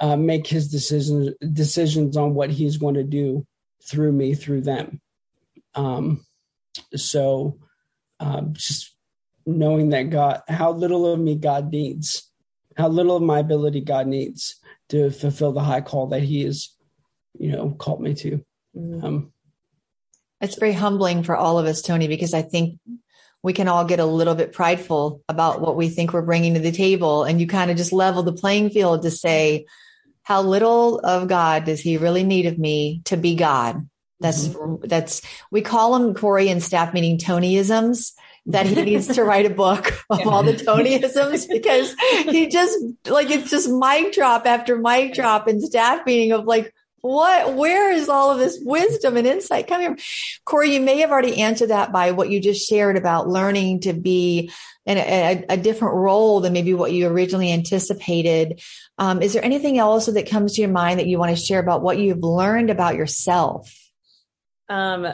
uh, 0.00 0.16
make 0.16 0.46
his 0.46 0.68
decisions 0.68 1.34
decisions 1.52 2.16
on 2.16 2.34
what 2.34 2.50
he's 2.50 2.76
going 2.76 2.94
to 2.94 3.04
do 3.04 3.46
through 3.82 4.12
me 4.12 4.34
through 4.34 4.60
them 4.60 5.00
um, 5.74 6.24
so 6.96 7.58
uh, 8.20 8.40
just 8.52 8.94
knowing 9.46 9.90
that 9.90 10.10
god 10.10 10.42
how 10.48 10.72
little 10.72 11.06
of 11.06 11.20
me 11.20 11.36
god 11.36 11.70
needs 11.70 12.30
how 12.76 12.88
little 12.88 13.16
of 13.16 13.22
my 13.22 13.38
ability 13.38 13.80
god 13.80 14.06
needs 14.06 14.56
to 14.88 15.10
fulfill 15.10 15.52
the 15.52 15.60
high 15.60 15.82
call 15.82 16.06
that 16.06 16.22
he 16.22 16.42
has 16.44 16.70
you 17.38 17.52
know 17.52 17.70
called 17.70 18.00
me 18.00 18.14
to 18.14 18.44
mm-hmm. 18.76 19.04
um, 19.04 19.32
it's 20.40 20.58
very 20.58 20.72
humbling 20.72 21.22
for 21.22 21.36
all 21.36 21.58
of 21.58 21.66
us 21.66 21.82
tony 21.82 22.08
because 22.08 22.32
i 22.32 22.42
think 22.42 22.78
we 23.44 23.52
can 23.52 23.68
all 23.68 23.84
get 23.84 24.00
a 24.00 24.06
little 24.06 24.34
bit 24.34 24.52
prideful 24.52 25.22
about 25.28 25.60
what 25.60 25.76
we 25.76 25.90
think 25.90 26.14
we're 26.14 26.22
bringing 26.22 26.54
to 26.54 26.60
the 26.60 26.72
table. 26.72 27.24
And 27.24 27.38
you 27.38 27.46
kind 27.46 27.70
of 27.70 27.76
just 27.76 27.92
level 27.92 28.22
the 28.22 28.32
playing 28.32 28.70
field 28.70 29.02
to 29.02 29.10
say, 29.10 29.66
how 30.22 30.40
little 30.40 30.98
of 31.00 31.28
God 31.28 31.66
does 31.66 31.78
he 31.78 31.98
really 31.98 32.22
need 32.22 32.46
of 32.46 32.58
me 32.58 33.02
to 33.04 33.18
be 33.18 33.36
God? 33.36 33.86
That's 34.18 34.48
mm-hmm. 34.48 34.86
that's 34.88 35.20
we 35.50 35.60
call 35.60 35.98
them 35.98 36.14
Cori 36.14 36.48
and 36.48 36.62
staff 36.62 36.94
meeting 36.94 37.18
Tonyisms 37.18 38.12
that 38.46 38.64
he 38.64 38.80
needs 38.82 39.08
to 39.08 39.24
write 39.24 39.44
a 39.44 39.50
book 39.50 39.92
of 40.10 40.20
yeah. 40.20 40.26
all 40.26 40.42
the 40.42 40.54
Tonyisms 40.54 41.46
because 41.46 41.94
he 42.24 42.48
just 42.48 42.78
like 43.06 43.30
it's 43.30 43.50
just 43.50 43.68
mic 43.68 44.14
drop 44.14 44.46
after 44.46 44.78
mic 44.78 45.12
drop 45.12 45.48
and 45.48 45.62
staff 45.62 46.06
meeting 46.06 46.32
of 46.32 46.46
like 46.46 46.72
what 47.04 47.54
where 47.54 47.92
is 47.92 48.08
all 48.08 48.30
of 48.30 48.38
this 48.38 48.58
wisdom 48.62 49.18
and 49.18 49.26
insight 49.26 49.66
coming 49.66 49.88
from? 49.88 49.98
Cori 50.46 50.72
you 50.72 50.80
may 50.80 51.00
have 51.00 51.10
already 51.10 51.42
answered 51.42 51.68
that 51.68 51.92
by 51.92 52.12
what 52.12 52.30
you 52.30 52.40
just 52.40 52.66
shared 52.66 52.96
about 52.96 53.28
learning 53.28 53.80
to 53.80 53.92
be 53.92 54.50
in 54.86 54.96
a, 54.96 55.44
a 55.50 55.56
different 55.58 55.96
role 55.96 56.40
than 56.40 56.54
maybe 56.54 56.72
what 56.72 56.92
you 56.92 57.06
originally 57.06 57.52
anticipated. 57.52 58.62
Um, 58.96 59.20
is 59.20 59.34
there 59.34 59.44
anything 59.44 59.76
else 59.76 60.06
that 60.06 60.30
comes 60.30 60.54
to 60.54 60.62
your 60.62 60.70
mind 60.70 60.98
that 60.98 61.06
you 61.06 61.18
want 61.18 61.36
to 61.36 61.42
share 61.42 61.60
about 61.60 61.82
what 61.82 61.98
you've 61.98 62.22
learned 62.22 62.70
about 62.70 62.94
yourself? 62.96 63.70
Um, 64.70 65.06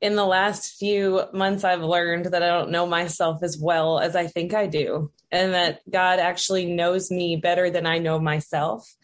in 0.00 0.16
the 0.16 0.26
last 0.26 0.74
few 0.80 1.22
months 1.32 1.62
i've 1.62 1.84
learned 1.84 2.26
that 2.26 2.42
i 2.42 2.48
don't 2.48 2.72
know 2.72 2.86
myself 2.86 3.44
as 3.44 3.56
well 3.56 4.00
as 4.00 4.16
i 4.16 4.26
think 4.26 4.52
i 4.52 4.66
do 4.66 5.12
and 5.30 5.54
that 5.54 5.78
god 5.88 6.18
actually 6.18 6.66
knows 6.66 7.08
me 7.08 7.36
better 7.36 7.70
than 7.70 7.86
i 7.86 7.98
know 7.98 8.18
myself 8.18 8.96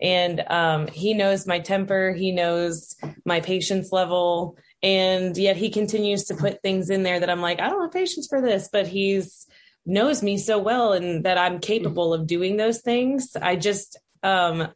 and 0.00 0.40
um, 0.48 0.86
he 0.88 1.14
knows 1.14 1.46
my 1.46 1.58
temper 1.58 2.12
he 2.12 2.32
knows 2.32 2.96
my 3.24 3.40
patience 3.40 3.92
level 3.92 4.56
and 4.82 5.36
yet 5.36 5.56
he 5.56 5.70
continues 5.70 6.24
to 6.24 6.34
put 6.34 6.60
things 6.62 6.90
in 6.90 7.02
there 7.02 7.20
that 7.20 7.30
i'm 7.30 7.40
like 7.40 7.60
i 7.60 7.68
don't 7.68 7.82
have 7.82 7.92
patience 7.92 8.26
for 8.26 8.40
this 8.40 8.68
but 8.72 8.86
he's 8.86 9.46
knows 9.86 10.22
me 10.22 10.38
so 10.38 10.58
well 10.58 10.92
and 10.92 11.24
that 11.24 11.38
i'm 11.38 11.58
capable 11.58 12.14
of 12.14 12.26
doing 12.26 12.56
those 12.56 12.80
things. 12.80 13.36
I 13.40 13.56
just 13.56 13.98
um, 14.22 14.68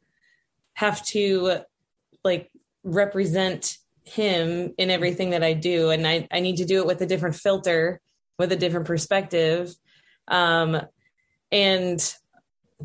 have 0.75 1.05
to 1.07 1.61
like 2.25 2.51
represent 2.85 3.79
him 4.05 4.75
in 4.79 4.91
everything 4.91 5.31
that 5.31 5.43
i 5.43 5.53
do 5.53 5.91
and 5.91 6.07
i, 6.07 6.27
I 6.31 6.41
need 6.41 6.57
to 6.57 6.65
do 6.65 6.81
it 6.81 6.87
with 6.87 7.03
a 7.03 7.07
different 7.07 7.37
filter 7.37 8.01
with 8.39 8.53
a 8.53 8.57
different 8.57 8.87
perspective. 8.87 9.75
Um, 10.27 10.81
and 11.51 12.15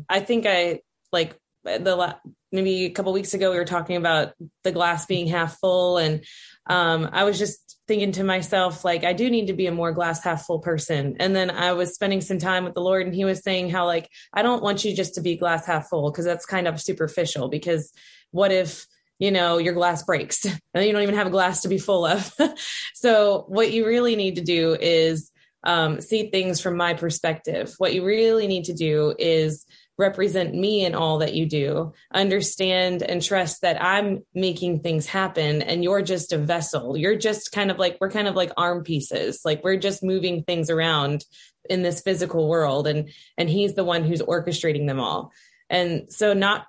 i 0.08 0.20
think 0.20 0.46
i 0.46 0.80
like 1.12 1.38
the 1.64 2.16
maybe 2.52 2.84
a 2.84 2.90
couple 2.90 3.12
weeks 3.12 3.34
ago 3.34 3.50
we 3.50 3.56
were 3.56 3.64
talking 3.64 3.96
about 3.96 4.32
the 4.62 4.72
glass 4.72 5.06
being 5.06 5.26
half 5.26 5.58
full. 5.58 5.98
And 5.98 6.24
um, 6.66 7.10
i 7.12 7.24
was 7.24 7.38
just 7.38 7.78
thinking 7.86 8.12
to 8.12 8.24
myself 8.24 8.82
like 8.82 9.04
i 9.04 9.12
do 9.12 9.28
need 9.28 9.48
to 9.48 9.52
be 9.52 9.66
a 9.66 9.72
more 9.72 9.92
glass 9.92 10.24
half 10.24 10.46
full 10.46 10.60
person. 10.60 11.16
And 11.20 11.34
then 11.36 11.50
i 11.50 11.72
was 11.72 11.94
spending 11.94 12.20
some 12.20 12.38
time 12.38 12.64
with 12.64 12.74
the 12.74 12.80
lord 12.80 13.06
and 13.06 13.14
he 13.14 13.24
was 13.24 13.42
saying 13.42 13.70
how 13.70 13.86
like 13.86 14.08
i 14.32 14.42
don't 14.42 14.62
want 14.62 14.84
you 14.84 14.94
just 14.94 15.14
to 15.16 15.20
be 15.20 15.36
glass 15.36 15.66
half 15.66 15.88
full 15.88 16.10
because 16.10 16.24
that's 16.24 16.46
kind 16.46 16.66
of 16.66 16.80
superficial 16.80 17.48
because 17.48 17.92
what 18.30 18.50
if 18.50 18.86
you 19.18 19.30
know 19.30 19.58
your 19.58 19.74
glass 19.74 20.02
breaks? 20.02 20.46
And 20.74 20.84
you 20.84 20.92
don't 20.92 21.02
even 21.02 21.14
have 21.14 21.28
a 21.28 21.30
glass 21.30 21.62
to 21.62 21.68
be 21.68 21.78
full 21.78 22.06
of. 22.06 22.34
So 22.94 23.44
what 23.48 23.70
you 23.70 23.86
really 23.86 24.16
need 24.16 24.36
to 24.36 24.40
do 24.40 24.76
is 24.80 25.30
um, 25.62 26.00
see 26.00 26.30
things 26.30 26.60
from 26.60 26.76
my 26.76 26.94
perspective. 26.94 27.74
What 27.78 27.94
you 27.94 28.04
really 28.04 28.46
need 28.46 28.64
to 28.64 28.72
do 28.72 29.14
is 29.18 29.66
represent 29.96 30.54
me 30.54 30.84
in 30.84 30.94
all 30.94 31.18
that 31.18 31.34
you 31.34 31.46
do. 31.46 31.92
Understand 32.12 33.02
and 33.02 33.22
trust 33.22 33.62
that 33.62 33.82
I'm 33.82 34.24
making 34.34 34.80
things 34.80 35.06
happen 35.06 35.62
and 35.62 35.84
you're 35.84 36.02
just 36.02 36.32
a 36.32 36.38
vessel. 36.38 36.96
You're 36.96 37.16
just 37.16 37.52
kind 37.52 37.70
of 37.70 37.78
like, 37.78 37.98
we're 38.00 38.10
kind 38.10 38.28
of 38.28 38.34
like 38.34 38.50
arm 38.56 38.82
pieces. 38.82 39.40
Like 39.44 39.62
we're 39.62 39.76
just 39.76 40.02
moving 40.02 40.42
things 40.42 40.70
around 40.70 41.24
in 41.70 41.82
this 41.82 42.02
physical 42.02 42.48
world 42.48 42.86
and 42.86 43.08
and 43.38 43.48
he's 43.48 43.74
the 43.74 43.84
one 43.84 44.04
who's 44.04 44.20
orchestrating 44.20 44.86
them 44.86 45.00
all. 45.00 45.32
And 45.70 46.12
so 46.12 46.34
not 46.34 46.66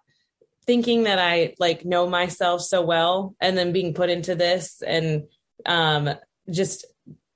thinking 0.66 1.04
that 1.04 1.20
I 1.20 1.56
like 1.60 1.86
know 1.86 2.08
myself 2.08 2.62
so 2.62 2.82
well 2.82 3.36
and 3.42 3.58
then 3.58 3.74
being 3.74 3.94
put 3.94 4.10
into 4.10 4.36
this 4.36 4.82
and 4.86 5.24
um 5.66 6.10
just 6.50 6.86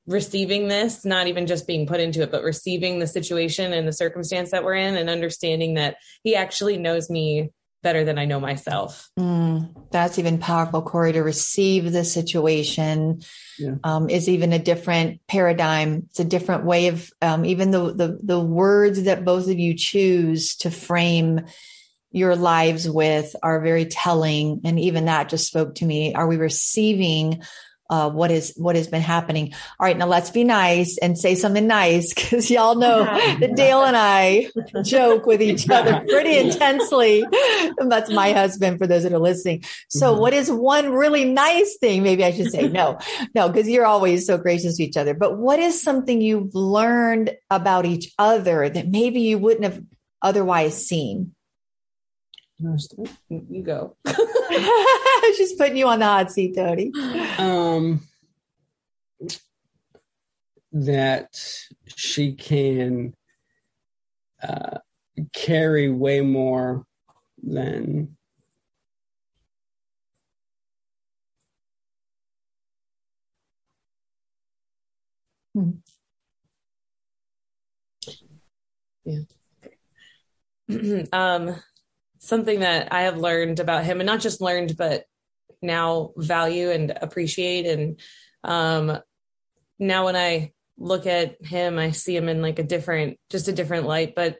receiving 0.10 0.68
this, 0.68 1.05
not 1.05 1.28
even 1.28 1.45
just 1.45 1.68
being 1.68 1.86
put 1.86 1.99
into 1.99 2.24
it, 2.24 2.32
but 2.32 2.43
receiving 2.43 2.97
the 2.97 3.07
situation 3.07 3.72
and 3.72 3.88
the 3.88 3.93
circumstance 3.93 4.51
that 4.51 4.64
we're 4.64 4.74
in 4.74 4.97
and 4.97 5.10
understanding 5.10 5.76
that 5.76 5.97
he 6.24 6.36
actually 6.36 6.78
knows 6.78 7.10
me 7.10 7.51
better 7.84 8.03
than 8.03 8.18
I 8.18 8.26
know 8.26 8.39
myself. 8.39 9.10
Mm, 9.18 9.89
that's 9.91 10.20
even 10.20 10.39
powerful, 10.39 10.82
Cori, 10.82 11.14
to 11.14 11.22
receive 11.22 11.91
the 11.91 12.03
situation 12.03 13.22
yeah. 13.57 13.76
um, 13.84 14.10
is 14.10 14.28
even 14.28 14.51
a 14.51 14.60
different 14.60 15.22
paradigm. 15.28 16.07
It's 16.10 16.20
a 16.20 16.26
different 16.26 16.66
way 16.66 16.88
of 16.88 17.10
um, 17.22 17.45
even 17.45 17.72
the, 17.72 17.93
the, 17.93 18.20
the 18.22 18.39
words 18.39 19.03
that 19.03 19.24
both 19.24 19.47
of 19.47 19.60
you 19.60 19.76
choose 19.76 20.57
to 20.57 20.72
frame 20.72 21.45
your 22.12 22.36
lives 22.36 22.89
with 22.89 23.36
are 23.43 23.62
very 23.62 23.86
telling. 23.86 24.62
And 24.66 24.80
even 24.80 25.05
that 25.05 25.30
just 25.30 25.47
spoke 25.47 25.76
to 25.76 25.86
me. 25.86 26.16
Are 26.16 26.28
we 26.28 26.38
receiving 26.38 27.43
uh, 27.89 28.09
what 28.09 28.31
is 28.31 28.53
what 28.55 28.75
has 28.75 28.87
been 28.87 29.01
happening. 29.01 29.53
All 29.79 29.85
right, 29.85 29.97
now 29.97 30.05
let's 30.05 30.29
be 30.29 30.43
nice 30.43 30.97
and 30.99 31.17
say 31.17 31.35
something 31.35 31.65
nice 31.65 32.13
because 32.13 32.49
y'all 32.51 32.75
know 32.75 33.03
that 33.39 33.55
Dale 33.55 33.83
and 33.83 33.97
I 33.97 34.49
joke 34.83 35.25
with 35.25 35.41
each 35.41 35.69
other 35.71 36.05
pretty 36.07 36.37
intensely. 36.37 37.25
That's 37.77 38.11
my 38.11 38.31
husband 38.33 38.77
for 38.77 38.87
those 38.87 39.03
that 39.03 39.13
are 39.13 39.19
listening. 39.19 39.63
So, 39.89 40.11
mm-hmm. 40.11 40.21
what 40.21 40.33
is 40.33 40.51
one 40.51 40.91
really 40.91 41.25
nice 41.25 41.77
thing? 41.77 42.03
Maybe 42.03 42.23
I 42.23 42.31
should 42.31 42.51
say 42.51 42.67
no, 42.67 42.99
no, 43.33 43.49
because 43.49 43.67
you're 43.67 43.85
always 43.85 44.25
so 44.25 44.37
gracious 44.37 44.77
to 44.77 44.83
each 44.83 44.97
other. 44.97 45.13
But 45.13 45.37
what 45.37 45.59
is 45.59 45.81
something 45.81 46.21
you've 46.21 46.53
learned 46.53 47.35
about 47.49 47.85
each 47.85 48.13
other 48.19 48.69
that 48.69 48.87
maybe 48.87 49.21
you 49.21 49.39
wouldn't 49.39 49.63
have 49.63 49.83
otherwise 50.21 50.85
seen? 50.85 51.33
You 53.29 53.63
go. 53.63 53.95
She's 55.36 55.53
putting 55.53 55.77
you 55.77 55.88
on 55.88 55.99
the 55.99 56.05
hot 56.05 56.32
seat, 56.32 56.55
Tony. 56.55 56.91
Um, 57.38 58.01
that 60.71 61.41
she 61.88 62.34
can 62.34 63.13
uh, 64.41 64.80
carry 65.34 65.89
way 65.89 66.21
more 66.21 66.86
than 67.41 68.15
hmm. 75.53 75.71
yeah 79.05 79.19
um 81.13 81.55
something 82.19 82.59
that 82.59 82.93
I 82.93 83.01
have 83.03 83.17
learned 83.17 83.59
about 83.59 83.86
him, 83.86 83.99
and 83.99 84.05
not 84.07 84.19
just 84.19 84.41
learned, 84.41 84.77
but 84.77 85.05
now 85.62 86.12
value 86.18 86.72
and 86.72 86.91
appreciate. 87.01 87.66
And 87.66 87.99
um, 88.43 88.99
now 89.78 90.05
when 90.05 90.16
I 90.16 90.53
look 90.78 91.05
at 91.05 91.43
him, 91.45 91.78
I 91.78 91.91
see 91.91 92.16
him 92.16 92.30
in 92.30 92.41
like 92.41 92.60
a 92.60 92.64
different, 92.64 93.20
just 93.30 93.47
a 93.47 93.53
different 93.53 93.86
light. 93.86 94.16
But 94.16 94.38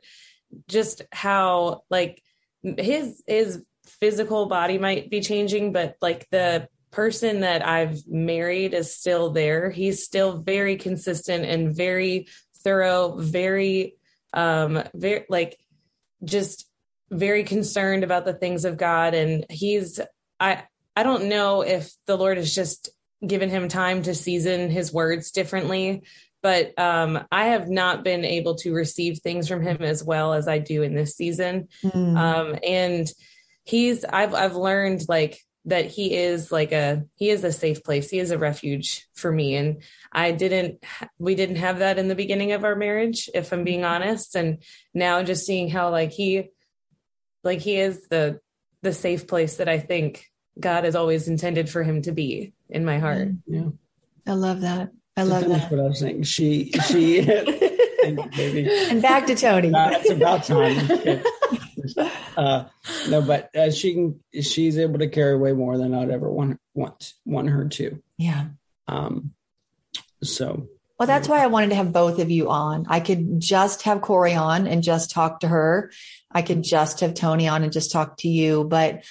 just 0.67 1.01
how 1.11 1.84
like 1.89 2.24
his 2.63 3.24
his 3.28 3.63
physical 3.86 4.47
body 4.47 4.78
might 4.78 5.09
be 5.09 5.22
changing, 5.22 5.74
but 5.74 5.95
like 6.01 6.28
the 6.30 6.67
person 6.91 7.41
that 7.41 7.65
I've 7.65 8.07
married 8.07 8.74
is 8.74 8.95
still 8.95 9.32
there. 9.32 9.70
He's 9.70 10.03
still 10.03 10.41
very 10.41 10.76
consistent 10.76 11.45
and 11.45 11.76
very 11.76 12.28
thorough, 12.63 13.15
very 13.17 13.95
um 14.34 14.84
very 14.93 15.26
like 15.30 15.57
just 16.24 16.67
very 17.09 17.43
concerned 17.43 18.03
about 18.03 18.26
the 18.26 18.34
things 18.34 18.65
of 18.65 18.78
God 18.78 19.15
and 19.15 19.45
he's 19.49 19.99
I 20.39 20.63
I 20.99 21.03
don't 21.03 21.29
know 21.29 21.61
if 21.61 21.91
the 22.07 22.17
Lord 22.17 22.37
has 22.37 22.53
just 22.53 22.89
given 23.25 23.49
him 23.49 23.67
time 23.67 24.01
to 24.03 24.13
season 24.13 24.69
his 24.69 24.93
words 24.93 25.31
differently 25.31 26.03
but 26.41 26.77
um, 26.79 27.25
I 27.31 27.47
have 27.47 27.69
not 27.69 28.03
been 28.03 28.23
able 28.23 28.55
to 28.55 28.73
receive 28.73 29.19
things 29.19 29.47
from 29.47 29.61
him 29.61 29.81
as 29.81 30.03
well 30.03 30.33
as 30.33 30.47
I 30.47 30.59
do 30.59 30.83
in 30.83 30.95
this 30.95 31.15
season. 31.15 31.67
Mm. 31.83 32.17
Um, 32.17 32.59
and 32.65 33.11
he's 33.63 34.05
I've 34.05 34.33
I've 34.33 34.55
learned 34.55 35.03
like 35.09 35.39
that 35.65 35.87
he 35.87 36.15
is 36.15 36.51
like 36.51 36.71
a 36.71 37.03
he 37.15 37.29
is 37.29 37.43
a 37.43 37.51
safe 37.51 37.83
place. 37.83 38.09
He 38.09 38.19
is 38.19 38.31
a 38.31 38.37
refuge 38.37 39.07
for 39.13 39.31
me. 39.31 39.55
And 39.55 39.83
I 40.11 40.31
didn't 40.31 40.83
we 41.17 41.35
didn't 41.35 41.57
have 41.57 41.79
that 41.79 41.99
in 41.99 42.07
the 42.07 42.15
beginning 42.15 42.53
of 42.53 42.63
our 42.63 42.75
marriage, 42.75 43.29
if 43.33 43.51
I'm 43.51 43.65
being 43.65 43.83
honest. 43.83 44.35
And 44.35 44.63
now 44.93 45.21
just 45.23 45.45
seeing 45.45 45.69
how 45.69 45.91
like 45.91 46.11
he 46.11 46.49
like 47.43 47.59
he 47.59 47.77
is 47.77 48.07
the 48.07 48.39
the 48.81 48.93
safe 48.93 49.27
place 49.27 49.57
that 49.57 49.67
I 49.67 49.77
think 49.77 50.25
God 50.60 50.84
has 50.84 50.95
always 50.95 51.28
intended 51.28 51.70
for 51.70 51.84
him 51.84 52.01
to 52.03 52.12
be 52.12 52.53
in 52.70 52.86
my 52.86 52.99
heart. 52.99 53.30
Yeah. 53.47 53.70
I 54.28 54.34
love 54.34 54.62
that. 54.62 54.91
I 55.18 55.24
love 55.24 55.47
that. 55.47 55.72
What 55.72 55.80
I 55.80 55.84
was 55.84 55.99
saying. 55.99 56.24
She 56.24 56.72
she 56.88 57.20
and 58.03 59.01
back 59.01 59.28
to 59.28 59.36
Tony. 59.36 59.74
Uh, 59.74 59.91
it's 59.93 60.10
about 60.12 60.43
time. 60.43 61.22
uh, 62.38 62.66
no, 63.10 63.22
but 63.22 63.55
uh, 63.55 63.72
she 63.72 63.93
can. 63.93 64.20
She's 64.41 64.78
able 64.78 64.99
to 64.99 65.10
carry 65.10 65.38
way 65.38 65.53
more 65.53 65.78
than 65.78 65.93
I'd 65.93 66.10
ever 66.10 66.30
want 66.30 66.60
want 66.74 67.14
want 67.26 67.49
her 67.49 67.68
to. 67.68 68.01
Yeah. 68.18 68.45
Um. 68.88 69.34
So 70.24 70.68
well, 70.99 71.07
that's 71.07 71.30
why 71.30 71.41
I 71.41 71.47
wanted 71.47 71.70
to 71.70 71.76
have 71.76 71.93
both 71.93 72.20
of 72.20 72.30
you 72.30 72.49
on. 72.49 72.86
I 72.89 72.99
could 72.99 73.39
just 73.39 73.84
have 73.84 74.01
Cori 74.01 74.36
on 74.36 74.68
and 74.68 74.84
just 74.84 75.12
talk 75.12 75.39
to 75.39 75.47
her. 75.47 75.91
I 76.30 76.41
could 76.41 76.62
just 76.62 76.99
have 76.99 77.14
Tony 77.14 77.47
on 77.47 77.64
and 77.64 77.72
just 77.72 77.91
talk 77.91 78.18
to 78.18 78.28
you. 78.28 78.66
But 78.66 79.05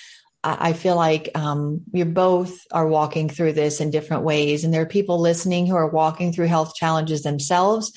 I 0.44 0.72
feel 0.72 0.94
like 0.94 1.30
um, 1.34 1.82
you 1.92 2.04
both 2.04 2.64
are 2.70 2.86
walking 2.86 3.28
through 3.28 3.54
this 3.54 3.80
in 3.80 3.90
different 3.90 4.22
ways. 4.22 4.64
And 4.64 4.72
there 4.72 4.82
are 4.82 4.86
people 4.86 5.20
listening 5.20 5.66
who 5.66 5.74
are 5.74 5.88
walking 5.88 6.32
through 6.32 6.46
health 6.46 6.74
challenges 6.74 7.22
themselves. 7.22 7.92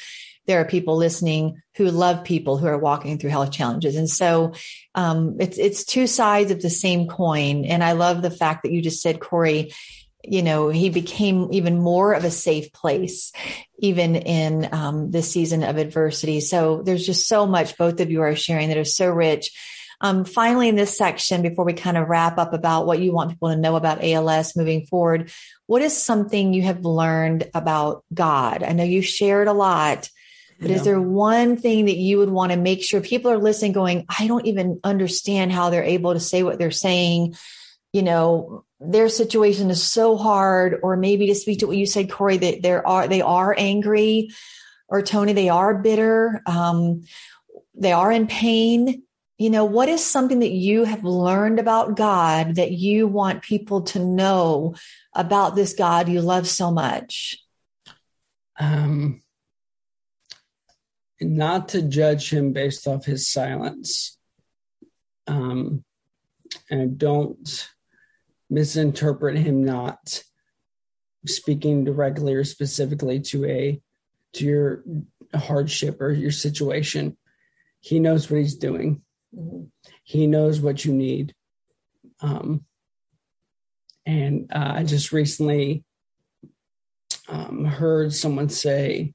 There 0.47 0.59
are 0.59 0.65
people 0.65 0.97
listening 0.97 1.61
who 1.75 1.91
love 1.91 2.23
people 2.23 2.57
who 2.57 2.65
are 2.65 2.77
walking 2.77 3.19
through 3.19 3.29
health 3.29 3.51
challenges. 3.51 3.95
And 3.95 4.09
so 4.09 4.53
um, 4.95 5.37
it's, 5.39 5.59
it's 5.59 5.85
two 5.85 6.07
sides 6.07 6.49
of 6.49 6.61
the 6.61 6.69
same 6.69 7.07
coin. 7.07 7.65
And 7.65 7.83
I 7.83 7.91
love 7.91 8.21
the 8.21 8.31
fact 8.31 8.63
that 8.63 8.71
you 8.71 8.81
just 8.81 9.01
said, 9.03 9.19
Cori, 9.19 9.71
you 10.23 10.41
know, 10.41 10.69
he 10.69 10.89
became 10.89 11.47
even 11.51 11.79
more 11.79 12.13
of 12.13 12.23
a 12.23 12.31
safe 12.31 12.73
place, 12.73 13.31
even 13.79 14.15
in 14.15 14.69
um, 14.71 15.11
this 15.11 15.31
season 15.31 15.63
of 15.63 15.77
adversity. 15.77 16.39
So 16.41 16.81
there's 16.83 17.05
just 17.05 17.27
so 17.27 17.45
much 17.45 17.77
both 17.77 17.99
of 17.99 18.11
you 18.11 18.21
are 18.21 18.35
sharing 18.35 18.69
that 18.69 18.77
is 18.77 18.95
so 18.95 19.09
rich. 19.09 19.51
Um, 20.04 20.26
finally, 20.26 20.68
in 20.68 20.76
this 20.76 20.97
section, 20.97 21.43
before 21.43 21.64
we 21.64 21.74
kind 21.74 21.95
of 21.95 22.10
wrap 22.10 22.39
up 22.39 22.54
about 22.54 22.88
what 22.88 22.99
you 22.99 23.14
want 23.14 23.30
people 23.30 23.49
to 23.49 23.56
know 23.56 23.76
about 23.76 24.04
ALS 24.04 24.56
moving 24.56 24.88
forward, 24.88 25.32
what 25.68 25.84
is 25.84 25.95
something 25.95 26.54
you 26.54 26.64
have 26.64 26.84
learned 26.84 27.49
about 27.54 28.04
God? 28.12 28.64
I 28.64 28.74
know 28.74 28.84
you 28.84 29.04
shared 29.04 29.47
a 29.47 29.54
lot, 29.54 30.10
but 30.60 30.72
yeah. 30.72 30.76
is 30.76 30.84
there 30.84 30.99
one 30.99 31.56
thing 31.56 31.86
that 31.86 31.97
you 31.97 32.18
would 32.18 32.32
want 32.32 32.52
to 32.52 32.58
make 32.58 32.84
sure 32.84 32.99
people 32.99 33.32
are 33.32 33.38
listening 33.38 33.74
going, 33.74 34.06
I 34.10 34.26
don't 34.26 34.47
even 34.47 34.80
understand 34.84 35.52
how 35.52 35.70
they're 35.70 35.84
able 35.84 36.14
to 36.14 36.20
say 36.20 36.41
what 36.41 36.58
they're 36.58 36.72
saying? 36.72 37.36
You 37.93 38.02
know, 38.02 38.66
their 38.80 39.08
situation 39.08 39.70
is 39.70 39.84
so 39.84 40.18
hard, 40.18 40.80
or 40.82 40.97
maybe 40.97 41.28
to 41.28 41.36
speak 41.36 41.60
to 41.60 41.68
what 41.68 41.78
you 41.78 41.86
said, 41.86 42.10
Cori, 42.10 42.38
that 42.38 42.64
there 42.64 42.86
are, 42.88 43.08
they 43.08 43.22
are 43.22 43.54
angry 43.56 44.32
or 44.91 45.02
Tony, 45.02 45.34
they 45.34 45.49
are 45.49 45.76
bitter. 45.76 46.41
Um, 46.45 47.04
they 47.74 47.93
are 47.93 48.12
in 48.12 48.28
pain 48.28 49.04
you 49.41 49.49
know, 49.49 49.65
what 49.65 49.89
is 49.89 50.05
something 50.05 50.41
that 50.41 50.51
you 50.51 50.83
have 50.83 51.03
learned 51.03 51.57
about 51.57 51.97
God 51.97 52.57
that 52.57 52.73
you 52.73 53.07
want 53.07 53.41
people 53.41 53.81
to 53.81 53.97
know 53.97 54.75
about 55.15 55.55
this 55.55 55.73
God 55.73 56.07
you 56.07 56.21
love 56.21 56.47
so 56.47 56.69
much? 56.69 57.43
Um, 58.59 59.23
not 61.19 61.69
to 61.69 61.81
judge 61.81 62.31
him 62.31 62.53
based 62.53 62.87
off 62.87 63.03
his 63.03 63.27
silence. 63.27 64.15
Um, 65.25 65.83
and 66.69 66.99
don't 66.99 67.67
misinterpret 68.47 69.37
him 69.37 69.65
not 69.65 70.23
speaking 71.25 71.83
directly 71.83 72.35
or 72.35 72.43
specifically 72.43 73.19
to 73.21 73.45
a 73.45 73.81
to 74.33 74.45
your 74.45 74.83
hardship 75.33 75.99
or 75.99 76.11
your 76.11 76.29
situation. 76.29 77.17
He 77.79 77.99
knows 77.99 78.29
what 78.29 78.39
he's 78.39 78.55
doing 78.55 79.01
Mm-hmm. 79.36 79.63
He 80.03 80.27
knows 80.27 80.59
what 80.59 80.84
you 80.86 80.93
need. 80.93 81.34
Um, 82.21 82.65
and 84.05 84.51
uh, 84.53 84.73
I 84.75 84.84
just 84.84 85.11
recently 85.11 85.84
um, 87.27 87.65
heard 87.65 88.13
someone 88.13 88.49
say 88.49 89.13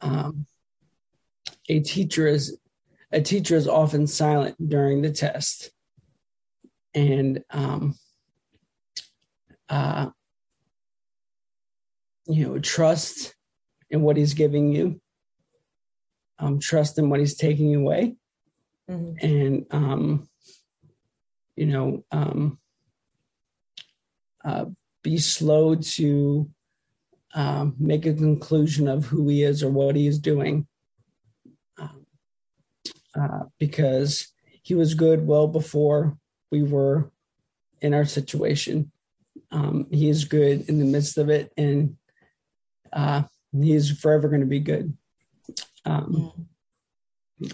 um, 0.00 0.46
a 1.68 1.80
teacher 1.80 2.26
is 2.26 2.58
a 3.10 3.22
teacher 3.22 3.56
is 3.56 3.66
often 3.66 4.06
silent 4.06 4.56
during 4.68 5.00
the 5.00 5.10
test, 5.10 5.70
and 6.94 7.42
um, 7.50 7.94
uh, 9.68 10.10
you 12.26 12.46
know 12.46 12.58
trust 12.58 13.34
in 13.90 14.02
what 14.02 14.18
he's 14.18 14.34
giving 14.34 14.70
you, 14.70 15.00
um, 16.38 16.58
trust 16.58 16.98
in 16.98 17.08
what 17.08 17.20
he's 17.20 17.36
taking 17.36 17.74
away, 17.74 18.16
mm-hmm. 18.88 19.26
and 19.26 19.66
um, 19.70 20.28
you 21.56 21.66
know 21.66 22.04
um, 22.10 22.58
uh, 24.44 24.66
be 25.02 25.18
slow 25.18 25.74
to 25.74 26.48
um, 27.34 27.74
make 27.78 28.06
a 28.06 28.14
conclusion 28.14 28.88
of 28.88 29.06
who 29.06 29.28
he 29.28 29.42
is 29.42 29.62
or 29.62 29.70
what 29.70 29.96
he 29.96 30.06
is 30.06 30.18
doing. 30.18 30.66
Um, 31.78 32.06
uh, 33.18 33.44
because 33.58 34.28
he 34.62 34.74
was 34.74 34.94
good 34.94 35.26
well 35.26 35.46
before 35.46 36.16
we 36.50 36.62
were 36.62 37.10
in 37.80 37.94
our 37.94 38.04
situation. 38.04 38.90
Um, 39.50 39.86
he 39.90 40.08
is 40.08 40.24
good 40.24 40.68
in 40.68 40.78
the 40.78 40.84
midst 40.84 41.16
of 41.16 41.30
it 41.30 41.52
and 41.56 41.96
uh, 42.92 43.22
he 43.52 43.72
is 43.72 43.90
forever 43.90 44.28
going 44.28 44.40
to 44.40 44.46
be 44.46 44.60
good. 44.60 44.96
Um, 45.84 46.46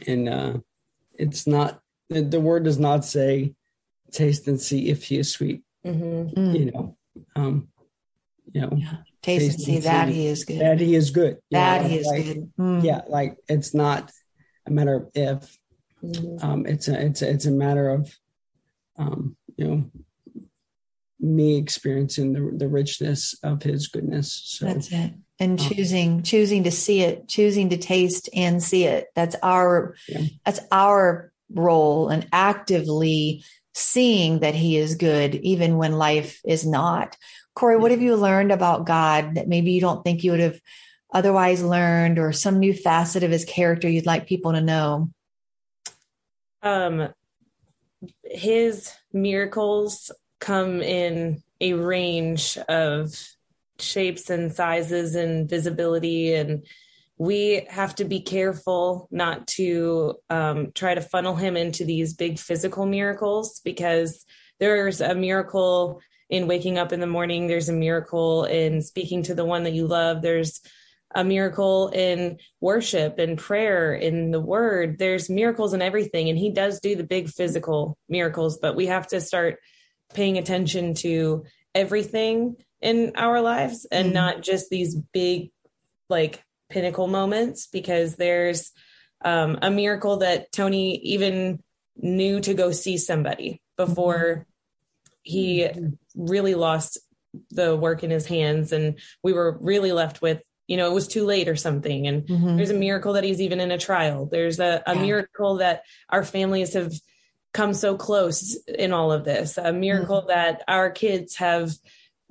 and 0.06 0.28
uh, 0.28 0.58
it's 1.18 1.46
not 1.46 1.80
the, 2.08 2.22
the 2.22 2.40
word 2.40 2.64
does 2.64 2.78
not 2.78 3.04
say 3.04 3.54
taste 4.12 4.46
and 4.48 4.60
see 4.60 4.88
if 4.88 5.04
he 5.04 5.18
is 5.18 5.32
sweet. 5.32 5.62
Mm-hmm. 5.84 6.38
Mm. 6.38 6.58
You 6.58 6.70
know, 6.70 6.96
um, 7.36 7.68
you 8.52 8.60
know, 8.60 8.70
yeah. 8.76 8.96
taste, 9.22 9.44
taste, 9.44 9.54
and 9.56 9.64
see 9.64 9.78
that 9.80 10.08
he 10.08 10.26
is 10.26 10.44
good. 10.44 10.60
That 10.60 10.80
he 10.80 10.94
is 10.94 11.10
good. 11.10 11.38
That 11.50 11.82
know, 11.82 11.88
he 11.88 11.98
is 11.98 12.06
like, 12.06 12.24
good. 12.24 12.52
Mm. 12.58 12.84
Yeah, 12.84 13.02
like 13.08 13.36
it's 13.48 13.74
not 13.74 14.10
a 14.66 14.70
matter 14.70 14.96
of 14.96 15.10
if. 15.14 15.58
Mm-hmm. 16.02 16.46
Um, 16.46 16.66
it's 16.66 16.88
a 16.88 17.00
it's 17.00 17.22
a 17.22 17.30
it's 17.30 17.46
a 17.46 17.50
matter 17.50 17.88
of, 17.88 18.14
um, 18.98 19.36
you 19.56 19.66
know, 19.66 19.90
me 21.24 21.56
experiencing 21.56 22.32
the 22.32 22.56
the 22.56 22.68
richness 22.68 23.34
of 23.42 23.62
his 23.62 23.88
goodness. 23.88 24.42
So 24.44 24.66
that's 24.66 24.92
it 24.92 25.14
and 25.40 25.60
oh. 25.60 25.68
choosing 25.68 26.22
choosing 26.22 26.64
to 26.64 26.70
see 26.70 27.02
it 27.02 27.28
choosing 27.28 27.70
to 27.70 27.76
taste 27.76 28.28
and 28.34 28.62
see 28.62 28.84
it 28.84 29.08
that's 29.14 29.36
our 29.42 29.94
yeah. 30.08 30.22
that's 30.44 30.60
our 30.70 31.32
role 31.52 32.08
and 32.08 32.26
actively 32.32 33.44
seeing 33.74 34.40
that 34.40 34.54
he 34.54 34.76
is 34.76 34.94
good 34.94 35.34
even 35.36 35.76
when 35.76 35.92
life 35.92 36.40
is 36.44 36.66
not 36.66 37.16
cori 37.54 37.76
what 37.76 37.90
have 37.90 38.02
you 38.02 38.16
learned 38.16 38.52
about 38.52 38.86
god 38.86 39.34
that 39.34 39.48
maybe 39.48 39.72
you 39.72 39.80
don't 39.80 40.04
think 40.04 40.22
you 40.22 40.30
would 40.30 40.40
have 40.40 40.60
otherwise 41.12 41.62
learned 41.62 42.18
or 42.18 42.32
some 42.32 42.58
new 42.58 42.74
facet 42.74 43.22
of 43.22 43.30
his 43.30 43.44
character 43.44 43.88
you'd 43.88 44.06
like 44.06 44.26
people 44.26 44.52
to 44.52 44.60
know 44.60 45.10
um 46.62 47.08
his 48.22 48.92
miracles 49.12 50.10
come 50.40 50.82
in 50.82 51.42
a 51.60 51.72
range 51.74 52.58
of 52.68 53.14
shapes 53.78 54.30
and 54.30 54.52
sizes 54.52 55.14
and 55.14 55.48
visibility 55.48 56.34
and 56.34 56.64
we 57.16 57.64
have 57.68 57.94
to 57.94 58.04
be 58.04 58.20
careful 58.20 59.08
not 59.10 59.46
to 59.46 60.16
um, 60.30 60.72
try 60.74 60.94
to 60.94 61.00
funnel 61.00 61.36
him 61.36 61.56
into 61.56 61.84
these 61.84 62.14
big 62.14 62.38
physical 62.38 62.86
miracles 62.86 63.60
because 63.64 64.24
there's 64.58 65.00
a 65.00 65.14
miracle 65.14 66.00
in 66.28 66.48
waking 66.48 66.78
up 66.78 66.92
in 66.92 67.00
the 67.00 67.06
morning 67.06 67.46
there's 67.46 67.68
a 67.68 67.72
miracle 67.72 68.44
in 68.44 68.82
speaking 68.82 69.22
to 69.22 69.34
the 69.34 69.44
one 69.44 69.64
that 69.64 69.74
you 69.74 69.86
love 69.86 70.22
there's 70.22 70.60
a 71.14 71.22
miracle 71.22 71.88
in 71.90 72.38
worship 72.60 73.18
and 73.18 73.38
prayer 73.38 73.94
in 73.94 74.30
the 74.30 74.40
word 74.40 74.98
there's 74.98 75.30
miracles 75.30 75.72
in 75.72 75.82
everything 75.82 76.28
and 76.28 76.38
he 76.38 76.50
does 76.50 76.80
do 76.80 76.96
the 76.96 77.04
big 77.04 77.28
physical 77.28 77.96
miracles 78.08 78.58
but 78.58 78.74
we 78.74 78.86
have 78.86 79.06
to 79.06 79.20
start 79.20 79.58
paying 80.12 80.38
attention 80.38 80.94
to 80.94 81.44
everything 81.74 82.56
in 82.80 83.12
our 83.16 83.40
lives 83.40 83.86
and 83.90 84.06
mm-hmm. 84.06 84.14
not 84.14 84.42
just 84.42 84.68
these 84.70 84.94
big 84.94 85.50
like 86.08 86.42
pinnacle 86.68 87.06
moments 87.06 87.66
because 87.66 88.16
there's 88.16 88.72
um, 89.24 89.58
a 89.62 89.70
miracle 89.70 90.18
that 90.18 90.52
Tony 90.52 90.96
even 90.98 91.62
knew 91.96 92.40
to 92.40 92.54
go 92.54 92.72
see 92.72 92.98
somebody 92.98 93.62
before 93.76 94.22
mm-hmm. 94.22 94.42
he 95.22 95.68
really 96.14 96.54
lost 96.54 96.98
the 97.50 97.74
work 97.74 98.04
in 98.04 98.10
his 98.10 98.26
hands 98.26 98.72
and 98.72 98.98
we 99.22 99.32
were 99.32 99.58
really 99.60 99.92
left 99.92 100.22
with 100.22 100.42
you 100.66 100.76
know 100.76 100.90
it 100.90 100.94
was 100.94 101.08
too 101.08 101.24
late 101.24 101.48
or 101.48 101.56
something 101.56 102.06
and 102.06 102.26
mm-hmm. 102.26 102.56
there's 102.56 102.70
a 102.70 102.74
miracle 102.74 103.14
that 103.14 103.24
he's 103.24 103.40
even 103.40 103.60
in 103.60 103.70
a 103.70 103.78
trial 103.78 104.28
there's 104.30 104.60
a, 104.60 104.82
a 104.86 104.94
yeah. 104.94 105.02
miracle 105.02 105.56
that 105.56 105.82
our 106.10 106.22
families 106.22 106.74
have 106.74 106.92
come 107.54 107.72
so 107.72 107.96
close 107.96 108.56
in 108.66 108.92
all 108.92 109.12
of 109.12 109.24
this 109.24 109.56
a 109.56 109.72
miracle 109.72 110.18
mm-hmm. 110.18 110.28
that 110.28 110.62
our 110.68 110.90
kids 110.90 111.36
have 111.36 111.72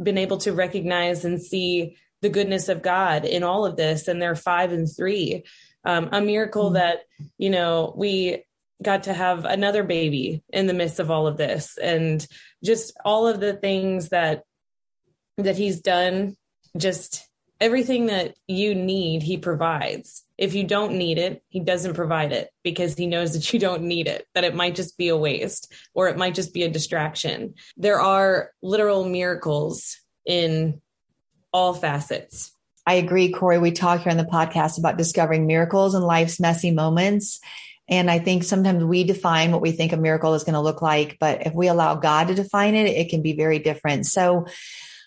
been 0.02 0.18
able 0.18 0.38
to 0.38 0.54
recognize 0.54 1.26
and 1.26 1.42
see 1.42 1.98
the 2.22 2.30
goodness 2.30 2.70
of 2.70 2.82
God 2.82 3.26
in 3.26 3.44
all 3.44 3.66
of 3.66 3.76
this, 3.76 4.08
and 4.08 4.22
they're 4.22 4.36
five 4.36 4.72
and 4.72 4.88
three. 4.88 5.44
Um, 5.86 6.10
a 6.12 6.22
miracle 6.22 6.66
mm-hmm. 6.66 6.76
that 6.76 7.00
you 7.38 7.50
know 7.50 7.94
we 7.96 8.44
got 8.82 9.04
to 9.04 9.14
have 9.14 9.46
another 9.46 9.84
baby 9.84 10.44
in 10.52 10.68
the 10.68 10.74
midst 10.74 11.00
of 11.00 11.10
all 11.10 11.26
of 11.26 11.38
this, 11.38 11.78
and 11.78 12.26
just 12.64 12.94
all 13.04 13.28
of 13.28 13.40
the 13.40 13.54
things 13.54 14.10
that 14.10 14.44
that 15.38 15.58
He's 15.58 15.82
done. 15.82 16.36
Just 16.76 17.28
everything 17.62 18.08
that 18.08 18.36
you 18.48 18.74
need, 18.76 19.22
He 19.22 19.38
provides. 19.38 20.24
If 20.38 20.56
you 20.56 20.64
don't 20.64 20.98
need 20.98 21.18
it, 21.18 21.44
He 21.50 21.60
doesn't 21.60 21.94
provide 21.94 22.32
it 22.32 22.50
because 22.64 22.96
He 22.96 23.08
knows 23.08 23.34
that 23.34 23.54
you 23.54 23.60
don't 23.60 23.84
need 23.84 24.08
it. 24.08 24.28
That 24.34 24.44
it 24.44 24.56
might 24.56 24.76
just 24.76 24.98
be 24.98 25.10
a 25.10 25.18
waste 25.18 25.74
or 25.94 26.08
it 26.10 26.18
might 26.18 26.36
just 26.36 26.54
be 26.54 26.64
a 26.64 26.70
distraction. 26.70 27.56
There 27.78 28.00
are 28.00 28.52
literal 28.62 29.06
miracles 29.06 29.98
in 30.26 30.82
all 31.52 31.74
facets. 31.74 32.52
I 32.86 32.96
agree, 32.96 33.32
Cori. 33.32 33.60
We 33.60 33.72
talk 33.72 34.02
here 34.02 34.12
on 34.12 34.18
the 34.18 34.26
podcast 34.26 34.78
about 34.78 34.98
discovering 34.98 35.48
miracles 35.48 35.96
in 35.96 36.02
life's 36.02 36.40
messy 36.40 36.72
moments. 36.72 37.40
And 37.90 38.10
I 38.10 38.20
think 38.20 38.44
sometimes 38.44 38.84
we 38.84 39.04
define 39.04 39.52
what 39.52 39.62
we 39.62 39.72
think 39.72 39.92
a 39.92 39.98
miracle 39.98 40.34
is 40.34 40.44
going 40.44 40.54
to 40.54 40.62
look 40.62 40.82
like, 40.82 41.18
but 41.20 41.46
if 41.46 41.54
we 41.54 41.68
allow 41.68 41.96
God 41.96 42.28
to 42.28 42.36
define 42.36 42.76
it, 42.76 42.88
it 42.88 43.10
can 43.10 43.22
be 43.22 43.34
very 43.34 43.60
different. 43.60 44.06
So, 44.06 44.48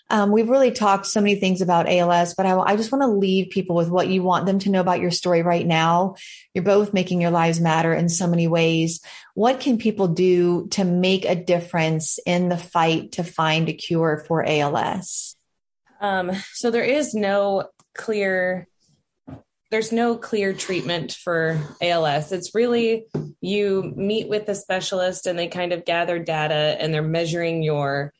um, 0.09 0.31
we've 0.31 0.49
really 0.49 0.71
talked 0.71 1.05
so 1.05 1.19
many 1.19 1.35
things 1.35 1.61
about 1.61 1.89
ALS, 1.89 2.33
but 2.33 2.45
I, 2.45 2.57
I 2.59 2.75
just 2.77 2.91
want 2.91 3.01
to 3.01 3.07
leave 3.07 3.49
people 3.49 3.75
with 3.75 3.89
what 3.89 4.07
you 4.07 4.23
want 4.23 4.45
them 4.45 4.59
to 4.59 4.69
know 4.69 4.79
about 4.79 5.01
your 5.01 5.11
story 5.11 5.41
right 5.41 5.65
now. 5.65 6.15
You're 6.53 6.63
both 6.63 6.93
making 6.93 7.21
your 7.21 7.31
lives 7.31 7.59
matter 7.59 7.93
in 7.93 8.07
so 8.07 8.27
many 8.27 8.47
ways. 8.47 9.01
What 9.33 9.59
can 9.59 9.77
people 9.77 10.07
do 10.07 10.67
to 10.69 10.85
make 10.85 11.25
a 11.25 11.35
difference 11.35 12.19
in 12.25 12.47
the 12.47 12.57
fight 12.57 13.13
to 13.13 13.23
find 13.23 13.67
a 13.67 13.73
cure 13.73 14.23
for 14.27 14.45
ALS? 14.47 15.35
Um, 15.99 16.31
so 16.53 16.71
there 16.71 16.83
is 16.83 17.13
no 17.13 17.69
clear 17.93 18.67
there's 19.69 19.91
no 19.91 20.15
clear 20.15 20.53
treatment 20.53 21.11
for 21.11 21.59
ALS. 21.81 22.31
It's 22.31 22.55
really 22.55 23.07
you 23.41 23.91
meet 23.97 24.29
with 24.29 24.47
a 24.47 24.55
specialist 24.55 25.27
and 25.27 25.37
they 25.37 25.49
kind 25.49 25.73
of 25.73 25.83
gather 25.83 26.19
data 26.19 26.77
and 26.79 26.93
they're 26.93 27.01
measuring 27.01 27.63
your 27.63 28.13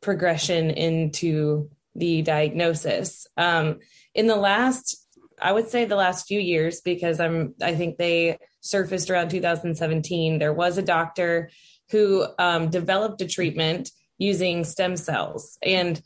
progression 0.00 0.70
into 0.70 1.70
the 1.94 2.22
diagnosis. 2.22 3.26
Um, 3.36 3.80
in 4.14 4.26
the 4.26 4.36
last, 4.36 5.06
I 5.40 5.52
would 5.52 5.68
say 5.68 5.84
the 5.84 5.96
last 5.96 6.26
few 6.26 6.40
years, 6.40 6.80
because 6.80 7.20
I'm, 7.20 7.54
I 7.60 7.74
think 7.74 7.98
they 7.98 8.38
surfaced 8.60 9.10
around 9.10 9.30
2017. 9.30 10.38
There 10.38 10.52
was 10.52 10.78
a 10.78 10.82
doctor 10.82 11.50
who 11.90 12.26
um, 12.38 12.70
developed 12.70 13.20
a 13.20 13.26
treatment 13.26 13.90
using 14.18 14.64
stem 14.64 14.96
cells, 14.96 15.58
and 15.62 16.00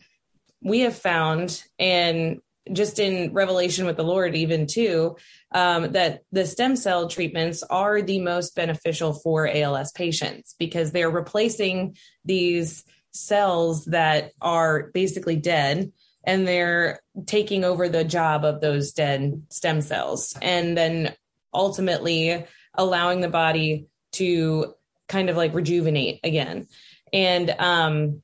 we 0.62 0.80
have 0.80 0.96
found, 0.96 1.62
and 1.78 2.40
just 2.72 2.98
in 2.98 3.32
revelation 3.32 3.86
with 3.86 3.96
the 3.96 4.04
Lord, 4.04 4.34
even 4.34 4.66
too, 4.66 5.16
um, 5.52 5.92
that 5.92 6.22
the 6.32 6.46
stem 6.46 6.74
cell 6.74 7.08
treatments 7.08 7.62
are 7.62 8.02
the 8.02 8.20
most 8.20 8.56
beneficial 8.56 9.12
for 9.12 9.46
ALS 9.46 9.92
patients 9.92 10.54
because 10.58 10.90
they're 10.90 11.10
replacing 11.10 11.96
these 12.24 12.84
cells 13.16 13.86
that 13.86 14.32
are 14.40 14.90
basically 14.94 15.36
dead 15.36 15.92
and 16.24 16.46
they're 16.46 17.00
taking 17.26 17.64
over 17.64 17.88
the 17.88 18.04
job 18.04 18.44
of 18.44 18.60
those 18.60 18.92
dead 18.92 19.42
stem 19.50 19.80
cells 19.80 20.36
and 20.42 20.76
then 20.76 21.14
ultimately 21.54 22.44
allowing 22.74 23.20
the 23.20 23.28
body 23.28 23.86
to 24.12 24.74
kind 25.08 25.30
of 25.30 25.36
like 25.36 25.54
rejuvenate 25.54 26.20
again 26.24 26.66
and 27.12 27.50
um 27.58 28.22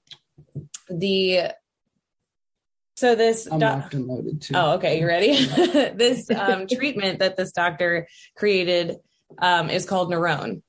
the 0.90 1.53
so 3.03 3.16
this 3.16 3.49
I'm 3.51 3.59
doc- 3.59 3.90
loaded 3.95 4.43
too. 4.43 4.55
Oh, 4.57 4.74
okay. 4.74 5.01
You 5.01 5.09
ready? 5.09 5.45
this 5.97 6.30
um, 6.30 6.68
treatment 6.68 7.18
that 7.18 7.36
this 7.36 7.51
doctor 7.51 8.07
created 8.36 8.99
um, 9.38 9.70
is 9.70 9.86
called 9.86 10.12
NurOwn. 10.12 10.62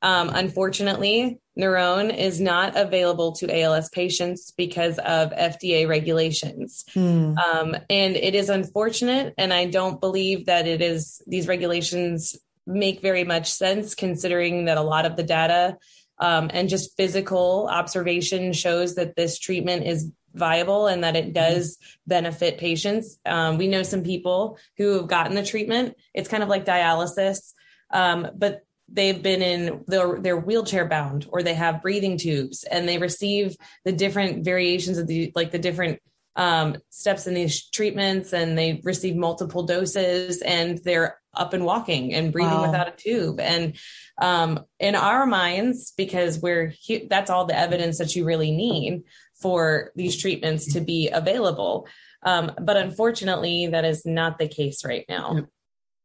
Um, 0.00 0.30
unfortunately, 0.32 1.40
NurOwn 1.58 2.16
is 2.16 2.40
not 2.40 2.76
available 2.76 3.32
to 3.32 3.60
ALS 3.60 3.88
patients 3.88 4.52
because 4.56 4.98
of 4.98 5.30
FDA 5.32 5.88
regulations. 5.88 6.84
Hmm. 6.94 7.36
Um, 7.36 7.76
and 7.90 8.16
it 8.16 8.34
is 8.34 8.48
unfortunate. 8.48 9.34
And 9.36 9.52
I 9.52 9.66
don't 9.66 10.00
believe 10.00 10.46
that 10.46 10.68
it 10.68 10.80
is, 10.80 11.20
these 11.26 11.48
regulations 11.48 12.36
make 12.66 13.02
very 13.02 13.24
much 13.24 13.50
sense 13.50 13.94
considering 13.94 14.66
that 14.66 14.78
a 14.78 14.82
lot 14.82 15.04
of 15.04 15.16
the 15.16 15.22
data 15.24 15.76
um, 16.20 16.50
and 16.52 16.68
just 16.68 16.96
physical 16.96 17.68
observation 17.70 18.52
shows 18.52 18.94
that 18.96 19.16
this 19.16 19.38
treatment 19.38 19.86
is 19.86 20.12
viable 20.34 20.86
and 20.86 21.02
that 21.02 21.16
it 21.16 21.26
hmm. 21.26 21.32
does 21.32 21.78
benefit 22.06 22.58
patients. 22.58 23.18
Um, 23.26 23.58
we 23.58 23.66
know 23.66 23.82
some 23.82 24.04
people 24.04 24.58
who 24.76 24.98
have 24.98 25.08
gotten 25.08 25.34
the 25.34 25.44
treatment. 25.44 25.96
It's 26.14 26.28
kind 26.28 26.44
of 26.44 26.48
like 26.48 26.64
dialysis. 26.64 27.52
Um, 27.90 28.28
but 28.36 28.62
they've 28.90 29.22
been 29.22 29.42
in 29.42 29.84
their, 29.86 30.18
they're 30.20 30.36
wheelchair 30.36 30.86
bound 30.86 31.26
or 31.30 31.42
they 31.42 31.54
have 31.54 31.82
breathing 31.82 32.16
tubes 32.16 32.64
and 32.64 32.88
they 32.88 32.98
receive 32.98 33.56
the 33.84 33.92
different 33.92 34.44
variations 34.44 34.98
of 34.98 35.06
the 35.06 35.32
like 35.34 35.50
the 35.50 35.58
different 35.58 36.00
um, 36.36 36.76
steps 36.90 37.26
in 37.26 37.34
these 37.34 37.68
treatments 37.68 38.32
and 38.32 38.56
they 38.56 38.80
receive 38.84 39.16
multiple 39.16 39.64
doses 39.64 40.40
and 40.40 40.78
they're 40.84 41.20
up 41.34 41.52
and 41.52 41.64
walking 41.64 42.14
and 42.14 42.32
breathing 42.32 42.52
wow. 42.52 42.66
without 42.66 42.88
a 42.88 42.96
tube. 42.96 43.40
And 43.40 43.76
um, 44.20 44.64
in 44.78 44.94
our 44.94 45.26
minds 45.26 45.92
because 45.96 46.38
we're 46.40 46.74
that's 47.08 47.30
all 47.30 47.44
the 47.44 47.58
evidence 47.58 47.98
that 47.98 48.14
you 48.14 48.24
really 48.24 48.52
need 48.52 49.02
for 49.40 49.90
these 49.96 50.16
treatments 50.16 50.72
to 50.74 50.80
be 50.80 51.10
available. 51.12 51.88
Um, 52.22 52.52
but 52.60 52.76
unfortunately 52.76 53.66
that 53.68 53.84
is 53.84 54.06
not 54.06 54.38
the 54.38 54.48
case 54.48 54.84
right 54.84 55.04
now. 55.08 55.34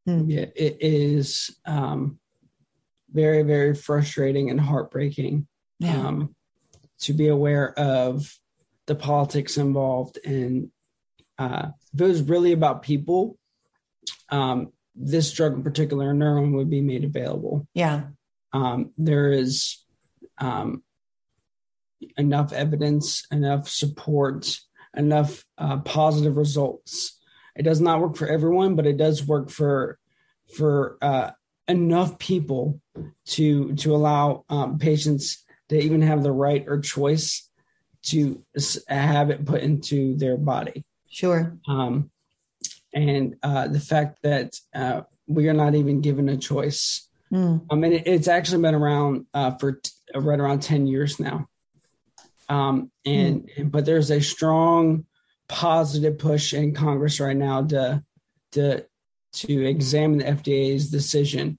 Yeah 0.05 0.45
it 0.55 0.77
is 0.81 1.55
um, 1.65 2.19
very, 3.14 3.43
very 3.43 3.76
frustrating 3.76 4.49
and 4.49 4.59
heartbreaking 4.59 5.47
yeah. 5.80 6.07
um, 6.07 6.36
to 6.99 7.14
be 7.14 7.28
aware 7.28 7.78
of 7.78 8.38
the 8.88 8.95
politics 8.95 9.57
involved. 9.57 10.20
And 10.26 10.72
uh, 11.38 11.68
if 11.93 12.01
it 12.01 12.05
was 12.05 12.22
really 12.24 12.51
about 12.51 12.82
people, 12.82 13.38
um, 14.30 14.72
this 14.95 15.32
drug 15.32 15.53
in 15.53 15.64
particular, 15.64 16.14
NurOwn, 16.14 16.53
would 16.53 16.70
be 16.70 16.82
made 16.82 17.03
available. 17.03 17.68
Yeah. 17.74 18.03
Um, 18.51 18.91
there 18.97 19.32
is 19.32 19.84
um, 20.38 20.84
enough 22.18 22.53
evidence, 22.53 23.26
enough 23.32 23.70
support, 23.70 24.59
enough 24.95 25.45
uh, 25.57 25.78
positive 25.78 26.38
results. 26.38 27.20
It 27.55 27.64
does 27.64 27.82
not 27.82 28.01
work 28.01 28.16
for 28.16 28.28
everyone, 28.28 28.76
but 28.76 28.86
it 28.86 28.97
does 28.97 29.26
work 29.26 29.49
for 29.49 29.97
for 30.55 30.97
uh, 31.01 31.32
enough 31.68 32.18
people 32.20 32.82
to 33.26 33.74
to 33.76 33.95
allow 33.95 34.43
um, 34.49 34.78
patients 34.78 35.43
to 35.70 35.80
even 35.80 36.01
have 36.01 36.24
the 36.24 36.32
right 36.32 36.66
or 36.68 36.80
choice 36.80 37.49
to 38.03 38.43
have 38.88 39.30
it 39.30 39.45
put 39.45 39.61
into 39.61 40.16
their 40.18 40.38
body. 40.38 40.84
Sure. 41.09 41.57
Um, 41.68 42.11
and 42.93 43.36
uh, 43.41 43.68
the 43.68 43.80
fact 43.80 44.20
that 44.24 44.55
uh, 44.76 45.01
we 45.28 45.47
are 45.47 45.53
not 45.53 45.74
even 45.74 46.01
given 46.01 46.30
a 46.30 46.38
choice. 46.38 47.07
Mm. 47.32 47.66
I 47.72 47.76
mean, 47.76 47.93
it, 47.93 48.03
it's 48.05 48.28
actually 48.28 48.61
been 48.61 48.76
around 48.76 49.26
uh, 49.34 49.51
for 49.51 49.74
t- 49.74 49.91
right 50.14 50.39
around 50.39 50.61
ten 50.61 50.86
years 50.86 51.20
now. 51.20 51.47
Um, 52.49 52.91
and 53.05 53.49
mm. 53.57 53.72
but 53.72 53.86
there's 53.86 54.11
a 54.11 54.22
strong 54.22 55.05
positive 55.47 56.18
push 56.18 56.53
in 56.53 56.74
Congress 56.74 57.20
right 57.20 57.38
now 57.38 57.64
to 57.64 58.03
to 58.51 58.86
to 59.34 59.65
examine 59.65 60.19
the 60.19 60.25
FDA's 60.25 60.89
decision 60.89 61.57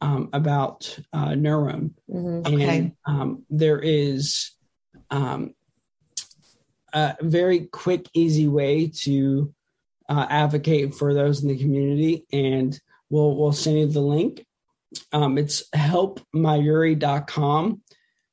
um, 0.00 0.30
about 0.32 0.98
uh. 1.12 1.34
Mm-hmm. 1.34 2.46
Okay. 2.46 2.78
And 2.78 2.92
um, 3.06 3.44
there 3.48 3.78
is 3.78 4.50
um, 5.10 5.54
a 6.92 7.16
very 7.20 7.66
quick, 7.66 8.08
easy 8.12 8.48
way 8.48 8.88
to 9.02 9.54
uh, 10.08 10.26
advocate 10.28 10.94
for 10.94 11.14
those 11.14 11.42
in 11.42 11.48
the 11.48 11.58
community. 11.58 12.26
And 12.32 12.78
we'll, 13.10 13.36
we'll 13.36 13.52
send 13.52 13.78
you 13.78 13.86
the 13.86 14.00
link. 14.00 14.44
Um, 15.12 15.38
it's 15.38 15.68
helpmayuri.com. 15.70 17.82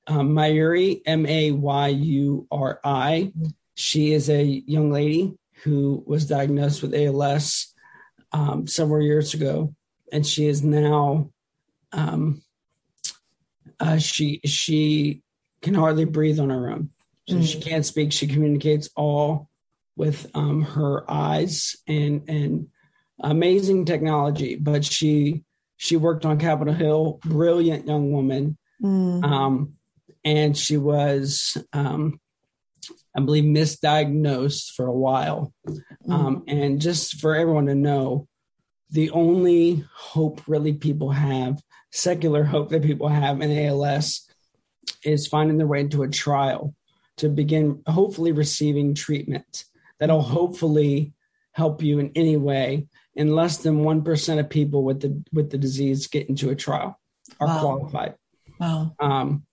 Um, 0.07 0.29
Mayuri, 0.29 1.01
M 1.05 1.25
A 1.27 1.51
Y 1.51 1.87
U 1.87 2.47
R 2.51 2.79
I. 2.83 3.31
She 3.75 4.11
is 4.11 4.29
a 4.29 4.43
young 4.43 4.91
lady 4.91 5.37
who 5.63 6.03
was 6.07 6.25
diagnosed 6.25 6.81
with 6.81 6.95
ALS 6.95 7.73
um, 8.31 8.67
several 8.67 9.01
years 9.01 9.33
ago, 9.33 9.73
and 10.11 10.25
she 10.25 10.47
is 10.47 10.63
now 10.63 11.31
um, 11.91 12.41
uh, 13.79 13.97
she 13.97 14.41
she 14.45 15.21
can 15.61 15.73
hardly 15.73 16.05
breathe 16.05 16.39
on 16.39 16.49
her 16.49 16.71
own. 16.71 16.89
So 17.27 17.35
mm. 17.35 17.47
she 17.47 17.59
can't 17.59 17.85
speak. 17.85 18.11
She 18.11 18.27
communicates 18.27 18.89
all 18.95 19.49
with 19.95 20.29
um, 20.33 20.63
her 20.63 21.09
eyes 21.09 21.75
and 21.87 22.23
and 22.27 22.67
amazing 23.21 23.85
technology. 23.85 24.55
But 24.55 24.85
she 24.85 25.43
she 25.77 25.95
worked 25.95 26.25
on 26.25 26.39
Capitol 26.39 26.73
Hill, 26.73 27.19
brilliant 27.23 27.87
young 27.87 28.11
woman, 28.11 28.57
mm. 28.81 29.23
um, 29.23 29.73
and 30.23 30.57
she 30.57 30.77
was 30.77 31.57
um, 31.73 32.19
I 33.15 33.21
believe 33.21 33.43
misdiagnosed 33.43 34.71
for 34.71 34.85
a 34.85 34.93
while. 34.95 35.53
Mm. 35.67 36.11
Um, 36.11 36.43
and 36.47 36.81
just 36.81 37.19
for 37.19 37.35
everyone 37.35 37.65
to 37.65 37.75
know, 37.75 38.27
the 38.91 39.11
only 39.11 39.85
hope 39.93 40.41
really 40.47 40.73
people 40.73 41.11
have, 41.11 41.61
secular 41.91 42.43
hope 42.43 42.69
that 42.69 42.83
people 42.83 43.07
have 43.07 43.41
in 43.41 43.51
ALS, 43.51 44.27
is 45.03 45.27
finding 45.27 45.57
their 45.57 45.67
way 45.67 45.81
into 45.81 46.03
a 46.03 46.09
trial 46.09 46.73
to 47.17 47.29
begin 47.29 47.81
hopefully 47.85 48.31
receiving 48.31 48.93
treatment 48.93 49.65
that'll 49.99 50.21
hopefully 50.21 51.13
help 51.51 51.83
you 51.83 51.99
in 51.99 52.11
any 52.15 52.37
way. 52.37 52.87
And 53.15 53.35
less 53.35 53.57
than 53.57 53.83
one 53.83 54.03
percent 54.03 54.39
of 54.39 54.49
people 54.49 54.83
with 54.83 55.01
the 55.01 55.21
with 55.33 55.49
the 55.49 55.57
disease 55.57 56.07
get 56.07 56.29
into 56.29 56.49
a 56.49 56.55
trial 56.55 56.97
are 57.39 57.47
wow. 57.47 57.59
qualified. 57.59 58.15
Wow. 58.59 58.95
Um, 58.99 59.45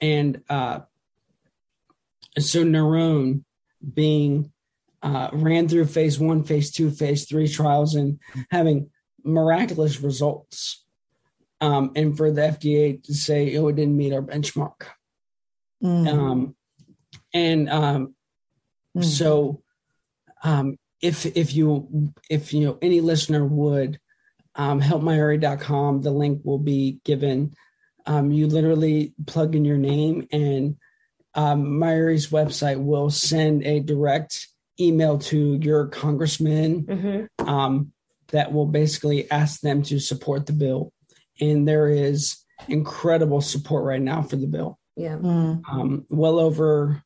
and 0.00 0.42
uh, 0.48 0.80
so 2.38 2.64
NurOwn 2.64 3.44
being 3.94 4.52
uh, 5.02 5.30
ran 5.32 5.68
through 5.68 5.86
phase 5.86 6.18
one, 6.18 6.44
phase 6.44 6.70
two, 6.70 6.90
phase 6.90 7.26
three 7.26 7.48
trials 7.48 7.94
and 7.94 8.18
having 8.50 8.90
miraculous 9.24 10.00
results. 10.00 10.84
um, 11.62 11.92
and 11.96 12.16
for 12.16 12.30
the 12.30 12.40
FDA 12.42 13.02
to 13.04 13.14
say 13.14 13.56
oh, 13.56 13.68
it 13.68 13.76
didn't 13.76 13.96
meet 13.96 14.12
our 14.12 14.22
benchmark. 14.22 14.86
Mm. 15.82 16.08
Um, 16.08 16.56
and 17.34 17.68
um, 17.70 18.14
Mm. 18.96 19.04
so 19.04 19.62
um, 20.42 20.76
if 21.00 21.24
if 21.24 21.54
you 21.54 22.12
if 22.28 22.52
you 22.52 22.66
know 22.66 22.78
any 22.82 23.00
listener 23.00 23.44
would 23.46 24.00
um, 24.56 24.80
helpmayuri.com, 24.80 26.02
the 26.02 26.10
link 26.10 26.40
will 26.44 26.58
be 26.58 26.98
given. 27.04 27.54
Um, 28.06 28.32
you 28.32 28.48
literally 28.48 29.14
plug 29.26 29.54
in 29.54 29.64
your 29.64 29.78
name, 29.78 30.26
and 30.32 30.76
um, 31.34 31.78
Mayuri's 31.78 32.28
website 32.30 32.82
will 32.82 33.10
send 33.10 33.64
a 33.64 33.80
direct 33.80 34.48
email 34.78 35.18
to 35.18 35.58
your 35.62 35.86
congressman 35.88 36.84
Mhm. 36.84 37.28
um, 37.46 37.92
that 38.28 38.52
will 38.52 38.66
basically 38.66 39.30
ask 39.30 39.60
them 39.60 39.82
to 39.84 39.98
support 39.98 40.46
the 40.46 40.52
bill. 40.52 40.92
And 41.40 41.66
there 41.68 41.88
is 41.88 42.38
incredible 42.68 43.40
support 43.40 43.84
right 43.84 44.00
now 44.00 44.22
for 44.22 44.36
the 44.36 44.46
bill. 44.46 44.78
Yeah. 44.96 45.16
Mm. 45.16 45.62
Um, 45.68 46.06
well 46.10 46.38
over, 46.38 47.02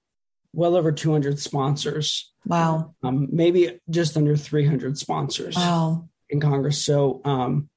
well 0.52 0.76
over 0.76 0.92
200 0.92 1.38
sponsors. 1.38 2.32
Wow. 2.46 2.94
Um, 3.02 3.28
maybe 3.32 3.78
just 3.90 4.16
under 4.16 4.36
300 4.36 4.98
sponsors 4.98 5.56
Wow. 5.56 6.08
in 6.28 6.40
Congress. 6.40 6.84
So, 6.84 7.20
um, 7.24 7.68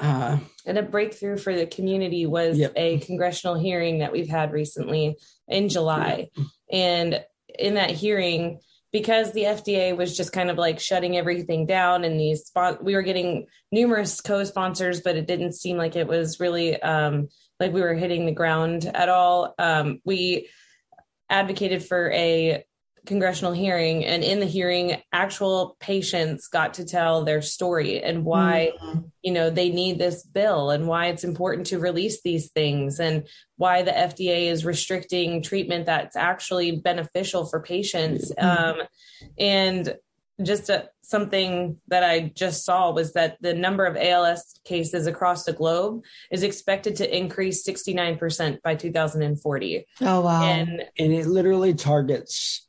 uh, 0.00 0.38
And 0.66 0.78
a 0.78 0.82
breakthrough 0.82 1.36
for 1.36 1.54
the 1.54 1.66
community 1.66 2.26
was 2.26 2.58
Yep. 2.58 2.72
a 2.76 2.98
congressional 2.98 3.54
hearing 3.56 3.98
that 3.98 4.12
we've 4.12 4.28
had 4.28 4.52
recently 4.52 5.16
in 5.48 5.68
July. 5.68 6.30
And 6.72 7.24
in 7.58 7.74
that 7.74 7.90
hearing, 7.90 8.60
because 8.92 9.32
the 9.32 9.42
FDA 9.44 9.96
was 9.96 10.16
just 10.16 10.32
kind 10.32 10.50
of 10.50 10.56
like 10.58 10.78
shutting 10.80 11.16
everything 11.16 11.66
down 11.66 12.04
and 12.04 12.18
these 12.18 12.50
we 12.80 12.94
were 12.94 13.02
getting 13.02 13.46
numerous 13.72 14.20
co-sponsors, 14.20 15.00
but 15.00 15.16
it 15.16 15.26
didn't 15.26 15.54
seem 15.54 15.76
like 15.76 15.96
it 15.96 16.06
was 16.06 16.38
really 16.40 16.80
um 16.82 17.28
like 17.60 17.72
we 17.72 17.80
were 17.80 17.94
hitting 17.94 18.24
the 18.26 18.32
ground 18.32 18.84
at 18.94 19.08
all. 19.08 19.54
Um 19.58 20.00
we 20.04 20.48
advocated 21.28 21.84
for 21.84 22.10
a 22.12 22.64
congressional 23.06 23.52
hearing 23.52 24.04
and 24.04 24.24
in 24.24 24.40
the 24.40 24.46
hearing 24.46 25.00
actual 25.12 25.76
patients 25.80 26.48
got 26.48 26.74
to 26.74 26.84
tell 26.84 27.24
their 27.24 27.42
story 27.42 28.02
and 28.02 28.24
why 28.24 28.72
Mm. 28.82 29.10
you 29.22 29.32
know 29.32 29.50
they 29.50 29.68
need 29.70 29.98
this 29.98 30.22
bill 30.24 30.70
and 30.70 30.86
why 30.88 31.06
it's 31.06 31.24
important 31.24 31.66
to 31.68 31.78
release 31.78 32.22
these 32.22 32.50
things 32.50 32.98
and 33.00 33.26
why 33.56 33.82
the 33.82 33.90
FDA 33.90 34.46
is 34.50 34.64
restricting 34.64 35.42
treatment 35.42 35.86
that's 35.86 36.16
actually 36.16 36.72
beneficial 36.72 37.46
for 37.46 37.60
patients 37.60 38.32
um, 38.38 38.76
and 39.38 39.96
just 40.42 40.68
a, 40.68 40.88
something 41.02 41.76
that 41.88 42.02
I 42.02 42.32
just 42.34 42.64
saw 42.64 42.90
was 42.90 43.12
that 43.12 43.36
the 43.40 43.54
number 43.54 43.86
of 43.86 43.96
ALS 43.96 44.58
cases 44.64 45.06
across 45.06 45.44
the 45.44 45.52
globe 45.52 46.02
is 46.30 46.42
expected 46.42 46.96
to 46.96 47.16
increase 47.16 47.64
69% 47.66 48.60
by 48.62 48.74
2040 48.74 49.86
Oh 50.00 50.20
wow. 50.22 50.42
and 50.42 50.82
and 50.98 51.12
it 51.12 51.26
literally 51.26 51.74
targets 51.74 52.66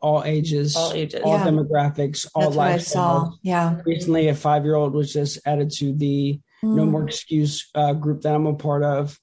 all 0.00 0.22
ages, 0.24 0.76
all 0.76 0.92
ages 0.92 1.20
all 1.24 1.38
Yeah. 1.38 1.46
demographics, 1.46 2.26
all 2.34 2.50
That's 2.50 2.56
lifestyles. 2.94 3.34
Yeah. 3.42 3.80
Recently, 3.84 4.28
a 4.28 4.34
five 4.34 4.64
year 4.64 4.74
old 4.76 4.94
was 4.94 5.12
just 5.12 5.38
added 5.46 5.70
to 5.78 5.92
the 5.92 6.40
No 6.62 6.84
Mm. 6.84 6.90
More 6.90 7.04
Excuse 7.04 7.68
uh, 7.74 7.92
group 7.92 8.22
that 8.22 8.34
I'm 8.34 8.46
a 8.46 8.54
part 8.54 8.82
of. 8.82 9.18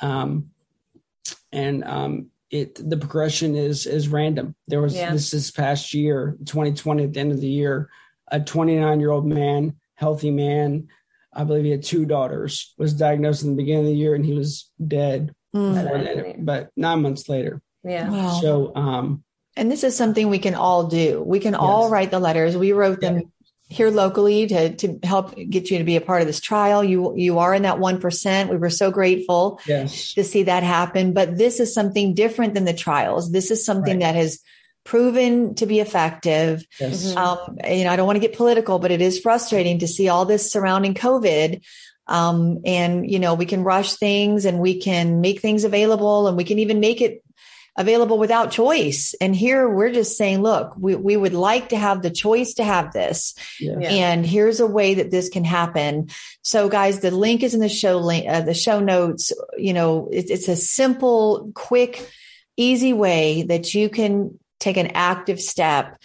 Um, 0.00 0.50
and 1.52 1.84
um, 1.84 2.30
it 2.50 2.74
the 2.88 2.96
progression 2.96 3.54
is 3.54 3.86
is 3.86 4.08
random. 4.08 4.54
There 4.68 4.80
was 4.80 4.94
Yeah. 4.94 5.12
this 5.12 5.30
this 5.30 5.50
past 5.50 5.94
year, 5.94 6.36
2020, 6.44 7.04
at 7.04 7.12
the 7.12 7.20
end 7.20 7.32
of 7.32 7.40
the 7.40 7.48
year, 7.48 7.88
a 8.28 8.40
29 8.40 9.00
year 9.00 9.10
old 9.10 9.26
man, 9.26 9.74
healthy 9.94 10.30
man, 10.30 10.88
I 11.32 11.44
believe 11.44 11.64
he 11.64 11.70
had 11.70 11.82
two 11.82 12.04
daughters, 12.04 12.74
was 12.78 12.92
diagnosed 12.94 13.42
in 13.44 13.50
the 13.50 13.56
beginning 13.56 13.84
of 13.86 13.90
the 13.92 13.96
year, 13.96 14.14
and 14.14 14.24
he 14.24 14.34
was 14.34 14.70
dead. 14.86 15.34
Mm. 15.54 16.44
But 16.44 16.70
nine 16.76 17.02
months 17.02 17.28
later. 17.28 17.60
yeah 17.84 18.10
Wow. 18.10 18.40
So 18.40 18.74
um, 18.74 19.22
And 19.56 19.70
this 19.70 19.84
is 19.84 19.96
something 19.96 20.28
we 20.28 20.38
can 20.38 20.54
all 20.54 20.84
do. 20.86 21.22
We 21.24 21.40
can 21.40 21.54
all 21.54 21.90
write 21.90 22.10
the 22.10 22.18
letters. 22.20 22.56
We 22.56 22.72
wrote 22.72 23.00
them 23.00 23.30
here 23.68 23.90
locally 23.90 24.46
to 24.46 24.74
to 24.76 24.98
help 25.02 25.34
get 25.36 25.70
you 25.70 25.78
to 25.78 25.84
be 25.84 25.96
a 25.96 26.00
part 26.00 26.20
of 26.20 26.26
this 26.26 26.40
trial. 26.40 26.84
You 26.84 27.14
you 27.16 27.38
are 27.38 27.54
in 27.54 27.62
that 27.62 27.78
one 27.78 28.00
percent. 28.00 28.50
We 28.50 28.56
were 28.56 28.70
so 28.70 28.90
grateful 28.90 29.60
yes, 29.66 30.14
to 30.14 30.24
see 30.24 30.44
that 30.44 30.62
happen. 30.62 31.12
But 31.12 31.36
this 31.38 31.60
is 31.60 31.72
something 31.74 32.14
different 32.14 32.54
than 32.54 32.64
the 32.64 32.74
trials. 32.74 33.32
This 33.32 33.50
is 33.50 33.64
something 33.64 33.94
Right. 33.98 34.00
that 34.00 34.14
has 34.14 34.40
proven 34.84 35.54
to 35.54 35.66
be 35.66 35.80
effective. 35.80 36.64
yes, 36.80 37.12
Mhm. 37.12 37.16
Um, 37.16 37.58
you 37.70 37.84
know, 37.84 37.90
I 37.90 37.96
don't 37.96 38.06
want 38.06 38.16
to 38.16 38.26
get 38.26 38.36
political, 38.36 38.78
but 38.78 38.90
it 38.90 39.00
is 39.00 39.20
frustrating 39.20 39.78
to 39.78 39.86
see 39.86 40.08
all 40.08 40.24
this 40.24 40.50
surrounding 40.50 40.94
COVID. 40.94 41.60
Um, 42.08 42.58
and 42.66 43.08
you 43.08 43.18
know, 43.20 43.34
we 43.34 43.46
can 43.46 43.62
rush 43.64 43.94
things 43.94 44.44
and 44.44 44.58
we 44.58 44.80
can 44.80 45.20
make 45.20 45.40
things 45.40 45.64
available 45.64 46.26
and 46.26 46.36
we 46.36 46.44
can 46.44 46.58
even 46.58 46.80
make 46.80 47.00
it 47.00 47.22
available 47.76 48.18
without 48.18 48.50
choice. 48.50 49.14
And 49.20 49.34
here 49.34 49.68
we're 49.68 49.92
just 49.92 50.16
saying, 50.16 50.42
look, 50.42 50.74
we, 50.78 50.94
we 50.94 51.16
would 51.16 51.32
like 51.32 51.70
to 51.70 51.76
have 51.76 52.02
the 52.02 52.10
choice 52.10 52.54
to 52.54 52.64
have 52.64 52.92
this. 52.92 53.34
yes. 53.58 53.78
Yeah. 53.80 53.88
And 53.88 54.26
here's 54.26 54.60
a 54.60 54.66
way 54.66 54.94
that 54.94 55.10
this 55.10 55.28
can 55.28 55.44
happen. 55.44 56.10
So 56.42 56.68
guys, 56.68 57.00
the 57.00 57.10
link 57.10 57.42
is 57.42 57.54
in 57.54 57.60
the 57.60 57.68
show 57.68 57.98
link, 57.98 58.28
uh, 58.28 58.42
the 58.42 58.54
show 58.54 58.80
notes, 58.80 59.32
you 59.56 59.72
know, 59.72 60.08
it, 60.12 60.30
it's 60.30 60.48
a 60.48 60.56
simple, 60.56 61.50
quick, 61.54 62.06
easy 62.56 62.92
way 62.92 63.44
that 63.44 63.74
you 63.74 63.88
can 63.88 64.38
take 64.60 64.76
an 64.76 64.88
active 64.94 65.40
step 65.40 65.98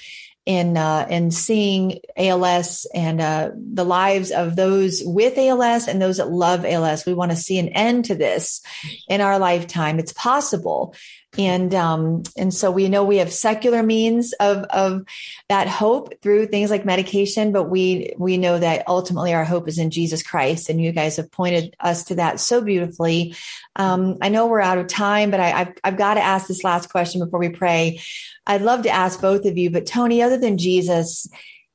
in 0.47 0.78
uh, 0.78 1.05
in 1.09 1.30
seeing 1.30 1.99
ALS 2.15 2.88
and 2.93 3.20
uh, 3.20 3.51
the 3.53 3.84
lives 3.84 4.32
of 4.32 4.55
those 4.55 5.01
with 5.03 5.38
ALS 5.38 5.89
and 5.89 6.01
those 6.01 6.18
that 6.18 6.32
love 6.32 6.63
ALS. 6.63 7.05
We 7.05 7.13
want 7.13 7.32
to 7.32 7.38
see 7.38 7.59
an 7.59 7.68
end 7.68 8.05
to 8.05 8.15
this 8.15 8.61
in 9.09 9.20
our 9.20 9.39
lifetime. 9.39 9.99
It's 9.99 10.13
possible, 10.13 10.95
and 11.38 11.74
um, 11.76 12.24
and 12.36 12.54
so 12.54 12.72
we 12.72 12.90
know 12.90 13.04
we 13.04 13.18
have 13.18 13.32
secular 13.32 13.84
means 13.84 14.34
of 14.34 14.64
of 14.66 15.04
that 15.50 15.68
hope 15.68 16.22
through 16.22 16.48
things 16.48 16.70
like 16.72 16.86
medication, 16.86 17.52
but 17.52 17.66
we 17.66 18.14
we 18.18 18.38
know 18.38 18.58
that 18.58 18.88
ultimately 18.88 19.34
our 19.34 19.46
hope 19.46 19.68
is 19.68 19.78
in 19.78 19.92
Jesus 19.92 20.24
Christ, 20.24 20.70
and 20.70 20.82
you 20.82 20.92
guys 20.92 21.18
have 21.18 21.32
pointed 21.32 21.76
us 21.80 22.06
to 22.06 22.16
that 22.16 22.40
so 22.40 22.62
beautifully. 22.62 23.36
Um, 23.76 24.18
I 24.22 24.30
know 24.30 24.48
we're 24.48 24.62
out 24.62 24.80
of 24.80 24.88
time, 24.88 25.32
but 25.32 25.40
I, 25.40 25.62
I've 25.62 25.74
I've 25.84 25.98
got 25.98 26.16
to 26.16 26.22
ask 26.22 26.48
this 26.48 26.64
last 26.64 26.90
question 26.90 27.24
before 27.24 27.40
we 27.40 27.50
pray. 27.50 28.02
I'd 28.46 28.62
love 28.62 28.84
to 28.84 28.90
ask 28.90 29.22
both 29.22 29.46
of 29.46 29.58
you, 29.58 29.70
but 29.70 29.86
Tony, 29.86 30.22
other 30.22 30.38
than 30.38 30.58
Jesus 30.58 31.28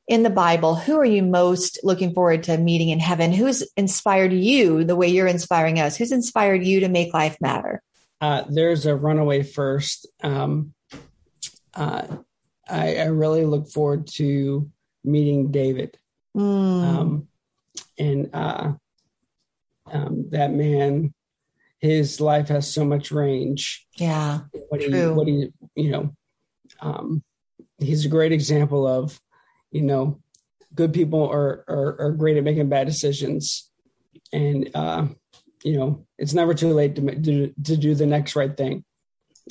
in 0.09 0.25
the 0.25 0.31
Bible, 0.31 0.75
who 0.75 0.99
are 0.99 1.05
you 1.05 1.23
most 1.23 1.79
looking 1.85 2.13
forward 2.13 2.43
to 2.45 2.59
meeting 2.59 2.89
in 2.89 2.99
heaven? 2.99 3.33
Who's 3.33 3.63
inspired 3.77 4.33
you 4.33 4.85
the 4.85 4.97
way 4.97 5.09
you're 5.09 5.27
inspiring 5.27 5.79
us? 5.79 5.97
Who's 5.97 6.13
inspired 6.13 6.65
you 6.65 6.81
to 6.81 6.89
make 6.89 7.15
life 7.15 7.37
matter? 7.41 7.83
Uh, 8.23 8.45
there's 8.49 8.87
a 8.87 8.95
runaway 8.95 9.43
first. 9.43 10.07
Um, 10.23 10.75
uh, 11.75 12.07
I, 12.69 12.97
I 12.99 13.05
really 13.07 13.45
look 13.45 13.69
forward 13.69 14.07
to 14.19 14.71
meeting 15.03 15.51
David. 15.51 15.99
Mm, 16.37 16.85
Um, 16.85 17.29
and 17.99 18.31
uh, 18.33 18.73
um, 19.91 20.27
that 20.31 20.53
man, 20.53 21.13
his 21.81 22.21
life 22.21 22.47
has 22.49 22.73
so 22.73 22.85
much 22.85 23.11
range. 23.11 23.87
yeah. 23.97 24.43
What 24.69 24.81
he, 24.81 24.89
True. 24.89 25.15
what 25.15 25.27
he, 25.27 25.49
you 25.75 25.91
know, 25.91 26.15
um, 26.81 27.25
he's 27.79 28.07
a 28.07 28.09
great 28.09 28.31
example 28.31 28.87
of, 28.87 29.21
you 29.73 29.83
know, 29.83 30.21
good 30.75 30.93
people 30.93 31.29
are 31.29 31.65
are, 31.69 32.01
are 32.01 32.13
great 32.13 32.37
at 32.37 32.45
making 32.45 32.69
bad 32.69 32.87
decisions, 32.87 33.71
and 34.33 34.71
uh, 34.75 35.07
you 35.65 35.77
know, 35.79 36.07
it's 36.19 36.35
never 36.35 36.55
too 36.55 36.73
late 36.73 36.95
to 36.97 37.03
to, 37.03 37.55
to 37.65 37.77
do 37.77 37.95
the 37.95 38.07
next 38.07 38.35
right 38.37 38.57
thing. 38.57 38.85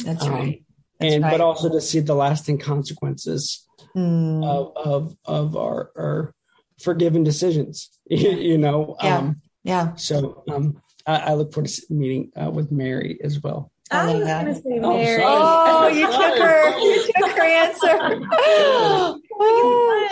That's 0.03 0.25
Um, 0.25 0.31
right. 0.33 0.63
That's 0.99 1.13
and 1.15 1.23
right. 1.23 1.31
but 1.31 1.41
also 1.41 1.69
to 1.69 1.81
see 1.81 1.99
the 1.99 2.15
lasting 2.15 2.57
consequences 2.59 3.67
Mm, 3.95 4.45
of 4.45 4.71
of 4.77 5.15
of 5.25 5.57
our 5.57 5.91
our 5.97 6.33
forgiven 6.81 7.23
decisions 7.23 7.89
you 8.09 8.57
know 8.57 8.95
Yeah. 9.03 9.17
um 9.17 9.41
yeah. 9.63 9.95
so 9.95 10.43
um 10.49 10.81
I, 11.05 11.15
I 11.17 11.33
look 11.33 11.51
forward 11.51 11.67
to 11.69 11.81
meeting 11.93 12.31
uh, 12.41 12.51
with 12.51 12.71
mary 12.71 13.19
as 13.23 13.41
well 13.41 13.71
I 13.91 14.01
I 14.01 14.05
love 14.05 14.17
was 14.19 14.27
that. 14.27 14.43
going 14.43 14.55
to 14.55 14.61
say 14.61 14.79
Oh, 14.81 14.93
Mary. 14.93 15.23
Oh, 15.25 15.87
you 15.87 16.05
took 16.21 16.37
her. 16.39 16.79
You 16.79 17.03
took 17.17 17.31
her 17.31 17.43
answer. 17.43 17.97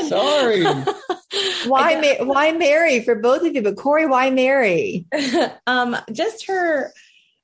sorry 0.10 0.66
why, 1.66 1.96
Ma- 2.20 2.26
why 2.26 2.52
Mary 2.52 3.02
for 3.02 3.16
both 3.16 3.44
of 3.46 3.54
you? 3.56 3.62
But 3.62 3.78
Cori, 3.78 4.06
why 4.06 4.30
Mary? 4.30 5.06
um, 5.68 5.96
just 6.12 6.48
her. 6.48 6.92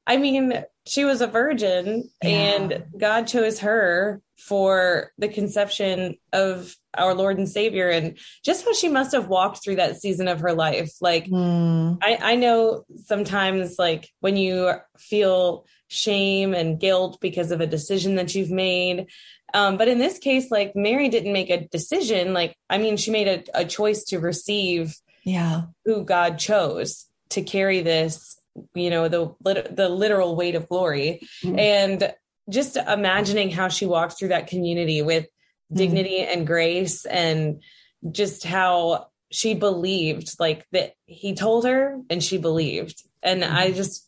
I 0.08 0.18
mean, 0.18 0.64
she 0.86 1.04
was 1.04 1.22
a 1.22 1.28
virgin, 1.28 2.10
Yeah. 2.22 2.30
and 2.30 2.84
God 2.98 3.28
chose 3.28 3.60
her 3.60 4.22
for 4.38 5.12
the 5.18 5.28
conception 5.30 6.18
of 6.32 6.76
our 6.96 7.16
Lord 7.16 7.38
and 7.40 7.50
Savior, 7.50 7.90
and 7.90 8.18
just 8.44 8.66
what 8.66 8.76
she 8.76 8.88
must 8.88 9.14
have 9.14 9.28
walked 9.28 9.64
through 9.64 9.78
that 9.78 10.00
season 10.00 10.28
of 10.28 10.42
her 10.42 10.54
life. 10.54 10.92
Like, 11.02 11.26
Mm, 11.26 11.98
I, 12.04 12.20
I 12.22 12.36
know 12.36 12.86
sometimes, 13.06 13.80
like 13.80 14.10
when 14.20 14.38
you 14.38 14.74
feel 14.98 15.66
shame 15.88 16.54
and 16.54 16.80
guilt 16.80 17.20
because 17.22 17.52
of 17.52 17.62
a 17.62 17.68
decision 17.68 18.16
that 18.16 18.36
you've 18.36 18.52
made. 18.52 19.08
Um, 19.56 19.78
but 19.78 19.88
in 19.88 20.00
this 20.00 20.20
case, 20.20 20.52
like 20.52 20.76
Mary 20.76 21.08
didn't 21.08 21.32
make 21.32 21.50
a 21.50 21.66
decision. 21.66 22.34
Like, 22.34 22.58
I 22.70 22.78
mean, 22.78 22.98
she 22.98 23.10
made 23.10 23.28
a, 23.28 23.62
a 23.62 23.66
choice 23.66 24.04
to 24.06 24.20
receive 24.20 24.96
yeah. 25.24 25.64
who 25.86 26.04
God 26.04 26.38
chose. 26.38 27.06
to 27.30 27.42
carry 27.42 27.82
this, 27.82 28.38
you 28.74 28.90
know, 28.90 29.08
the 29.08 29.34
the 29.72 29.90
literal 29.90 30.36
weight 30.36 30.56
of 30.56 30.68
glory. 30.68 31.22
Mm-hmm. 31.44 31.58
And 31.58 32.14
just 32.50 32.76
imagining 32.76 33.50
how 33.50 33.70
she 33.70 33.86
walks 33.86 34.16
through 34.16 34.30
that 34.30 34.48
community 34.48 35.02
with 35.02 35.24
mm-hmm. 35.24 35.78
dignity 35.78 36.20
and 36.20 36.46
grace 36.46 37.06
and 37.06 37.64
just 38.12 38.44
how 38.44 39.08
she 39.32 39.56
believed 39.56 40.36
like 40.40 40.66
that 40.72 40.94
he 41.06 41.34
told 41.34 41.66
her 41.66 42.00
and 42.10 42.24
she 42.24 42.38
believed 42.38 43.04
and 43.24 43.42
mm-hmm. 43.42 43.56
i 43.56 43.72
just 43.72 44.08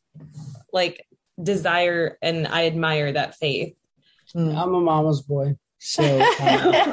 like 0.72 1.06
desire 1.42 2.18
and 2.22 2.48
i 2.48 2.68
admire 2.68 3.12
that 3.12 3.36
faith. 3.36 3.76
I'm 4.38 4.74
a 4.74 4.82
mama's 4.82 5.22
boy 5.22 5.56
so 5.80 6.04
uh, 6.40 6.88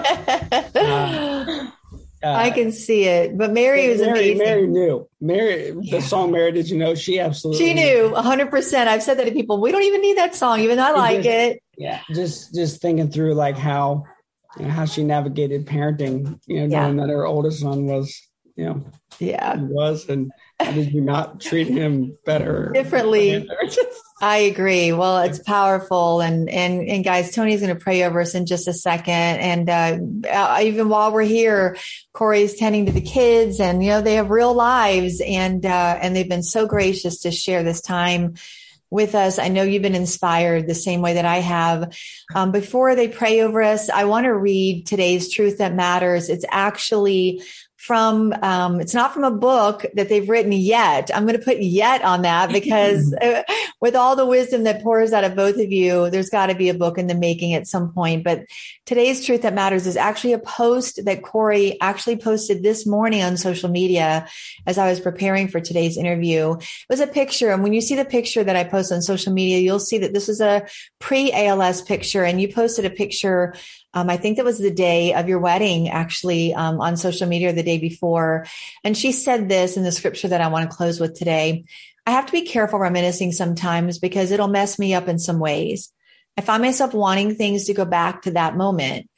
uh, 2.25 2.33
I 2.33 2.51
can 2.51 2.73
see 2.73 3.05
it, 3.05 3.37
but 3.37 3.53
Mary 3.53 3.91
was 3.91 4.01
Mary, 4.01 4.33
amazing. 4.33 4.39
Mary 4.39 4.67
knew. 4.67 5.07
Mary, 5.21 5.75
yeah. 5.79 5.99
the 5.99 6.03
song 6.03 6.33
"Mary," 6.33 6.53
did 6.53 6.71
you 6.71 6.79
know? 6.79 6.95
She 6.95 7.21
absolutely 7.21 7.63
she 7.63 7.75
knew 7.75 8.15
hundred 8.15 8.51
percent. 8.51 8.89
I've 8.89 9.03
said 9.03 9.19
that 9.19 9.25
to 9.25 9.33
people. 9.33 9.61
We 9.61 9.71
don't 9.71 9.83
even 9.83 10.01
need 10.01 10.17
that 10.17 10.35
song, 10.35 10.61
even 10.61 10.79
though 10.79 10.85
I 10.85 10.93
like 10.93 11.17
just, 11.17 11.29
it. 11.29 11.63
Yeah, 11.77 12.01
just 12.15 12.55
just 12.55 12.81
thinking 12.81 13.11
through 13.11 13.35
like 13.35 13.59
how 13.59 14.05
you 14.59 14.65
know, 14.65 14.71
how 14.71 14.87
she 14.87 15.05
navigated 15.05 15.67
parenting. 15.67 16.41
You 16.47 16.61
know, 16.61 16.67
knowing 16.67 16.99
yeah. 16.99 17.07
that 17.07 17.13
her 17.13 17.27
oldest 17.27 17.61
son 17.61 17.85
was, 17.85 18.19
you 18.57 18.65
know, 18.65 18.85
yeah, 19.19 19.57
was, 19.57 20.09
and 20.09 20.33
how 20.65 20.73
did 20.73 20.93
you 20.93 21.01
not 21.01 21.41
treat 21.41 21.69
him 21.69 22.17
better 22.25 22.71
differently? 22.73 23.49
I 24.21 24.39
agree. 24.39 24.93
Well, 24.93 25.19
it's 25.19 25.39
powerful, 25.41 26.21
and 26.21 26.49
and 26.49 26.89
and 26.89 27.05
guys, 27.05 27.35
Tony's 27.35 27.61
going 27.61 27.77
to 27.77 27.81
pray 27.81 28.05
over 28.05 28.21
us 28.21 28.35
in 28.35 28.47
just 28.47 28.69
a 28.69 28.73
second. 28.73 29.13
And 29.13 29.69
uh, 29.69 29.99
uh, 30.31 30.61
even 30.63 30.89
while 30.89 31.13
we're 31.13 31.23
here, 31.23 31.77
Cori's 32.13 32.55
tending 32.55 32.87
to 32.87 32.93
the 32.93 33.01
kids, 33.01 33.61
and 33.61 33.83
you 33.83 33.91
know 33.91 34.01
they 34.01 34.15
have 34.15 34.31
real 34.31 34.55
lives, 34.55 35.21
and 35.21 35.67
uh, 35.67 35.99
and 36.01 36.15
they've 36.15 36.29
been 36.29 36.43
so 36.43 36.67
gracious 36.67 37.21
to 37.21 37.31
share 37.31 37.63
this 37.63 37.81
time 37.81 38.35
with 38.95 39.17
us. 39.17 39.41
I 39.41 39.49
know 39.49 39.65
you've 39.65 39.83
been 39.83 39.97
inspired 39.97 40.69
the 40.69 40.75
same 40.75 41.03
way 41.03 41.15
that 41.15 41.25
I 41.25 41.39
have. 41.39 41.99
Um, 42.35 42.53
before 42.53 42.95
they 42.95 43.09
pray 43.09 43.41
over 43.41 43.61
us, 43.61 43.91
I 43.91 44.05
want 44.05 44.25
to 44.25 44.33
read 44.33 44.87
today's 44.87 45.33
truth 45.33 45.59
that 45.59 45.75
matters. 45.75 46.29
It's 46.29 46.45
actually 46.49 47.43
from 47.85 48.33
um, 48.41 48.81
it's 48.81 48.95
not 48.95 49.13
from 49.13 49.25
a 49.25 49.31
book 49.31 49.85
that 49.93 50.09
they've 50.09 50.27
written 50.27 50.53
yet. 50.53 51.11
I'm 51.15 51.27
going 51.27 51.39
to 51.39 51.45
put 51.45 51.61
yet 51.61 52.03
on 52.03 52.23
that 52.23 52.51
because 52.51 53.15
with 53.81 53.95
all 53.95 54.17
the 54.17 54.25
wisdom 54.25 54.65
that 54.65 54.83
pours 54.83 55.13
out 55.13 55.23
of 55.23 55.37
both 55.37 55.57
of 55.57 55.71
you 55.71 56.09
there's 56.09 56.31
got 56.31 56.47
to 56.47 56.55
be 56.55 56.71
a 56.71 56.75
book 56.75 56.97
in 56.97 57.09
the 57.09 57.15
making 57.15 57.53
at 57.53 57.67
some 57.67 57.93
point. 57.93 58.25
But 58.25 58.47
today's 58.87 59.25
truth 59.27 59.43
that 59.43 59.53
matters 59.53 59.87
is 59.87 59.99
actually 59.99 60.33
a 60.33 60.39
post 60.39 61.05
that 61.05 61.23
cori 61.23 61.79
actually 61.83 62.17
posted 62.17 62.63
this 62.63 62.87
morning 62.87 63.23
on 63.23 63.37
social 63.37 63.69
media 63.69 64.29
as 64.67 64.79
i 64.79 64.89
was 64.89 65.01
preparing 65.01 65.49
for 65.49 65.61
today's 65.61 65.99
interview. 65.99 66.53
It 66.53 66.67
was 66.89 67.01
a 67.01 67.07
picture 67.07 67.51
and 67.51 67.63
when 67.63 67.75
you 67.75 67.83
see 67.83 67.97
the 67.97 68.07
picture 68.07 68.43
that 68.43 68.57
i 68.57 68.65
post 68.65 68.93
on 68.93 69.03
social 69.03 69.33
media 69.33 69.59
you'll 69.59 69.79
see 69.79 69.99
that 69.99 70.15
this 70.15 70.31
is 70.31 70.41
a 70.41 70.67
pre-als 71.01 71.83
picture 71.83 72.25
and 72.25 72.41
you 72.41 72.49
posted 72.49 72.87
a 72.87 72.91
picture 72.91 73.55
um, 73.95 74.11
I 74.11 74.17
think 74.17 74.37
that 74.37 74.45
was 74.45 74.59
the 74.59 74.71
day 74.71 75.15
of 75.15 75.29
your 75.29 75.39
wedding, 75.39 75.89
actually, 75.89 76.53
um, 76.53 76.81
on 76.81 76.97
social 76.97 77.29
media 77.29 77.53
the 77.53 77.63
day 77.63 77.79
before. 77.79 78.47
And 78.83 78.97
she 78.97 79.13
said 79.13 79.49
this 79.49 79.77
in 79.77 79.85
the 79.85 79.93
scripture 79.93 80.29
that 80.29 80.41
I 80.41 80.49
want 80.49 80.69
to 80.69 80.77
close 80.77 80.99
with 80.99 81.15
today. 81.15 81.65
I 82.07 82.11
have 82.11 82.27
to 82.27 82.33
be 82.33 82.43
careful 82.43 82.79
reminiscing 82.79 83.33
sometimes 83.33 83.99
because 83.99 84.31
it'll 84.31 84.49
mess 84.49 84.79
me 84.79 84.93
up 84.95 85.09
in 85.09 85.19
some 85.19 85.39
ways. 85.39 85.91
I 86.37 86.41
find 86.41 86.63
myself 86.63 86.93
wanting 86.93 87.37
things 87.37 87.65
to 87.65 87.75
go 87.75 87.85
back 87.85 88.23
to 88.23 88.33
that 88.33 88.57
moment. 88.57 89.09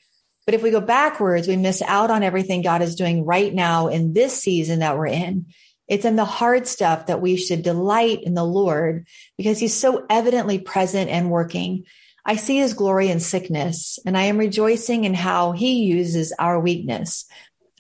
But 0.45 0.55
if 0.55 0.63
we 0.63 0.71
go 0.71 0.81
backwards, 0.81 1.49
we 1.49 1.57
miss 1.57 1.83
out 1.83 2.11
on 2.11 2.23
everything 2.23 2.63
God 2.63 2.83
is 2.83 2.95
doing 2.95 3.25
right 3.25 3.53
now 3.53 3.89
in 3.89 4.13
this 4.13 4.41
season 4.41 4.79
that 4.81 4.97
we're 4.97 5.09
in. 5.09 5.47
It's 5.89 6.05
in 6.05 6.17
the 6.17 6.25
hard 6.25 6.67
stuff 6.67 7.07
that 7.07 7.21
we 7.21 7.37
should 7.37 7.63
delight 7.63 8.23
in 8.23 8.35
the 8.35 8.45
Lord 8.45 9.07
because 9.37 9.59
he's 9.59 9.75
so 9.75 10.05
evidently 10.11 10.59
present 10.59 11.11
and 11.11 11.31
working. 11.31 11.85
I 12.29 12.35
see 12.35 12.57
his 12.57 12.75
glory 12.75 13.09
in 13.09 13.21
sickness, 13.21 14.01
and 14.05 14.19
I 14.19 14.25
am 14.25 14.37
rejoicing 14.37 15.05
in 15.05 15.15
how 15.15 15.53
he 15.53 15.85
uses 15.85 16.33
our 16.41 16.59
weakness. 16.59 17.25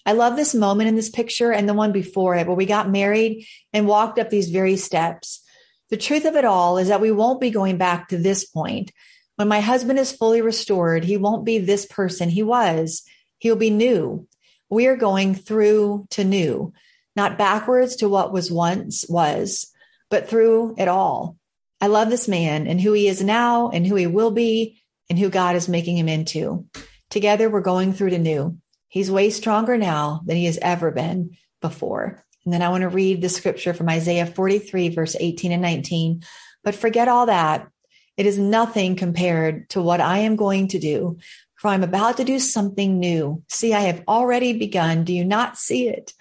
I 0.06 0.12
love 0.12 0.36
this 0.36 0.54
moment 0.54 0.88
in 0.88 0.94
this 0.94 1.10
picture 1.10 1.50
and 1.50 1.68
the 1.68 1.74
one 1.74 1.90
before 1.90 2.36
it, 2.36 2.46
where 2.46 2.54
we 2.54 2.64
got 2.64 2.88
married 2.88 3.44
and 3.72 3.88
walked 3.88 4.20
up 4.20 4.30
these 4.30 4.50
very 4.50 4.76
steps. 4.76 5.42
The 5.90 5.96
truth 5.96 6.24
of 6.24 6.36
it 6.36 6.44
all 6.44 6.78
is 6.78 6.86
that 6.88 7.00
we 7.00 7.10
won't 7.10 7.40
be 7.40 7.50
going 7.50 7.76
back 7.76 8.08
to 8.08 8.18
this 8.18 8.44
point. 8.44 8.92
When 9.34 9.48
my 9.48 9.58
husband 9.58 9.98
is 9.98 10.12
fully 10.12 10.42
restored, 10.42 11.02
he 11.02 11.16
won't 11.16 11.44
be 11.44 11.58
this 11.58 11.84
person 11.84 12.28
he 12.28 12.44
was. 12.44 13.02
He'll 13.38 13.56
be 13.56 13.70
new. 13.70 14.28
We 14.70 14.86
are 14.86 14.96
going 14.96 15.34
through 15.34 16.06
to 16.10 16.22
new, 16.22 16.72
not 17.16 17.36
backwards 17.36 17.96
to 17.96 18.08
what 18.08 18.32
was 18.32 18.50
once 18.52 19.04
was, 19.08 19.72
but 20.08 20.28
through 20.28 20.76
it 20.78 20.86
all. 20.86 21.36
I 21.80 21.88
love 21.88 22.08
this 22.08 22.26
man 22.26 22.66
and 22.66 22.80
who 22.80 22.92
he 22.92 23.08
is 23.08 23.22
now 23.22 23.68
and 23.70 23.86
who 23.86 23.96
he 23.96 24.06
will 24.06 24.30
be 24.30 24.82
and 25.10 25.18
who 25.18 25.28
God 25.28 25.56
is 25.56 25.68
making 25.68 25.98
him 25.98 26.08
into. 26.08 26.66
Together, 27.10 27.48
we're 27.50 27.60
going 27.60 27.92
through 27.92 28.10
to 28.10 28.18
new. 28.18 28.58
He's 28.88 29.10
way 29.10 29.30
stronger 29.30 29.76
now 29.76 30.22
than 30.24 30.36
he 30.36 30.46
has 30.46 30.58
ever 30.62 30.90
been 30.90 31.36
before. 31.60 32.24
And 32.44 32.52
then 32.52 32.62
I 32.62 32.70
want 32.70 32.82
to 32.82 32.88
read 32.88 33.20
the 33.20 33.28
scripture 33.28 33.74
from 33.74 33.88
Isaiah 33.88 34.26
43, 34.26 34.90
verse 34.90 35.16
18 35.18 35.52
and 35.52 35.62
19. 35.62 36.22
But 36.64 36.74
forget 36.74 37.08
all 37.08 37.26
that. 37.26 37.68
It 38.16 38.24
is 38.24 38.38
nothing 38.38 38.96
compared 38.96 39.68
to 39.70 39.82
what 39.82 40.00
I 40.00 40.18
am 40.18 40.36
going 40.36 40.68
to 40.68 40.78
do, 40.78 41.18
for 41.56 41.68
I'm 41.68 41.82
about 41.82 42.16
to 42.16 42.24
do 42.24 42.38
something 42.38 42.98
new. 42.98 43.42
See, 43.48 43.74
I 43.74 43.80
have 43.80 44.02
already 44.08 44.54
begun. 44.54 45.04
Do 45.04 45.12
you 45.12 45.24
not 45.24 45.58
see 45.58 45.88
it? 45.88 46.14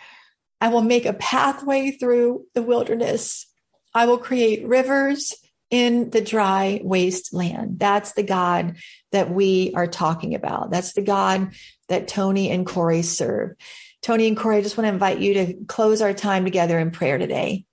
I 0.60 0.68
will 0.68 0.82
make 0.82 1.06
a 1.06 1.14
pathway 1.14 1.92
through 1.92 2.46
the 2.54 2.62
wilderness. 2.62 3.46
I 3.94 4.08
will 4.08 4.18
create 4.18 4.68
rivers 4.68 5.34
in 5.76 6.10
the 6.10 6.22
dry 6.22 6.80
wasteland. 6.86 7.80
That's 7.80 8.14
the 8.14 8.24
God 8.24 8.78
that 9.12 9.30
we 9.30 9.74
are 9.76 9.88
talking 9.88 10.34
about. 10.34 10.72
That's 10.72 10.94
the 10.94 11.02
God 11.02 11.52
that 11.90 12.08
Tony 12.08 12.50
and 12.50 12.66
Cori 12.66 13.02
serve. 13.02 13.58
Tony 14.02 14.30
and 14.30 14.38
Cori, 14.38 14.56
I 14.56 14.62
just 14.62 14.78
want 14.78 14.86
to 14.86 14.94
invite 14.94 15.20
you 15.20 15.34
to 15.34 15.54
close 15.68 16.02
our 16.02 16.14
time 16.14 16.46
together 16.46 16.80
in 16.80 16.92
prayer 16.92 17.18
today. 17.18 17.66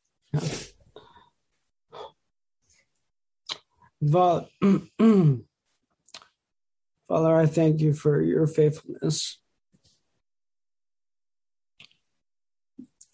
Father, 4.11 4.47
mm, 4.61 4.91
mm. 4.99 5.45
Father, 7.07 7.37
I 7.37 7.47
thank 7.47 7.81
you 7.81 7.93
for 7.93 8.21
your 8.21 8.49
faithfulness. 8.49 9.39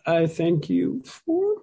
I 0.07 0.26
thank 0.26 0.70
you 0.70 1.03
for 1.05 1.57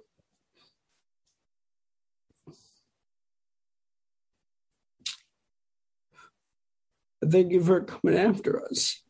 thank 7.30 7.52
you 7.52 7.62
for 7.62 7.80
coming 7.82 8.18
after 8.18 8.64
us. 8.64 9.02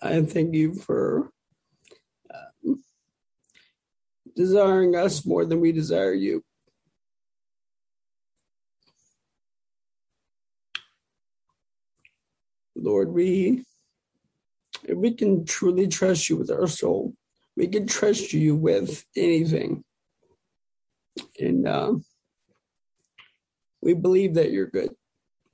I 0.00 0.22
thank 0.22 0.54
you 0.54 0.74
for 0.74 1.30
uh, 2.32 2.72
desiring 4.36 4.94
us 4.96 5.26
more 5.26 5.44
than 5.44 5.60
we 5.60 5.72
desire 5.72 6.14
you. 6.14 6.42
Lord, 12.76 13.10
we 13.10 13.64
we 14.88 15.12
can 15.12 15.44
truly 15.44 15.86
trust 15.86 16.30
you 16.30 16.36
with 16.36 16.50
our 16.50 16.66
soul, 16.66 17.14
we 17.56 17.66
can 17.66 17.86
trust 17.86 18.32
you 18.32 18.56
with 18.56 19.04
anything. 19.16 19.84
And 21.38 21.66
uh, 21.66 21.94
we 23.80 23.94
believe 23.94 24.34
that 24.34 24.50
you're 24.50 24.66
good. 24.66 24.90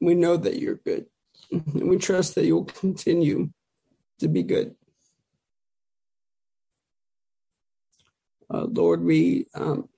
We 0.01 0.15
know 0.15 0.37
that 0.37 0.59
you're 0.59 0.81
good. 0.85 1.07
And 1.51 1.89
we 1.89 1.99
trust 1.99 2.35
that 2.35 2.45
you'll 2.45 2.65
continue 2.65 3.51
to 4.21 4.29
be 4.29 4.43
good. 4.43 4.75
Uh, 8.53 8.67
Lord, 8.71 9.03
we 9.03 9.47
um, 9.55 9.89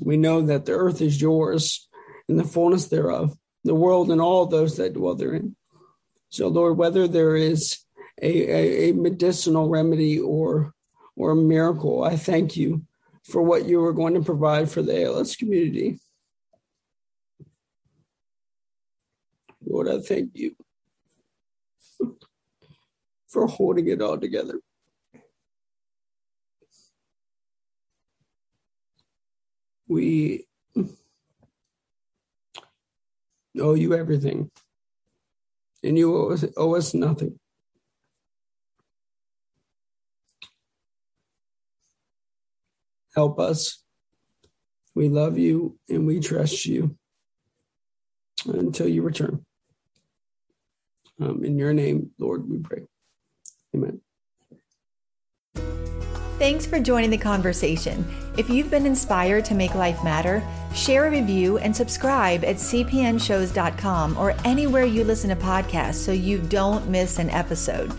we 0.00 0.16
know 0.16 0.42
that 0.42 0.66
the 0.66 0.72
earth 0.72 1.00
is 1.00 1.20
yours 1.20 1.88
and 2.28 2.38
the 2.38 2.44
fullness 2.44 2.86
thereof, 2.86 3.36
the 3.64 3.74
world 3.74 4.10
and 4.10 4.20
all 4.20 4.46
those 4.46 4.76
that 4.76 4.94
dwell 4.94 5.14
therein. 5.14 5.56
So, 6.30 6.48
Lord, 6.48 6.76
whether 6.76 7.08
there 7.08 7.36
is 7.36 7.78
a, 8.20 8.50
a, 8.50 8.90
a 8.90 8.92
medicinal 8.92 9.68
remedy 9.68 10.18
or 10.18 10.74
or 11.16 11.32
a 11.32 11.36
miracle, 11.36 12.04
I 12.04 12.16
thank 12.16 12.56
you 12.56 12.86
for 13.28 13.42
what 13.42 13.66
you 13.66 13.80
were 13.80 13.92
going 13.92 14.14
to 14.14 14.22
provide 14.22 14.70
for 14.70 14.82
the 14.82 15.04
ALS 15.04 15.36
community. 15.36 16.00
Lord, 19.64 19.88
I 19.88 20.00
thank 20.00 20.30
you 20.34 20.56
for 23.28 23.46
holding 23.46 23.88
it 23.88 24.00
all 24.00 24.18
together. 24.18 24.60
We 29.86 30.46
owe 33.60 33.74
you 33.74 33.94
everything. 33.94 34.50
and 35.82 35.96
you 35.96 36.16
owe 36.16 36.32
us, 36.32 36.44
owe 36.56 36.74
us 36.74 36.94
nothing. 36.94 37.38
Help 43.18 43.40
us. 43.40 43.82
We 44.94 45.08
love 45.08 45.38
you 45.38 45.76
and 45.88 46.06
we 46.06 46.20
trust 46.20 46.66
you 46.66 46.96
until 48.46 48.86
you 48.86 49.02
return. 49.02 49.44
Um, 51.20 51.42
in 51.44 51.58
your 51.58 51.72
name, 51.72 52.12
Lord, 52.20 52.48
we 52.48 52.58
pray. 52.58 52.82
Amen. 53.74 54.00
Thanks 56.38 56.64
for 56.64 56.78
joining 56.78 57.10
the 57.10 57.18
conversation. 57.18 58.06
If 58.36 58.48
you've 58.48 58.70
been 58.70 58.86
inspired 58.86 59.44
to 59.46 59.54
make 59.56 59.74
life 59.74 60.04
matter, 60.04 60.40
share 60.72 61.06
a 61.06 61.10
review 61.10 61.58
and 61.58 61.74
subscribe 61.74 62.44
at 62.44 62.54
cpnshows.com 62.54 64.16
or 64.16 64.36
anywhere 64.44 64.84
you 64.84 65.02
listen 65.02 65.30
to 65.30 65.36
podcasts 65.36 65.94
so 65.94 66.12
you 66.12 66.38
don't 66.38 66.88
miss 66.88 67.18
an 67.18 67.30
episode. 67.30 67.92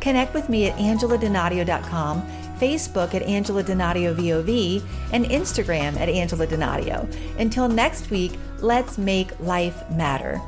Connect 0.00 0.34
with 0.34 0.50
me 0.50 0.68
at 0.68 0.76
angeladonadio.com, 0.76 2.45
Facebook 2.58 3.14
at 3.14 3.22
Angela 3.22 3.62
Donadio 3.62 4.14
VOV, 4.14 4.82
and 5.12 5.24
Instagram 5.26 5.96
at 5.96 6.08
Angela 6.08 6.46
Donadio. 6.46 7.06
Until 7.38 7.68
next 7.68 8.10
week, 8.10 8.32
let's 8.60 8.98
make 8.98 9.38
life 9.40 9.88
matter. 9.90 10.40